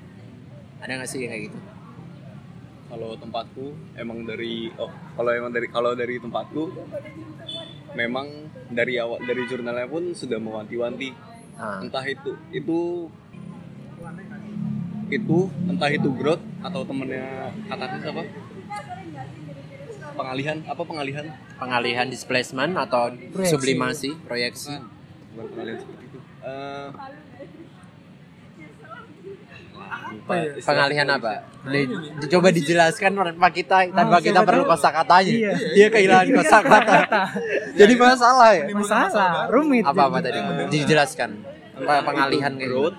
[0.79, 1.70] Ada nggak sih yang kayak gitu
[2.91, 3.65] kalau tempatku
[3.95, 6.75] emang dari oh kalau emang dari kalau dari tempatku
[7.95, 8.27] memang
[8.67, 11.15] dari awal dari jurnalnya pun sudah mewanti-wanti.
[11.55, 13.07] Nah, entah itu itu
[15.11, 15.37] itu
[15.67, 18.23] entah itu growth atau temennya katatis apa
[20.15, 21.25] pengalihan apa pengalihan?
[21.59, 23.51] Pengalihan displacement atau Proyeksi.
[23.55, 24.75] sublimasi proyeksi.
[25.35, 26.19] Bukan pengalihan seperti itu.
[26.41, 26.87] Eh,
[30.31, 30.51] lupa ya?
[30.51, 31.31] istilah pengalihan apa?
[31.61, 31.81] Boleh
[32.25, 35.53] coba dijelaskan tanpa kita tanpa Oh, kita perlu kosakatanya Iya.
[35.73, 36.97] dia kehilangan kosakata
[37.75, 38.65] jadi masalah ya?
[38.71, 39.83] Masalah, rumit.
[39.83, 40.39] apa apa tadi?
[40.69, 41.29] Dijelaskan.
[41.73, 42.97] Entah Apa pengalihan itu kayak growth.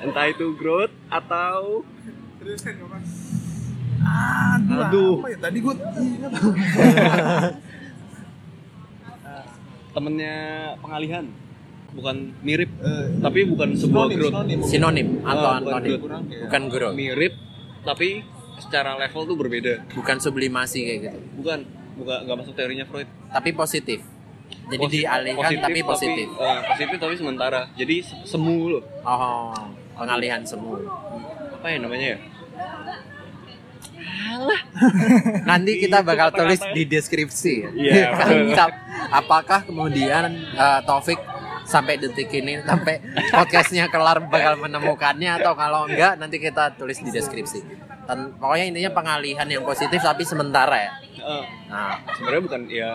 [0.00, 1.82] entah itu growth atau
[4.00, 5.14] Aduh, Aduh.
[5.20, 5.38] apa ya?
[5.38, 6.32] Tadi gue ingat.
[9.90, 10.36] temennya
[10.78, 11.24] pengalihan
[11.92, 14.32] bukan mirip Eh, tapi bukan sebuah sinonim, growth.
[14.32, 14.58] sinonim.
[14.64, 16.24] sinonim atau Oh, bukan antonim growth.
[16.40, 17.32] Bukan grow mirip
[17.80, 18.08] tapi
[18.56, 19.74] secara level tuh berbeda.
[19.90, 21.18] Bukan sublimasi kayak gitu.
[21.36, 21.58] Bukan
[21.96, 23.08] bukan nggak masuk teorinya Freud.
[23.26, 24.00] Tapi positif.
[24.66, 26.26] Jadi Posi- dialihkan tapi positif.
[26.28, 27.60] eh, positif tapi sementara.
[27.72, 29.54] Jadi se- semu loh oh
[29.94, 30.78] pengalihan semu.
[31.52, 32.18] Apa ya namanya ya?
[35.44, 36.72] Nanti kita bakal tulis ya.
[36.72, 38.38] di deskripsi Iya, betul.
[38.46, 38.70] Mantap.
[39.10, 41.18] apakah kemudian eh, Taufik
[41.70, 42.98] sampai detik ini sampai
[43.30, 47.62] podcastnya kelar bakal menemukannya atau kalau enggak nanti kita tulis di deskripsi.
[48.04, 50.92] Dan pokoknya intinya pengalihan yang positif tapi sementara ya.
[51.70, 51.94] Nah.
[52.18, 52.90] Sebenarnya bukan ya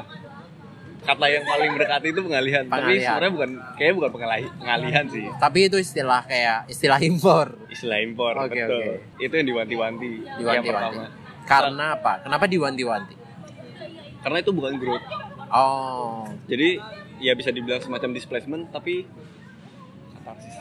[1.06, 3.06] kata yang paling mendekati itu pengalihan, tapi Pengalihan.
[3.06, 5.24] sebenarnya bukan kayaknya bukan pengalihan, pengalihan sih.
[5.38, 7.48] Tapi itu istilah kayak istilah impor.
[7.70, 8.82] Istilah impor Oke, betul.
[8.82, 8.92] oke.
[9.22, 10.12] itu yang diwanti-wanti.
[10.26, 10.98] Yang diwanti-wanti.
[10.98, 11.04] pertama.
[11.46, 12.14] Karena apa?
[12.26, 13.16] Kenapa diwanti-wanti?
[14.26, 15.06] Karena itu bukan growth.
[15.54, 16.26] Oh.
[16.50, 16.82] Jadi
[17.18, 19.06] ya bisa dibilang semacam displacement tapi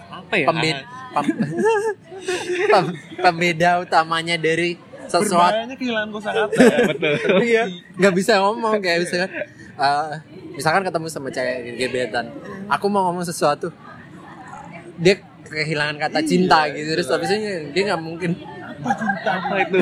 [0.07, 0.47] apa ya?
[0.47, 1.39] Pembeda pem-
[2.65, 5.27] pem- pembeda utamanya dari sesuatu.
[5.27, 6.55] Berbahayanya kehilangan kosakata.
[6.61, 7.13] Ya, betul.
[7.51, 7.63] Iya
[7.97, 9.31] nggak bisa ngomong kayak misalkan
[9.75, 10.13] eh,
[10.55, 12.27] misalkan ketemu sama cewek gebetan.
[12.71, 13.73] Aku mau ngomong sesuatu
[14.97, 16.95] dia kehilangan kata cinta gitu.
[16.95, 17.39] Terus habisnya
[17.73, 18.33] dia nggak mungkin.
[19.25, 19.77] Apa itu?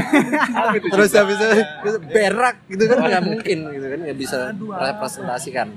[0.55, 1.49] Apa itu terus habisnya
[2.07, 5.69] berak gitu kan nggak mungkin gitu kan nggak bisa representasikan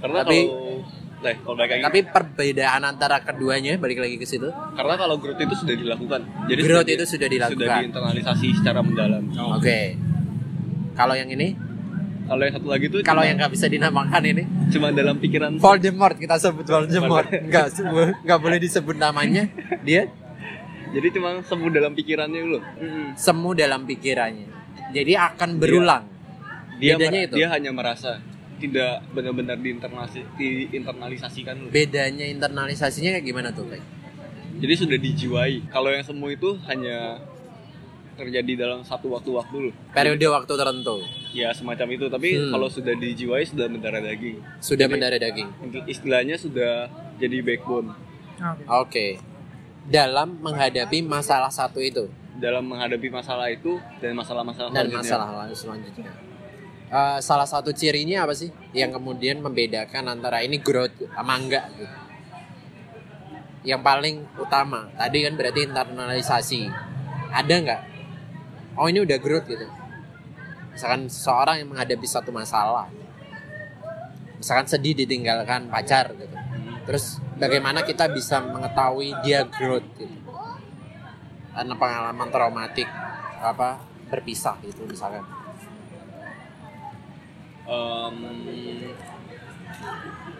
[0.00, 0.68] karena tapi- kalau
[1.20, 4.48] Nah, kalau balik lagi tapi perbedaan antara keduanya balik lagi ke situ.
[4.48, 6.20] Karena kalau growth itu sudah dilakukan.
[6.48, 7.60] Jadi Growth di- itu sudah dilakukan.
[7.60, 9.22] sudah diinternalisasi secara mendalam.
[9.52, 10.00] Oke.
[10.96, 11.52] Kalau yang ini?
[12.24, 14.44] Kalau yang satu lagi tuh kalau yang nggak bisa dinamakan ini?
[14.70, 17.28] cuma dalam pikiran Voldemort kita sebut Voldemort.
[17.28, 17.66] Nggak
[18.22, 19.44] nggak boleh disebut namanya.
[19.84, 20.08] Dia?
[20.88, 22.62] Jadi cuma semu dalam pikirannya loh
[23.12, 24.48] semu dalam pikirannya.
[24.90, 26.04] Jadi akan berulang.
[26.78, 27.34] dia Bedanya mer- itu?
[27.36, 28.24] dia hanya merasa
[28.60, 31.70] tidak benar-benar diinternalisasi diinternalisasikan loh.
[31.72, 33.82] bedanya internalisasinya kayak gimana tuh kayak
[34.60, 35.72] jadi sudah dijiwai.
[35.72, 37.16] Kalau yang semu itu hanya
[38.12, 39.74] terjadi dalam satu waktu-waktu loh.
[39.88, 41.00] Periode waktu tertentu.
[41.32, 42.04] Ya semacam itu.
[42.12, 42.52] Tapi Hmm.
[42.52, 44.36] kalau sudah dijiwai sudah mendarah daging.
[44.60, 45.48] Sudah Jadi- mendarah daging.
[45.88, 47.96] istilahnya sudah jadi backbone.
[48.36, 48.64] Oke.
[48.68, 49.06] oke.
[49.88, 52.12] Dalam menghadapi masalah satu itu.
[52.36, 55.00] Dalam menghadapi masalah itu dan masalah-masalah dan selanjutnya.
[55.00, 56.12] masalah lain selanjutnya
[56.90, 61.70] Eh, salah satu cirinya apa sih yang kemudian membedakan antara ini growth sama enggak?
[61.78, 61.96] Gitu?
[63.60, 66.60] yang paling utama tadi kan berarti internalisasi.
[67.30, 67.82] Ada nggak
[68.80, 69.68] oh ini udah growth gitu.
[70.72, 72.88] Misalkan seseorang yang menghadapi satu masalah.
[74.40, 76.36] Misalkan sedih ditinggalkan pacar gitu.
[76.88, 80.16] Terus bagaimana kita bisa mengetahui dia growth gitu?
[81.52, 82.88] Karena pengalaman traumatik
[83.40, 83.76] apa
[84.08, 85.22] berpisah gitu misalkan
[87.70, 88.16] Em,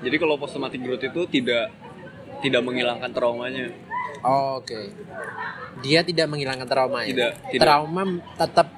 [0.00, 1.70] jadi kalau post traumatic growth itu tidak
[2.40, 3.70] tidak menghilangkan traumanya
[4.20, 4.92] Oh, Oke.
[5.80, 7.08] Dia tidak menghilangkan trauma ya.
[7.08, 7.62] Tidak, tidak.
[7.64, 8.02] Trauma
[8.36, 8.68] tetap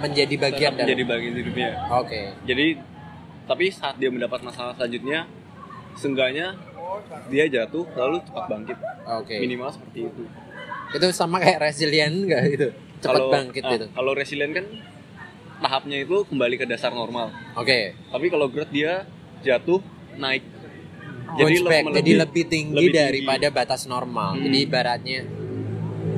[0.00, 0.86] menjadi bagian Tetap dari.
[0.88, 2.20] menjadi bagian hidupnya Oke.
[2.42, 2.66] jadi
[3.44, 5.28] tapi saat dia mendapat masalah selanjutnya
[5.92, 6.56] seenggaknya
[7.28, 8.78] dia jatuh lalu cepat bangkit
[9.12, 9.36] Oke.
[9.36, 10.22] minimal seperti itu
[10.90, 12.68] Itu sama kayak resilient enggak itu?
[12.98, 13.86] Cepat Kalau- bangkit ah, itu.
[13.90, 14.64] kalau resilient kan
[15.60, 17.94] tahapnya itu kembali ke dasar normal Oke.
[18.06, 19.04] tapi kalau growth dia
[19.40, 19.80] jatuh
[20.16, 20.42] naik
[21.32, 22.98] le- back melebih- jadi lebih tinggi lebih tinggi.
[22.98, 24.34] daripada batas normal.
[24.34, 24.42] Hmm.
[24.42, 25.20] Jadi ibaratnya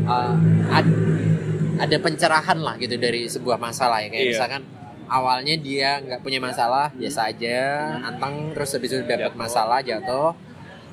[0.04, 0.34] uh,
[0.70, 1.00] ad-
[1.78, 4.32] ada pencerahan lah gitu dari sebuah masalah ya kayak Iya.
[4.32, 4.62] misalkan
[5.06, 7.58] awalnya dia nggak punya masalah biasa aja
[8.00, 9.36] anteng terus habis itu dapat Jatuh.
[9.36, 10.30] masalah jatuh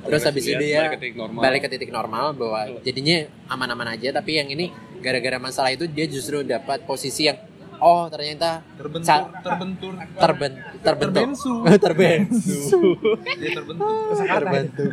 [0.01, 1.39] terus habis itu Resilient, dia balik ke titik normal.
[1.39, 3.17] balik ke titik normal bahwa jadinya
[3.47, 7.39] aman-aman aja tapi yang ini gara-gara masalah itu dia justru dapat posisi yang
[7.79, 10.51] oh ternyata terbentur Sa- terbentur terben
[10.83, 11.23] terbentuk.
[11.23, 11.53] Terbensu.
[11.85, 12.81] terbensu.
[13.25, 14.91] Terbentur terbentuk.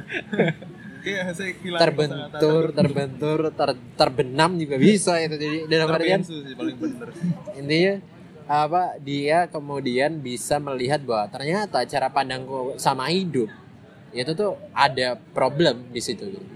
[1.07, 6.19] Saya hilang terbentur terbentur ter- terbenam juga bisa itu jadi dalam artian
[7.55, 7.95] intinya
[8.47, 13.47] apa dia kemudian bisa melihat bahwa ternyata cara pandangku sama hidup
[14.11, 16.27] itu tuh ada problem di situ.
[16.27, 16.47] Gitu.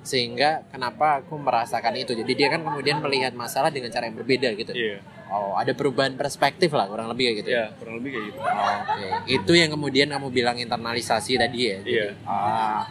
[0.00, 2.16] sehingga kenapa aku merasakan itu.
[2.16, 4.72] Jadi dia kan kemudian melihat masalah dengan cara yang berbeda gitu.
[4.72, 8.38] Iya oh ada perubahan perspektif lah kurang lebih kayak gitu ya kurang lebih kayak gitu
[8.40, 11.76] Oke, itu yang kemudian kamu bilang internalisasi tadi ya.
[11.80, 12.08] Jadi, Iya.
[12.26, 12.82] ah,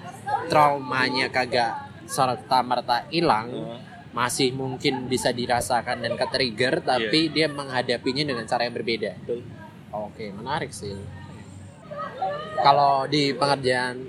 [0.48, 1.76] traumanya kagak
[2.08, 3.80] serta merta hilang, Heeh.
[4.16, 9.12] masih mungkin bisa dirasakan dan ke-trigger, tapi dia menghadapinya dengan cara yang berbeda.
[9.22, 9.44] Betul.
[9.92, 10.96] Oke, menarik sih.
[12.60, 14.04] Kalau di pengerjaan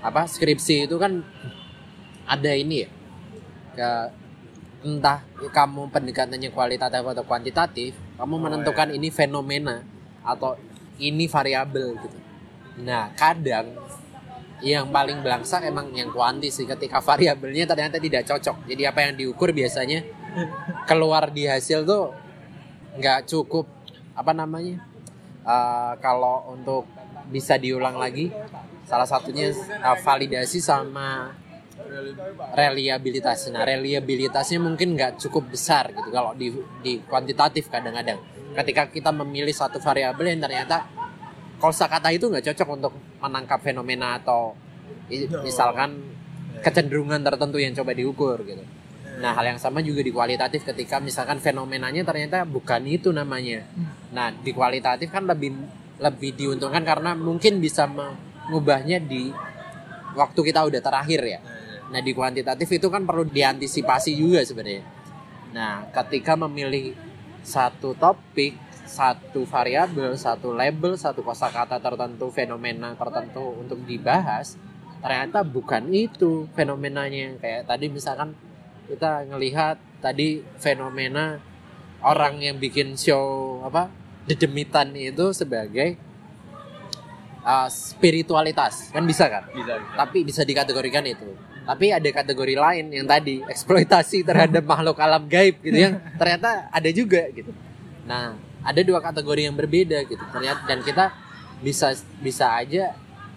[0.00, 1.24] apa skripsi itu kan
[2.24, 2.90] ada ini ya,
[3.74, 3.90] ke
[4.84, 9.80] entah kamu pendekatannya kualitatif atau kuantitatif, kamu menentukan ini fenomena
[10.20, 10.60] atau
[11.00, 12.18] ini variabel gitu.
[12.84, 13.72] Nah, kadang
[14.62, 18.68] yang paling belangsak emang yang kuanti sih ketika variabelnya ternyata tidak cocok.
[18.68, 20.04] Jadi apa yang diukur biasanya
[20.88, 22.12] keluar di hasil tuh
[23.00, 23.66] nggak cukup
[24.14, 24.94] apa namanya?
[25.44, 26.88] eh, kalau untuk
[27.28, 28.32] bisa diulang lagi
[28.84, 31.32] salah satunya eh, validasi sama
[32.54, 33.50] reliabilitas.
[33.50, 38.20] Nah, reliabilitasnya mungkin nggak cukup besar gitu kalau di di kuantitatif kadang-kadang.
[38.54, 40.86] Ketika kita memilih satu variabel yang ternyata
[41.58, 44.54] kosakata itu nggak cocok untuk menangkap fenomena atau
[45.42, 46.14] misalkan
[46.62, 48.64] kecenderungan tertentu yang coba diukur gitu.
[49.14, 53.62] Nah, hal yang sama juga di kualitatif ketika misalkan fenomenanya ternyata bukan itu namanya.
[54.10, 55.54] Nah, di kualitatif kan lebih
[56.02, 59.30] lebih diuntungkan karena mungkin bisa mengubahnya di
[60.18, 61.40] waktu kita udah terakhir ya.
[61.92, 64.84] Nah, di kuantitatif itu kan perlu diantisipasi juga sebenarnya.
[65.52, 66.96] Nah, ketika memilih
[67.44, 68.56] satu topik,
[68.88, 74.56] satu variabel, satu label, satu kosakata tertentu, fenomena tertentu untuk dibahas,
[75.04, 77.36] ternyata bukan itu fenomenanya.
[77.38, 78.32] Kayak tadi misalkan
[78.88, 81.40] kita ngelihat tadi fenomena
[82.04, 83.88] orang yang bikin show apa
[84.28, 85.96] dedemitan itu sebagai
[87.44, 89.96] uh, spiritualitas kan bisa kan bisa bisa.
[89.96, 91.28] tapi bisa dikategorikan itu
[91.64, 96.90] tapi ada kategori lain yang tadi eksploitasi terhadap makhluk alam gaib gitu yang ternyata ada
[96.90, 97.50] juga gitu
[98.04, 101.04] nah ada dua kategori yang berbeda gitu ternyata dan kita
[101.60, 102.92] bisa bisa aja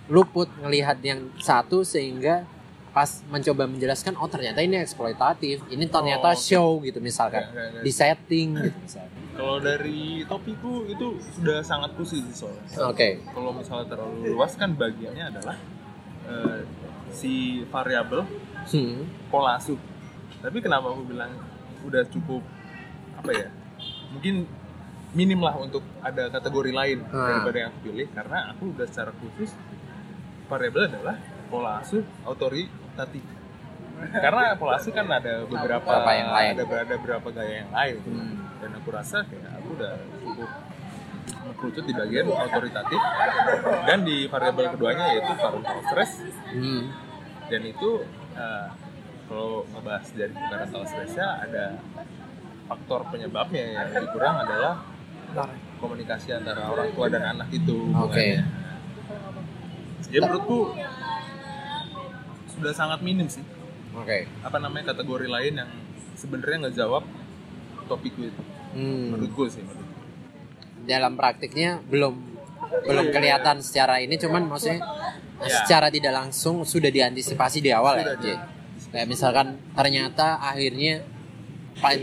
[0.07, 2.43] luput ngelihat yang satu sehingga
[2.91, 6.41] pas mencoba menjelaskan oh ternyata ini eksploitatif ini ternyata Oh, oke.
[6.41, 7.81] show gitu misalkan Ya, ya, ya.
[7.85, 12.89] di setting gitu misalkan Kalau dari topiku itu sudah sangat khusus soalnya.
[12.89, 13.21] Oke.
[13.21, 15.53] Kalau misalnya terlalu luas kan bagiannya adalah
[16.25, 16.65] eh,
[17.09, 17.33] si
[17.65, 18.23] variabel
[18.65, 19.07] Hmm.
[19.27, 19.79] pola asuh.
[20.37, 21.31] Tapi kenapa aku bilang
[21.81, 22.43] udah cukup
[23.15, 23.47] apa ya?
[24.09, 24.43] Mungkin
[25.09, 27.31] minim lah untuk ada kategori lain Ah.
[27.31, 29.55] daripada yang aku pilih karena aku udah secara khusus
[30.45, 31.15] variabel adalah
[31.47, 33.23] pola asuh otoritatif.
[33.97, 36.51] karena pola asuh kan ada beberapa yang lain.
[36.53, 38.35] ada ada beberapa gaya yang lain Hmm.
[38.59, 40.49] dan aku rasa kayak aku udah cukup
[41.57, 43.01] mengkerucut di bagian otoritatif
[43.83, 46.11] dan di variabel keduanya yaitu parental stress
[46.47, 46.93] Hmm.
[47.49, 47.89] dan itu
[48.37, 48.67] eh,
[49.25, 51.65] kalau ngebahas dari parental stressnya ada
[52.69, 54.85] faktor penyebabnya yang lebih kurang adalah
[55.77, 58.05] komunikasi antara orang tua dan anak itu Oke.
[58.13, 58.45] hubungannya.
[60.07, 60.59] Jadi menurutku
[62.47, 63.41] sudah sangat minim sih
[63.91, 64.29] Oke.
[64.39, 65.71] apa namanya kategori lain yang
[66.13, 67.03] sebenarnya nggak jawab
[67.87, 69.09] topik itu Hmm.
[69.09, 69.76] menurutku sih menurutku.
[70.87, 72.15] Dalam praktiknya belum
[72.87, 74.79] belum kelihatan secara ini cuman maksudnya
[75.37, 75.53] Ya.
[75.63, 78.37] secara tidak langsung sudah diantisipasi di awal Sudah ya.
[78.87, 79.47] Kayak misalkan
[79.77, 81.05] ternyata akhirnya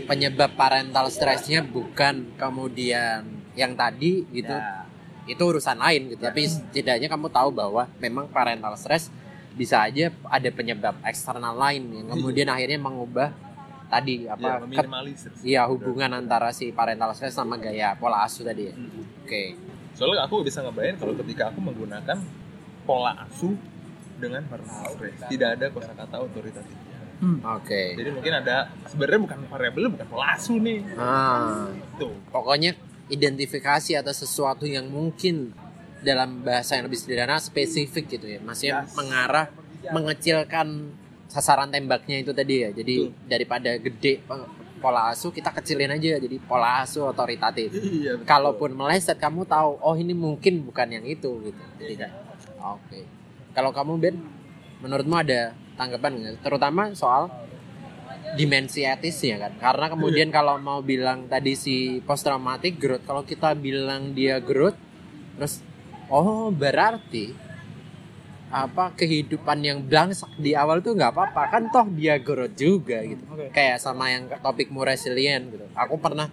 [0.07, 3.27] penyebab parental stressnya bukan kemudian
[3.59, 4.55] yang tadi gitu.
[4.55, 4.87] Ya.
[5.27, 6.21] Itu urusan lain gitu.
[6.23, 9.11] Tapi setidaknya kamu tahu bahwa memang parental stress
[9.55, 13.31] bisa aja ada penyebab eksternal lain yang kemudian akhirnya mengubah
[13.87, 15.45] tadi ya, apa sih.
[15.45, 18.73] Iya hubungan antara si parental stress sama gaya pola asuh tadi ya.
[18.73, 19.05] Hmm.
[19.21, 19.43] Oke.
[19.95, 22.17] soalnya aku bisa ngebayang kalau ketika aku menggunakan
[22.83, 23.55] pola asuh
[24.15, 27.39] dengan parental stress tidak ada kosakata otoritatifnya Hmm.
[27.47, 27.95] Oke.
[27.95, 32.75] jadi mungkin ada sebenarnya bukan variabel bukan pola asuh nih Ah, tuh pokoknya
[33.07, 35.55] identifikasi atau sesuatu yang mungkin
[36.03, 38.37] dalam bahasa yang lebih sederhana spesifik gitu ya.
[38.37, 38.93] Maksudnya Yes.
[38.93, 39.47] mengarah
[39.87, 40.67] mengecilkan
[41.35, 42.69] sasaran tembaknya itu tadi ya.
[42.71, 43.27] Jadi Betul.
[43.27, 44.23] daripada gede
[44.79, 47.75] pola asuh kita kecilin aja jadi pola asuh otoritatif.
[47.75, 48.27] iya betul.
[48.27, 51.63] Kalaupun meleset kamu tahu oh ini mungkin bukan yang itu gitu.
[51.75, 52.11] Jadi kan.
[52.79, 53.03] Oke.
[53.51, 54.15] Kalau kamu Ben
[54.79, 56.35] menurutmu ada tanggapan nggak?
[56.39, 57.27] Terutama soal
[58.39, 59.53] dimensi etisnya kan.
[59.59, 64.77] Karena kemudian kalau mau bilang tadi si post traumatic growth, kalau kita bilang dia growth,
[65.39, 65.63] terus
[66.11, 67.44] oh berarti
[68.53, 73.23] apa kehidupan yang blangsak di awal tuh nggak apa-apa kan toh dia growth juga gitu.
[73.31, 73.49] Oke.
[73.51, 75.65] Kayak sama yang topikmu resilient gitu.
[75.73, 76.29] Aku pernah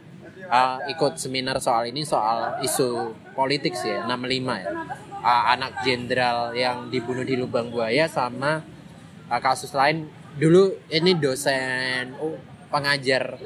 [0.47, 4.71] uh, ikut seminar soal ini soal isu politik sih ya 65 ya.
[5.23, 8.61] Uh, anak jenderal yang dibunuh di lubang buaya sama
[9.31, 12.37] uh, kasus lain dulu ini dosen oh,
[12.73, 13.37] pengajar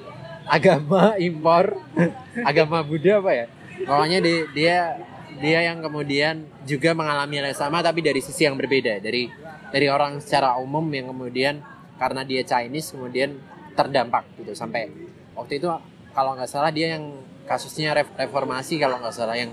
[0.47, 1.83] agama impor
[2.49, 3.47] agama Buddha apa ya
[3.83, 4.95] pokoknya di- dia
[5.41, 9.01] dia yang kemudian juga mengalami hal yang sama tapi dari sisi yang berbeda.
[9.01, 9.29] Dari
[9.71, 11.61] dari orang secara umum yang kemudian
[11.97, 13.37] karena dia Chinese kemudian
[13.77, 14.57] terdampak gitu.
[14.57, 14.89] Sampai
[15.37, 15.69] waktu itu
[16.17, 19.53] kalau nggak salah dia yang kasusnya ref- reformasi kalau nggak salah yang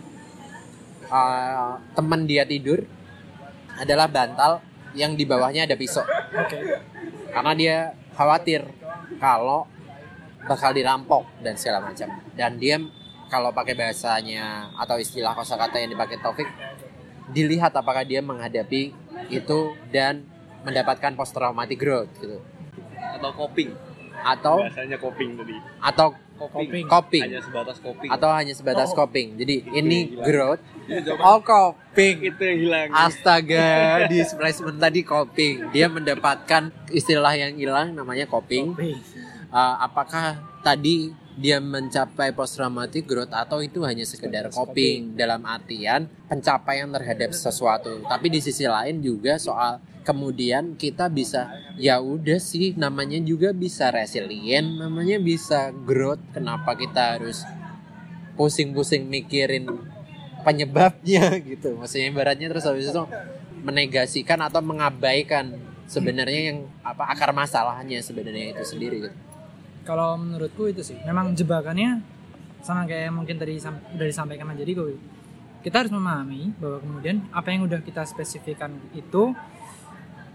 [1.11, 2.81] uh, teman dia tidur
[3.77, 4.61] adalah bantal
[4.93, 6.05] yang di bawahnya ada pisau.
[6.37, 6.57] Oke.
[7.33, 7.75] karena dia
[8.13, 8.61] khawatir
[9.17, 9.65] kalau
[10.45, 12.09] bakal dirampok dan segala macam.
[12.37, 12.77] Dan dia
[13.33, 16.45] kalau pakai bahasanya atau istilah kosakata yang dipakai Taufik
[17.33, 18.93] dilihat apakah dia menghadapi
[19.33, 20.21] itu dan
[20.61, 22.37] mendapatkan post traumatic growth gitu.
[23.17, 23.73] Atau coping.
[24.21, 24.61] Atau?
[24.61, 25.57] Bahasanya coping tadi.
[25.81, 27.23] Atau coping, coping.
[27.25, 28.09] Hanya sebatas coping.
[28.13, 28.97] Atau hanya sebatas Oh.
[29.01, 29.33] coping.
[29.41, 30.23] Jadi ini gila.
[30.23, 30.61] growth.
[30.85, 32.15] Itu oh coping.
[32.21, 32.87] Itu yang hilang.
[32.93, 33.67] Astaga,
[34.13, 35.73] displacement tadi coping.
[35.73, 38.77] Dia mendapatkan istilah yang hilang namanya coping.
[38.77, 38.93] Oke.
[39.53, 46.05] Uh, apakah tadi dia mencapai post traumatic growth atau itu hanya sekedar coping dalam artian
[46.29, 48.05] pencapaian terhadap sesuatu.
[48.05, 51.49] Tapi di sisi lain juga soal kemudian kita bisa
[51.79, 56.21] ya udah sih namanya juga bisa resilient, namanya bisa growth.
[56.37, 57.41] Kenapa kita harus
[58.37, 59.65] pusing-pusing mikirin
[60.45, 61.73] penyebabnya gitu.
[61.81, 63.03] Maksudnya ibaratnya terus habis itu
[63.65, 65.57] menegasikan atau mengabaikan
[65.89, 69.17] sebenarnya yang apa akar masalahnya sebenarnya itu sendiri gitu.
[69.83, 71.99] Kalau menurutku itu sih, memang jebakannya
[72.63, 74.87] sama kayak mungkin tadi udah disampaikan sama Jericho.
[75.63, 79.35] Kita harus memahami bahwa kemudian apa yang udah kita spesifikkan itu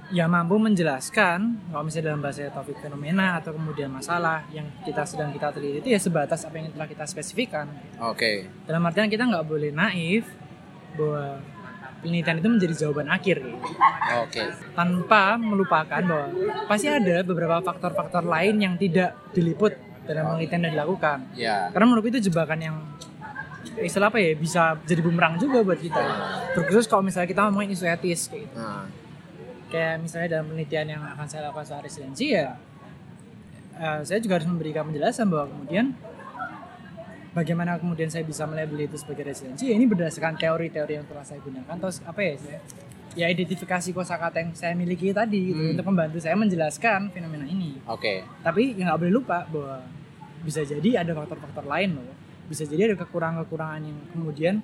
[0.09, 5.29] ya mampu menjelaskan kalau misalnya dalam bahasa topik fenomena atau kemudian masalah yang kita sedang
[5.37, 7.69] kita teliti itu ya sebatas apa yang telah kita spesifikkan.
[8.01, 8.49] Oke.
[8.65, 10.25] Dalam artian kita nggak boleh naif
[10.97, 11.45] bahwa
[12.01, 13.69] penelitian itu menjadi jawaban akhir gitu.
[14.25, 14.43] Oke.
[14.73, 16.27] tanpa melupakan bahwa
[16.71, 19.75] pasti ada beberapa faktor-faktor lain yang tidak diliput
[20.09, 21.19] dalam penelitian yang dilakukan.
[21.37, 21.69] Ya.
[21.75, 22.77] Karena menurutku itu jebakan yang
[23.79, 26.03] istilah apa ya bisa jadi bumerang juga buat kita.
[26.57, 28.57] Terkhusus kalau misalnya kita ngomongin isu etis kayak gitu.
[28.59, 28.87] Nah,
[29.69, 32.57] Kayak misalnya dalam penelitian yang akan saya lakukan soal residensi ya,
[33.77, 35.93] eh, saya juga harus memberikan penjelasan bahwa kemudian
[37.39, 41.39] bagaimana kemudian saya bisa melabel itu sebagai resiliensi ya ini berdasarkan teori-teori yang telah saya
[41.39, 42.59] gunakan terus apa ya saya
[43.15, 45.73] ya identifikasi kosakata yang saya miliki tadi gitu, Hmm.
[45.73, 48.27] untuk membantu saya menjelaskan fenomena ini Oke.
[48.43, 49.87] tapi ya nggak boleh lupa bahwa
[50.39, 52.15] bisa jadi ada faktor-faktor lain loh
[52.47, 54.55] bisa jadi ada kekurangan-kekurangan yang kemudian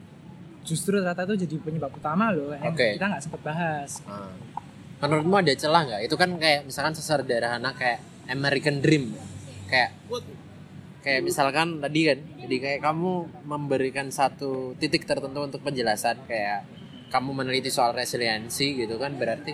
[0.63, 2.97] justru ternyata itu jadi penyebab utama loh yang Oke.
[2.97, 4.31] kita nggak sempat bahas Ah.
[5.03, 6.01] Menurutmu ada celah nggak?
[6.09, 9.13] Itu kan kayak misalkan sesederhana kayak American Dream,
[9.69, 9.93] kayak
[11.05, 13.12] kayak misalkan tadi kan, jadi kayak kamu
[13.44, 16.64] memberikan satu titik tertentu untuk penjelasan kayak
[17.12, 19.52] kamu meneliti soal resiliensi gitu kan berarti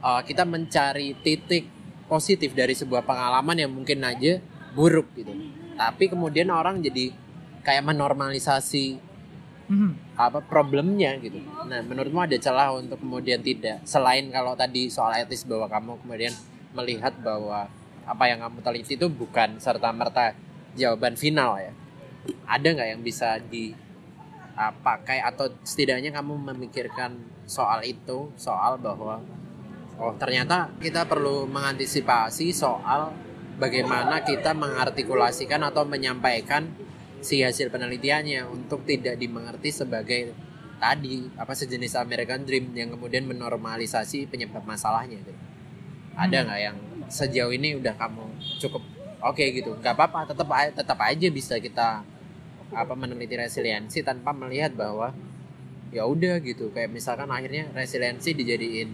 [0.00, 1.68] uh, kita mencari titik
[2.08, 4.40] positif dari sebuah pengalaman yang mungkin aja
[4.72, 5.30] buruk gitu.
[5.76, 7.12] Tapi kemudian orang jadi
[7.60, 9.14] kayak menormalisasi
[9.64, 10.20] Mhm.
[10.20, 11.40] apa problemnya gitu.
[11.40, 16.34] Nah, menurutmu ada celah untuk kemudian tidak selain kalau tadi soal etis bahwa kamu kemudian
[16.76, 17.64] melihat bahwa
[18.04, 20.36] apa yang kamu teliti itu bukan serta merta
[20.74, 21.72] jawaban final ya.
[22.48, 23.74] Ada nggak yang bisa di
[24.54, 29.20] ah, pakai atau setidaknya kamu memikirkan soal itu, soal bahwa
[29.94, 33.14] oh ternyata kita perlu mengantisipasi soal
[33.58, 36.66] bagaimana kita mengartikulasikan atau menyampaikan
[37.22, 40.34] si hasil penelitiannya untuk tidak dimengerti sebagai
[40.82, 45.32] tadi apa sejenis American Dream yang kemudian menormalisasi penyebab masalahnya gitu.
[46.14, 46.76] Ada nggak yang
[47.08, 48.24] sejauh ini udah kamu
[48.60, 48.82] cukup
[49.24, 52.04] oke gitu, nggak apa-apa, tetap tetap aja bisa kita
[52.74, 55.14] apa meneliti resiliensi tanpa melihat bahwa
[55.94, 56.68] ya udah gitu.
[56.74, 58.90] Kayak misalkan akhirnya resiliensi dijadiin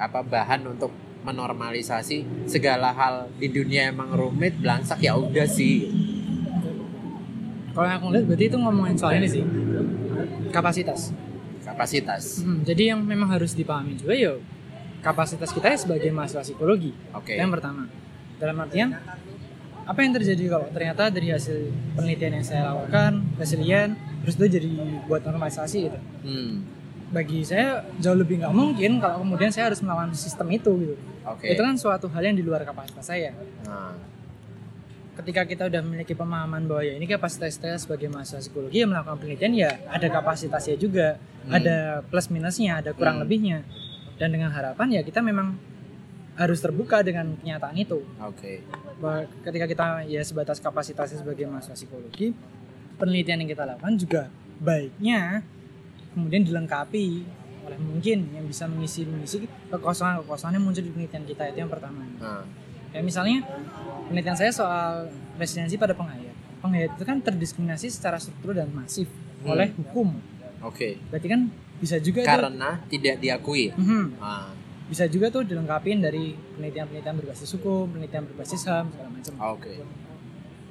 [0.00, 0.90] apa bahan untuk
[1.24, 5.88] menormalisasi segala hal di dunia emang rumit belangsak ya udah sih.
[7.74, 9.42] Kalau yang aku lihat berarti itu ngomongin soal ini sih.
[10.54, 11.10] Kapasitas.
[11.66, 12.44] Kapasitas.
[12.44, 14.38] Mhm, jadi yang memang harus dipahami juga ya
[15.02, 16.96] kapasitas kita ya sebagai mahasiswa psikologi.
[17.12, 17.34] Oke.
[17.34, 17.90] Itu yang pertama.
[18.38, 18.94] Dalam artian
[19.84, 23.92] apa yang terjadi kalau ternyata dari hasil penelitian yang saya lakukan resilient
[24.24, 24.68] terus itu jadi
[25.04, 25.98] buat normalisasi gitu?
[26.24, 26.64] Hmm.
[27.12, 30.94] Bagi saya jauh lebih nggak mungkin kalau kemudian saya harus melawan sistem itu gitu.
[31.24, 31.52] Oke.
[31.52, 33.36] Itu kan suatu hal yang di luar kapasitas saya.
[33.64, 33.92] Nah.
[35.14, 39.22] Ketika kita udah memiliki pemahaman bahwa ya ini kapasitas kita sebagai mahasiswa psikologi yang melakukan
[39.22, 41.20] penelitian ya ada kapasitasnya juga.
[41.44, 41.54] Hmm.
[41.54, 41.76] ada
[42.08, 43.28] plus minusnya ada kurang Hmm.
[43.28, 43.58] lebihnya.
[44.16, 45.54] Dan dengan harapan ya kita memang
[46.34, 48.02] harus terbuka dengan kenyataan itu.
[48.18, 48.64] Oke.
[48.66, 48.83] bahwa
[49.42, 52.32] ketika kita ya sebatas kapasitasnya sebagai mahasiswa psikologi
[52.94, 54.22] penelitian yang kita lakukan juga
[54.58, 55.42] baiknya
[56.14, 57.06] kemudian dilengkapi
[57.64, 62.04] oleh mungkin yang bisa mengisi mengisi kekosongan-kekosongan yang muncul di penelitian kita itu yang pertama.
[62.20, 62.44] Nah.
[62.92, 63.38] Kayak misalnya
[64.06, 65.08] penelitian saya soal
[65.40, 66.36] residensi pada penghayat.
[66.60, 69.08] Penghayat itu kan terdiskriminasi secara struktur dan masif
[69.44, 69.52] Hmm.
[69.52, 70.12] oleh hukum.
[70.64, 70.96] Oke.
[71.08, 71.40] Berarti kan
[71.80, 73.72] bisa juga karena tidak diakui.
[73.76, 74.16] Mhm.
[74.22, 74.48] ah
[74.84, 79.72] bisa juga tuh dilengkapin dari penelitian-penelitian berbasis hukum penelitian berbasis ham segala macam oke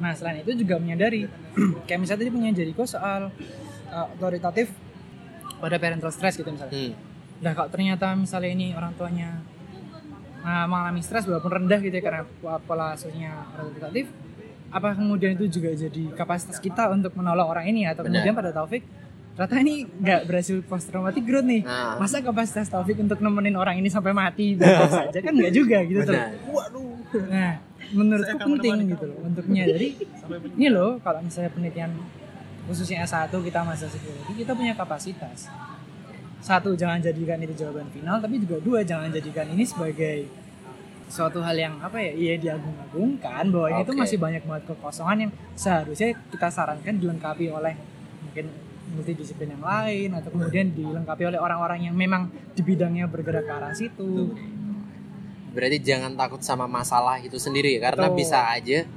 [0.02, 1.30] Nah selain itu juga menyadari
[1.88, 3.30] kayak misalnya tadi punya Jericho soal
[3.94, 4.74] uh, otoritatif
[5.62, 6.74] pada parental stress gitu misalnya.
[6.74, 7.12] hmm
[7.44, 9.44] Nah kalau ternyata misalnya ini orang tuanya
[10.48, 14.08] uh, mengalami stres walaupun rendah gitu ya karena pola asuhnya otoritatif,
[14.72, 18.24] apa kemudian itu juga jadi kapasitas kita untuk menolong orang ini atau Benar.
[18.24, 18.88] kemudian pada Taufik
[19.34, 21.66] ternyata ini nggak berhasil post traumatic growth nih.
[21.66, 21.98] nah.
[21.98, 24.54] Masa kapasitas Taufik untuk nemenin orang ini sampai mati?
[24.58, 26.14] Saja kan nggak juga gitu tuh.
[26.14, 26.30] benar.
[27.30, 27.54] Nah,
[27.94, 29.94] menurutku penting gitu loh untuk menyadari
[30.58, 31.94] ini loh kalau misalnya penelitian
[32.66, 35.52] khususnya S1 kita masa psikologi kita punya kapasitas.
[36.44, 40.28] Satu, jangan jadikan itu jawaban final, tapi juga dua, jangan jadikan ini sebagai
[41.08, 45.32] suatu hal yang apa ya, iya diagung-agungkan bahwa ini tuh masih banyak banget kekosongan yang
[45.56, 47.80] seharusnya kita sarankan dilengkapi oleh
[48.28, 48.52] mungkin
[48.92, 53.74] multidisiplin yang lain atau kemudian dilengkapi oleh orang-orang yang memang di bidangnya bergerak ke arah
[53.74, 54.36] situ.
[55.54, 58.26] berarti jangan takut sama masalah itu sendiri karena Betul.
[58.26, 58.90] bisa aja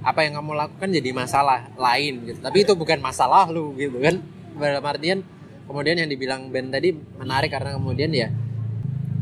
[0.00, 2.38] apa yang kamu lakukan jadi masalah lain gitu.
[2.40, 4.16] Tapi itu bukan masalah lu gitu kan?
[4.56, 5.20] Dalam artian
[5.68, 8.32] kemudian yang dibilang Ben tadi menarik karena kemudian ya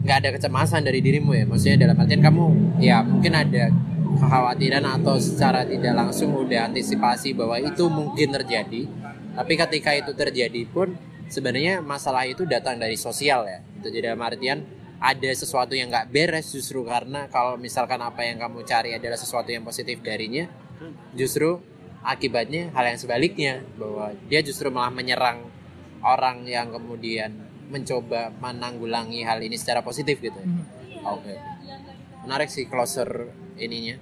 [0.07, 1.45] nggak ada kecemasan dari dirimu ya.
[1.49, 2.45] Maksudnya dalam artian kamu
[2.79, 3.73] ya mungkin ada
[4.17, 8.87] kekhawatiran atau secara tidak langsung udah antisipasi bahwa itu mungkin terjadi
[9.37, 10.97] tapi ketika itu terjadi pun
[11.29, 14.65] sebenarnya masalah itu datang dari sosial ya itu jadi artian
[14.97, 19.53] ada sesuatu yang nggak beres justru karena kalau misalkan apa yang kamu cari adalah sesuatu
[19.53, 20.49] yang positif darinya
[21.13, 21.61] justru
[22.07, 25.43] akibatnya hal yang sebaliknya bahwa dia justru malah menyerang
[26.07, 27.35] orang yang kemudian
[27.67, 30.47] mencoba menanggulangi hal ini secara positif gitu ya.
[30.47, 30.65] Mhm.
[31.03, 31.35] Oke.
[32.23, 33.99] Menarik sih closer ininya.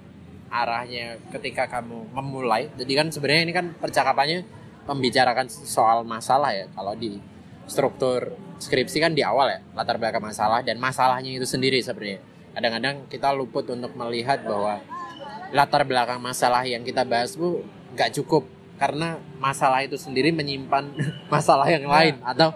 [0.53, 2.69] Arahnya ketika kamu memulai.
[2.77, 4.45] Jadi kan sebenarnya ini kan percakapannya
[4.85, 6.65] membicarakan soal masalah ya.
[6.73, 7.17] Kalau di
[7.65, 12.21] struktur skripsi kan di awal ya, latar belakang masalah dan masalahnya itu sendiri sebenarnya.
[12.55, 14.79] Kadang-kadang kita luput untuk melihat bahwa
[15.51, 17.61] latar belakang masalah yang kita bahas bu
[17.93, 20.91] nggak cukup karena masalah itu sendiri menyimpan
[21.33, 22.51] masalah yang lain atau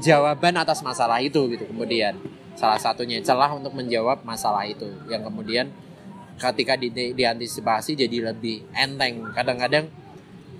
[0.00, 2.16] jawaban atas masalah itu gitu kemudian
[2.58, 5.70] salah satunya celah untuk menjawab masalah itu yang kemudian
[6.40, 9.86] ketika di, di- diantisipasi jadi lebih enteng kadang-kadang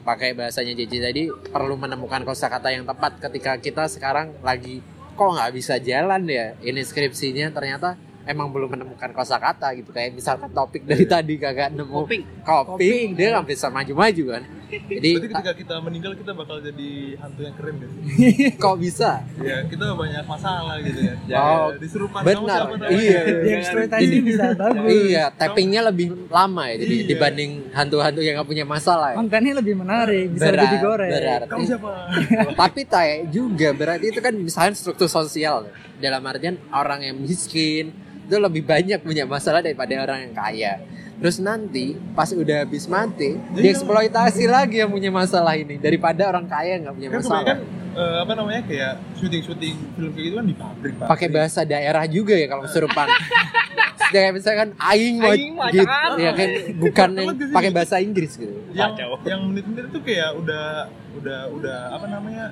[0.02, 4.80] pakai bahasanya JJ tadi perlu menemukan kosakata yang tepat ketika kita sekarang lagi
[5.16, 9.90] kok nggak bisa jalan ya ini skripsinya ternyata emang belum menemukan kosakata gitu.
[9.90, 12.22] Kayak misalkan topik dari tadi kagak nemu Koping.
[12.44, 17.40] koping, dia nggak bisa maju-maju kan jadi Berarti ketika kita meninggal kita bakal jadi hantu
[17.42, 17.90] yang keren deh.
[18.62, 21.14] kok bisa Ya kita banyak masalah gitu ya.
[21.34, 22.58] Oh, Ya, disuruh benar.
[22.62, 22.88] siapa namanya.
[22.90, 23.20] Iya.
[23.26, 24.88] Di eksploitasi bisa bagus.
[24.88, 27.06] iya tappingnya lebih lama ya jadi Iya.
[27.08, 29.16] dibanding hantu-hantu yang nggak punya masalah ya.
[29.16, 31.10] Kontennya lebih menarik, bisa lebih digoreng.
[31.10, 31.90] berarti Kamu siapa?
[32.60, 35.66] tapi tay juga berarti itu kan misalnya struktur sosial
[35.98, 37.92] dalam artian orang yang miskin
[38.30, 40.72] itu lebih banyak punya masalah daripada orang yang kaya.
[41.18, 45.76] Terus nanti pas udah habis mati dieksploitasi lagi yang punya masalah ini.
[45.76, 47.42] Daripada orang kaya nggak punya Kan masalah.
[47.42, 47.58] kebanyakan
[47.92, 50.92] eh, apa namanya kayak syuting-syuting film kayak gitu kan di pabrik.
[51.02, 53.08] pakai bahasa daerah juga ya kalau kesurupan.
[54.10, 55.86] Kayak misalkan aing mau Aing mah gitu.
[56.18, 56.48] ya kan
[56.82, 58.50] bukan yang pakai bahasa Inggris gitu.
[58.74, 59.10] Yang Kacau.
[59.22, 62.50] yang menit-menit itu kayak udah udah udah apa namanya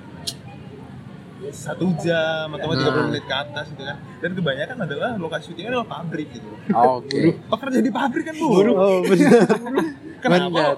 [1.48, 3.06] satu jam atau tiga Nah.
[3.06, 3.96] menit ke atas gitu kan.
[4.18, 6.48] Dan kebanyakan adalah lokasi syutingnya adalah pabrik gitu.
[6.68, 7.38] Oke.
[7.40, 9.46] Pekerja di pabrik kan buru oh benar.
[10.18, 10.76] Kenapa Benar.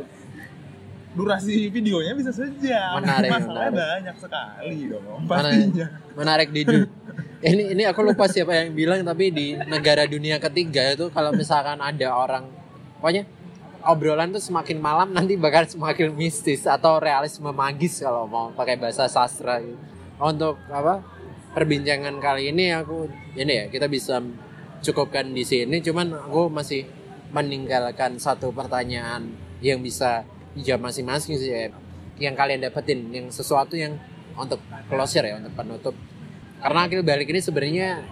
[1.10, 3.00] durasi videonya bisa sejam?
[3.00, 3.74] Menarik, masalahnya menarik.
[3.74, 5.86] banyak sekali dong Mana- pastinya.
[6.12, 6.78] Menarik Didu.
[7.40, 11.80] Ini ini aku lupa siapa yang bilang tapi di negara dunia ketiga itu kalau misalkan
[11.80, 12.44] ada orang
[13.00, 13.24] pokoknya
[13.80, 19.08] obrolan tuh semakin malam nanti bakal semakin mistis atau realisme magis kalau mau pakai bahasa
[19.08, 19.80] sastra gitu.
[20.20, 21.00] Untuk apa
[21.56, 24.20] perbincangan kali ini aku ini ya kita bisa
[24.84, 25.80] cukupkan di sini.
[25.84, 26.84] Cuman aku masih
[27.30, 29.30] meninggalkan satu pertanyaan
[29.62, 30.26] yang bisa
[30.56, 31.70] dijawab masing-masing sih ya.
[32.20, 33.96] yang kalian dapetin yang sesuatu yang
[34.36, 34.60] untuk
[34.92, 35.94] closure ya untuk penutup.
[36.60, 38.04] Karena akhir balik ini sebenarnya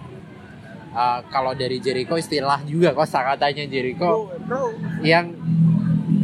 [0.97, 4.33] uh, kalau dari Jericho istilah juga kosakatanya Jericho.
[4.49, 4.73] Bro
[5.05, 5.37] yang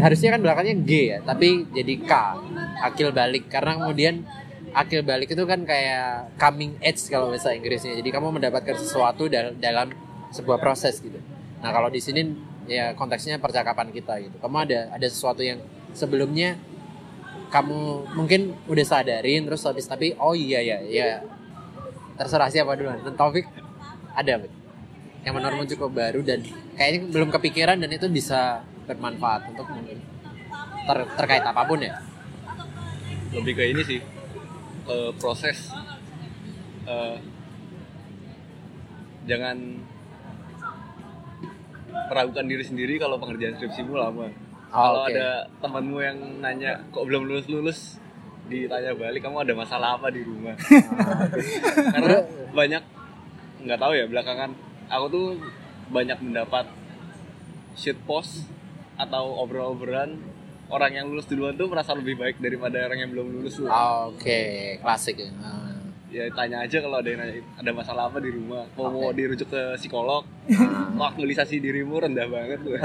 [0.01, 2.11] harusnya kan belakangnya G ya tapi jadi K
[2.89, 3.53] akil balik.
[3.53, 4.25] Karena kemudian
[4.75, 7.95] akil balik itu kan kayak coming age kalau bahasa Inggrisnya.
[7.95, 9.95] Jadi kamu mendapatkan sesuatu dal- dalam
[10.35, 11.15] sebuah proses gitu.
[11.63, 12.27] Nah kalau di sini
[12.67, 14.35] ya konteksnya percakapan kita gitu.
[14.43, 15.63] Kamu ada ada sesuatu yang
[15.95, 16.59] sebelumnya
[17.55, 21.23] kamu mungkin udah sadarin terus habis tapi oh iya ya ya.
[22.19, 22.99] Terserah siapa duluan.
[22.99, 23.47] Dan Taufik
[24.11, 24.43] ada
[25.23, 26.43] yang menurutmu cukup baru dan
[26.75, 30.03] kayaknya belum kepikiran dan itu bisa bermanfaat untuk mungkin
[30.85, 31.95] ter- terkait apa pun ya?
[33.35, 33.99] Lebih ke ini sih
[34.89, 35.73] eh, proses
[36.85, 37.17] eh,
[39.25, 39.57] jangan
[42.11, 44.29] meragukan diri sendiri kalau pengerjaan skripsimu lama.
[44.69, 45.15] Kalau oke.
[45.15, 47.79] ada temanmu yang nanya kok belum lulus lulus?
[48.45, 50.53] ditanya balik kamu ada masalah apa di rumah?
[51.97, 52.21] Karena
[52.53, 52.83] banyak
[53.65, 54.53] nggak tahu ya belakangan
[54.85, 55.27] aku tuh
[55.89, 56.69] banyak mendapat
[57.73, 58.45] shit post
[59.01, 60.21] atau obrolan-obrolan
[60.67, 63.69] orang yang lulus duluan tuh merasa lebih baik daripada orang yang belum lulus tuh.
[63.69, 64.41] oke
[64.79, 65.61] klasik ya Ah.
[66.07, 68.63] Ya tanya aja kalau ada yang nanya ada masalah apa di rumah.
[68.73, 69.19] Mau mau Oke.
[69.19, 71.11] dirujuk ke psikolog, Ah.
[71.11, 72.79] aktualisasi dirimu rendah banget tuh.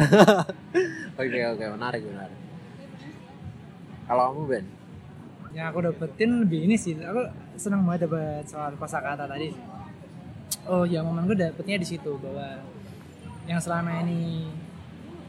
[1.20, 2.38] oke oke menarik menarik
[4.02, 4.64] kalau kamu Ben
[5.50, 7.22] Yang aku dapetin lebih ini sih, aku
[7.54, 9.50] senang banget dapat soal kosakata tadi.
[10.66, 12.62] Oh ya momen gue dapetnya di situ bahwa
[13.46, 14.46] yang selama ini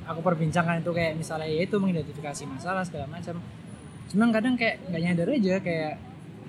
[0.07, 3.37] aku perbincangkan itu kayak misalnya ya itu mengidentifikasi masalah segala macam.
[4.11, 5.93] Cuman kadang kayak nggak nyadar aja kayak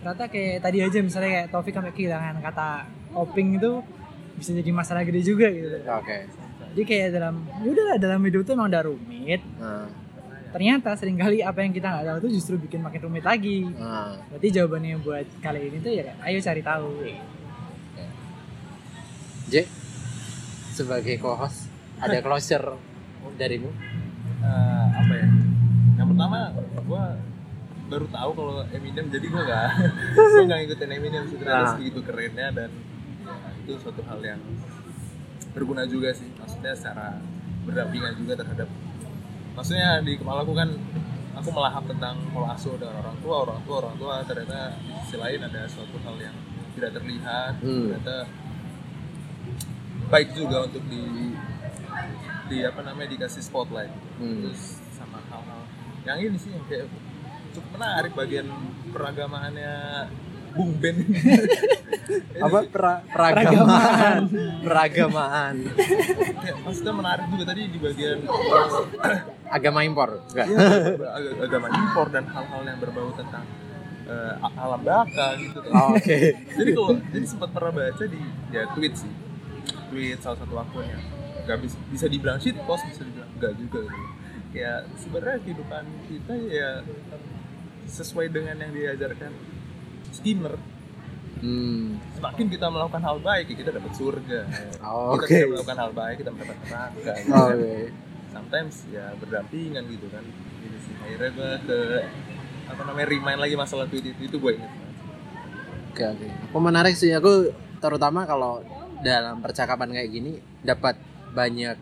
[0.02, 2.68] ternyata kayak tadi aja misalnya kayak Taufik sampai kehilangan kata
[3.14, 3.72] coping itu
[4.34, 5.78] bisa jadi masalah gede juga gitu.
[5.78, 6.16] oke
[6.72, 9.44] Jadi kayak dalam yaudah dalam hidup tuh emang udah rumit.
[9.60, 9.86] Nah,
[10.52, 13.64] Ternyata sering kali apa yang kita nggak tahu tuh justru bikin makin rumit lagi.
[13.72, 14.20] nah.
[14.28, 16.88] Berarti jawabannya buat kali ini tuh ya ayo cari tahu.
[19.52, 19.68] J
[20.72, 21.68] sebagai co-host
[22.00, 22.76] ada closure
[23.32, 23.70] darimu?
[24.42, 25.28] Eh, apa ya?
[25.96, 26.38] Yang pertama
[26.82, 27.04] gua
[27.86, 29.66] baru tahu kalau Eminem jadi gua nggak
[30.16, 31.72] gua nggak ngikutin Eminem ternyata Nah.
[31.76, 32.70] segitu kerennya dan
[33.22, 34.40] ya, itu suatu hal yang
[35.52, 36.26] berguna juga sih.
[36.34, 37.20] Maksudnya secara
[37.62, 38.66] berdampingan juga terhadap
[39.52, 40.72] maksudnya di kepala aku kan
[41.32, 44.14] aku melahap tentang pola asuh dengan orang tua orang tua orang tua.
[44.24, 46.36] Ternyata di sisi lain ada suatu hal yang
[46.72, 47.52] tidak terlihat.
[47.60, 47.92] Hmm.
[47.92, 48.16] ternyata
[50.08, 51.32] baik juga untuk di
[52.52, 53.88] di apa namanya dikasih spotlight.
[54.14, 54.44] Hmm.
[54.44, 54.62] terus
[54.92, 55.60] sama hal-hal
[56.02, 56.86] yang ini sih yang kayak
[57.50, 58.46] cukup menarik bagian
[58.92, 59.72] peragamaannya
[60.52, 61.00] bung band
[62.44, 62.58] apa?
[62.68, 64.28] pra, peragamaan.
[64.60, 65.54] Peragamaan.
[66.38, 68.18] Ya, maksudnya menarik juga tadi di bagian
[69.56, 70.46] agama impor enggak?
[70.46, 70.60] Ya,
[71.08, 73.48] ag- agama impor dan hal-hal yang berbau tentang
[74.12, 75.58] a- alam baka gitu.
[75.72, 76.18] Oh, oke.
[76.52, 78.20] Jadi kalau jadi sempat pernah baca di
[78.50, 79.12] ya tweet sih.
[79.88, 81.00] Tweet salah satu akunnya
[81.42, 84.08] nggak bisa bisa dibilang shit post bisa dibilang enggak juga gitu
[84.52, 86.70] ya sebenarnya kehidupan kita ya
[87.88, 89.32] sesuai dengan yang diajarkan
[90.12, 90.54] skimmer
[91.40, 91.98] hmm.
[92.14, 94.40] semakin kita melakukan hal baik ya kita dapat surga
[94.84, 95.32] Oh, kita oke.
[95.32, 97.56] tidak melakukan hal baik kita mendapat neraka gitu Oh, kan.
[97.58, 97.74] oke.
[98.32, 100.24] sometimes ya berdampingan gitu kan
[100.62, 101.78] gitu sih akhirnya gue ke
[102.62, 104.72] apa namanya remind lagi masalah tweet itu itu gue inget.
[105.92, 106.26] Oke oke.
[106.48, 108.64] Aku menarik sih aku terutama kalau
[109.04, 110.32] dalam percakapan kayak gini
[110.64, 110.96] dapat
[111.32, 111.76] banyak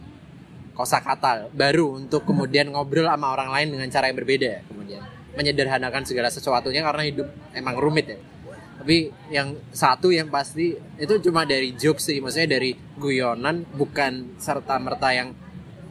[0.72, 5.02] kosakata baru untuk kemudian ngobrol sama orang lain dengan cara yang berbeda kemudian
[5.34, 8.18] menyederhanakan segala sesuatunya karena hidup emang rumit ya.
[8.80, 14.80] Tapi yang satu yang pasti itu cuma dari jokes sih, maksudnya dari guyonan bukan serta
[14.80, 15.36] merta yang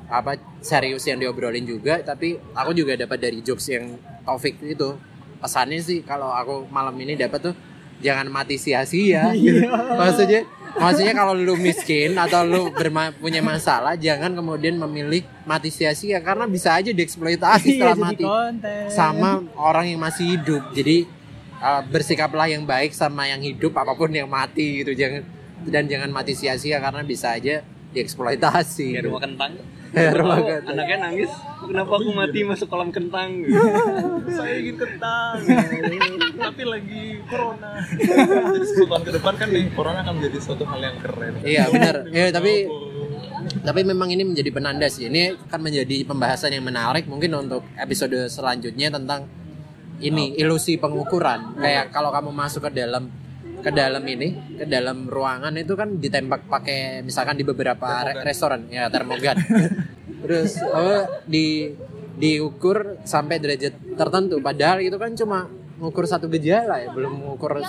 [0.10, 3.94] apa serius yang diobrolin juga, tapi aku juga dapat dari jokes yang
[4.26, 4.98] Taufik itu.
[5.40, 7.56] Pesannya sih kalau aku malam ini dapat tuh
[8.02, 9.70] jangan mati sia-sia gitu.
[10.02, 10.44] Maksudnya
[10.76, 16.46] maksudnya kalau lu miskin atau lu berma- punya masalah jangan kemudian memilih mati sia-sia karena
[16.46, 18.84] bisa aja dieksploitasi Iya, setelah mati konten.
[18.88, 20.64] sama orang yang masih hidup.
[20.72, 21.10] Jadi
[21.58, 25.26] uh, bersikaplah yang baik sama yang hidup apa pun yang mati gitu jangan
[25.62, 28.94] dan jangan mati sia-sia karena bisa aja dieksploitasi.
[28.94, 29.52] Kayak rumah kentang.
[29.94, 30.70] Rumah Oh.
[30.70, 31.32] Anaknya nangis.
[31.60, 33.42] Kenapa aku mati masuk kolam kentang?
[33.42, 33.58] Gitu.
[34.38, 35.36] saya ingin kentang
[36.40, 40.80] tapi lagi corona jadi 10 tahun ke depan kan nih corona akan menjadi suatu hal
[40.80, 41.96] yang keren Iya benar.
[42.10, 42.54] Ya tapi
[43.60, 45.10] tapi memang ini menjadi penanda sih.
[45.10, 49.28] Ini akan menjadi pembahasan yang menarik mungkin untuk episode selanjutnya tentang
[50.00, 51.60] ini ilusi pengukuran.
[51.60, 53.12] Kayak kalau kamu masuk ke dalam
[53.60, 58.68] ke dalam ini, ke dalam ruangan itu kan ditembak pakai misalkan di beberapa re- restoran.
[58.72, 59.38] Ya termogan.
[60.24, 61.72] Terus oh, di
[62.20, 64.44] diukur sampai derajat tertentu.
[64.44, 65.48] Padahal itu kan cuma
[65.80, 67.64] mengukur satu gejala ya belum mengukur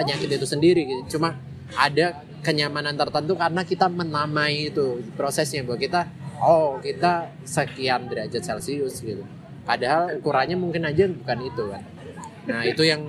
[0.00, 1.18] penyakit itu sendiri gitu.
[1.18, 1.36] Cuma
[1.76, 6.00] ada kenyamanan tertentu karena kita menamai itu prosesnya bahwa kita
[6.40, 9.22] oh kita sekian derajat celcius gitu.
[9.68, 11.82] Padahal ukurannya mungkin aja bukan itu kan.
[12.48, 13.04] Nah itu yang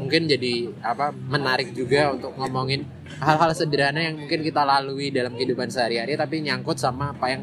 [0.00, 2.88] mungkin jadi apa menarik juga untuk ngomongin
[3.20, 7.42] hal-hal sederhana yang mungkin kita lalui dalam kehidupan sehari-hari tapi nyangkut sama apa yang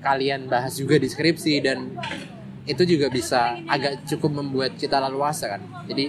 [0.00, 1.92] kalian bahas juga di skripsi dan
[2.64, 5.62] itu juga bisa agak cukup membuat kita leluasa kan?
[5.84, 6.08] Jadi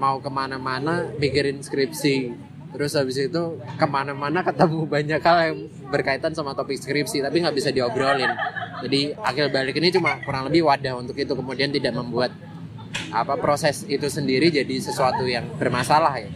[0.00, 2.32] mau ke mana-mana mikirin skripsi
[2.72, 5.58] terus habis itu ke mana-mana ketemu banyak hal yang
[5.92, 8.32] berkaitan sama topik skripsi tapi nggak bisa diobrolin.
[8.80, 12.32] Jadi akhir balik ini cuma kurang lebih wadah untuk itu kemudian tidak membuat
[13.12, 16.30] apa proses itu sendiri jadi sesuatu yang bermasalah ya.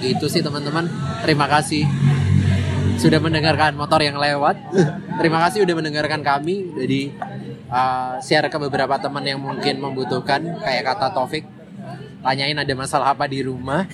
[0.00, 0.88] Itu sih teman-teman.
[1.24, 1.84] Terima kasih
[3.00, 4.56] sudah mendengarkan motor yang lewat.
[5.16, 6.68] Terima kasih sudah mendengarkan kami.
[6.76, 7.12] Jadi
[7.72, 11.44] uh, share ke beberapa teman yang mungkin membutuhkan kayak kata Taufik.
[12.20, 13.88] Tanyain ada masalah apa di rumah.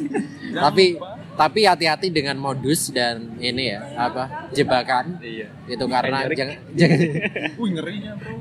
[0.62, 0.94] Tapi
[1.32, 5.16] tapi hati-hati dengan modus dan ini ya apa jebakan.
[5.16, 5.48] Iya.
[5.64, 6.98] itu karena jangan jangan
[7.60, 8.36] wih ngerinya bro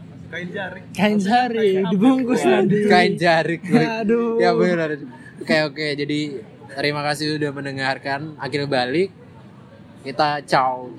[0.36, 2.84] kain jarik kain jarik jari dibungkus nanti.
[2.84, 4.36] kain jarik aduh.
[4.36, 5.00] Ya benar
[5.40, 6.20] oke oke jadi
[6.76, 8.36] terima kasih sudah mendengarkan.
[8.36, 9.08] Akhir balik
[10.04, 10.92] kita ciao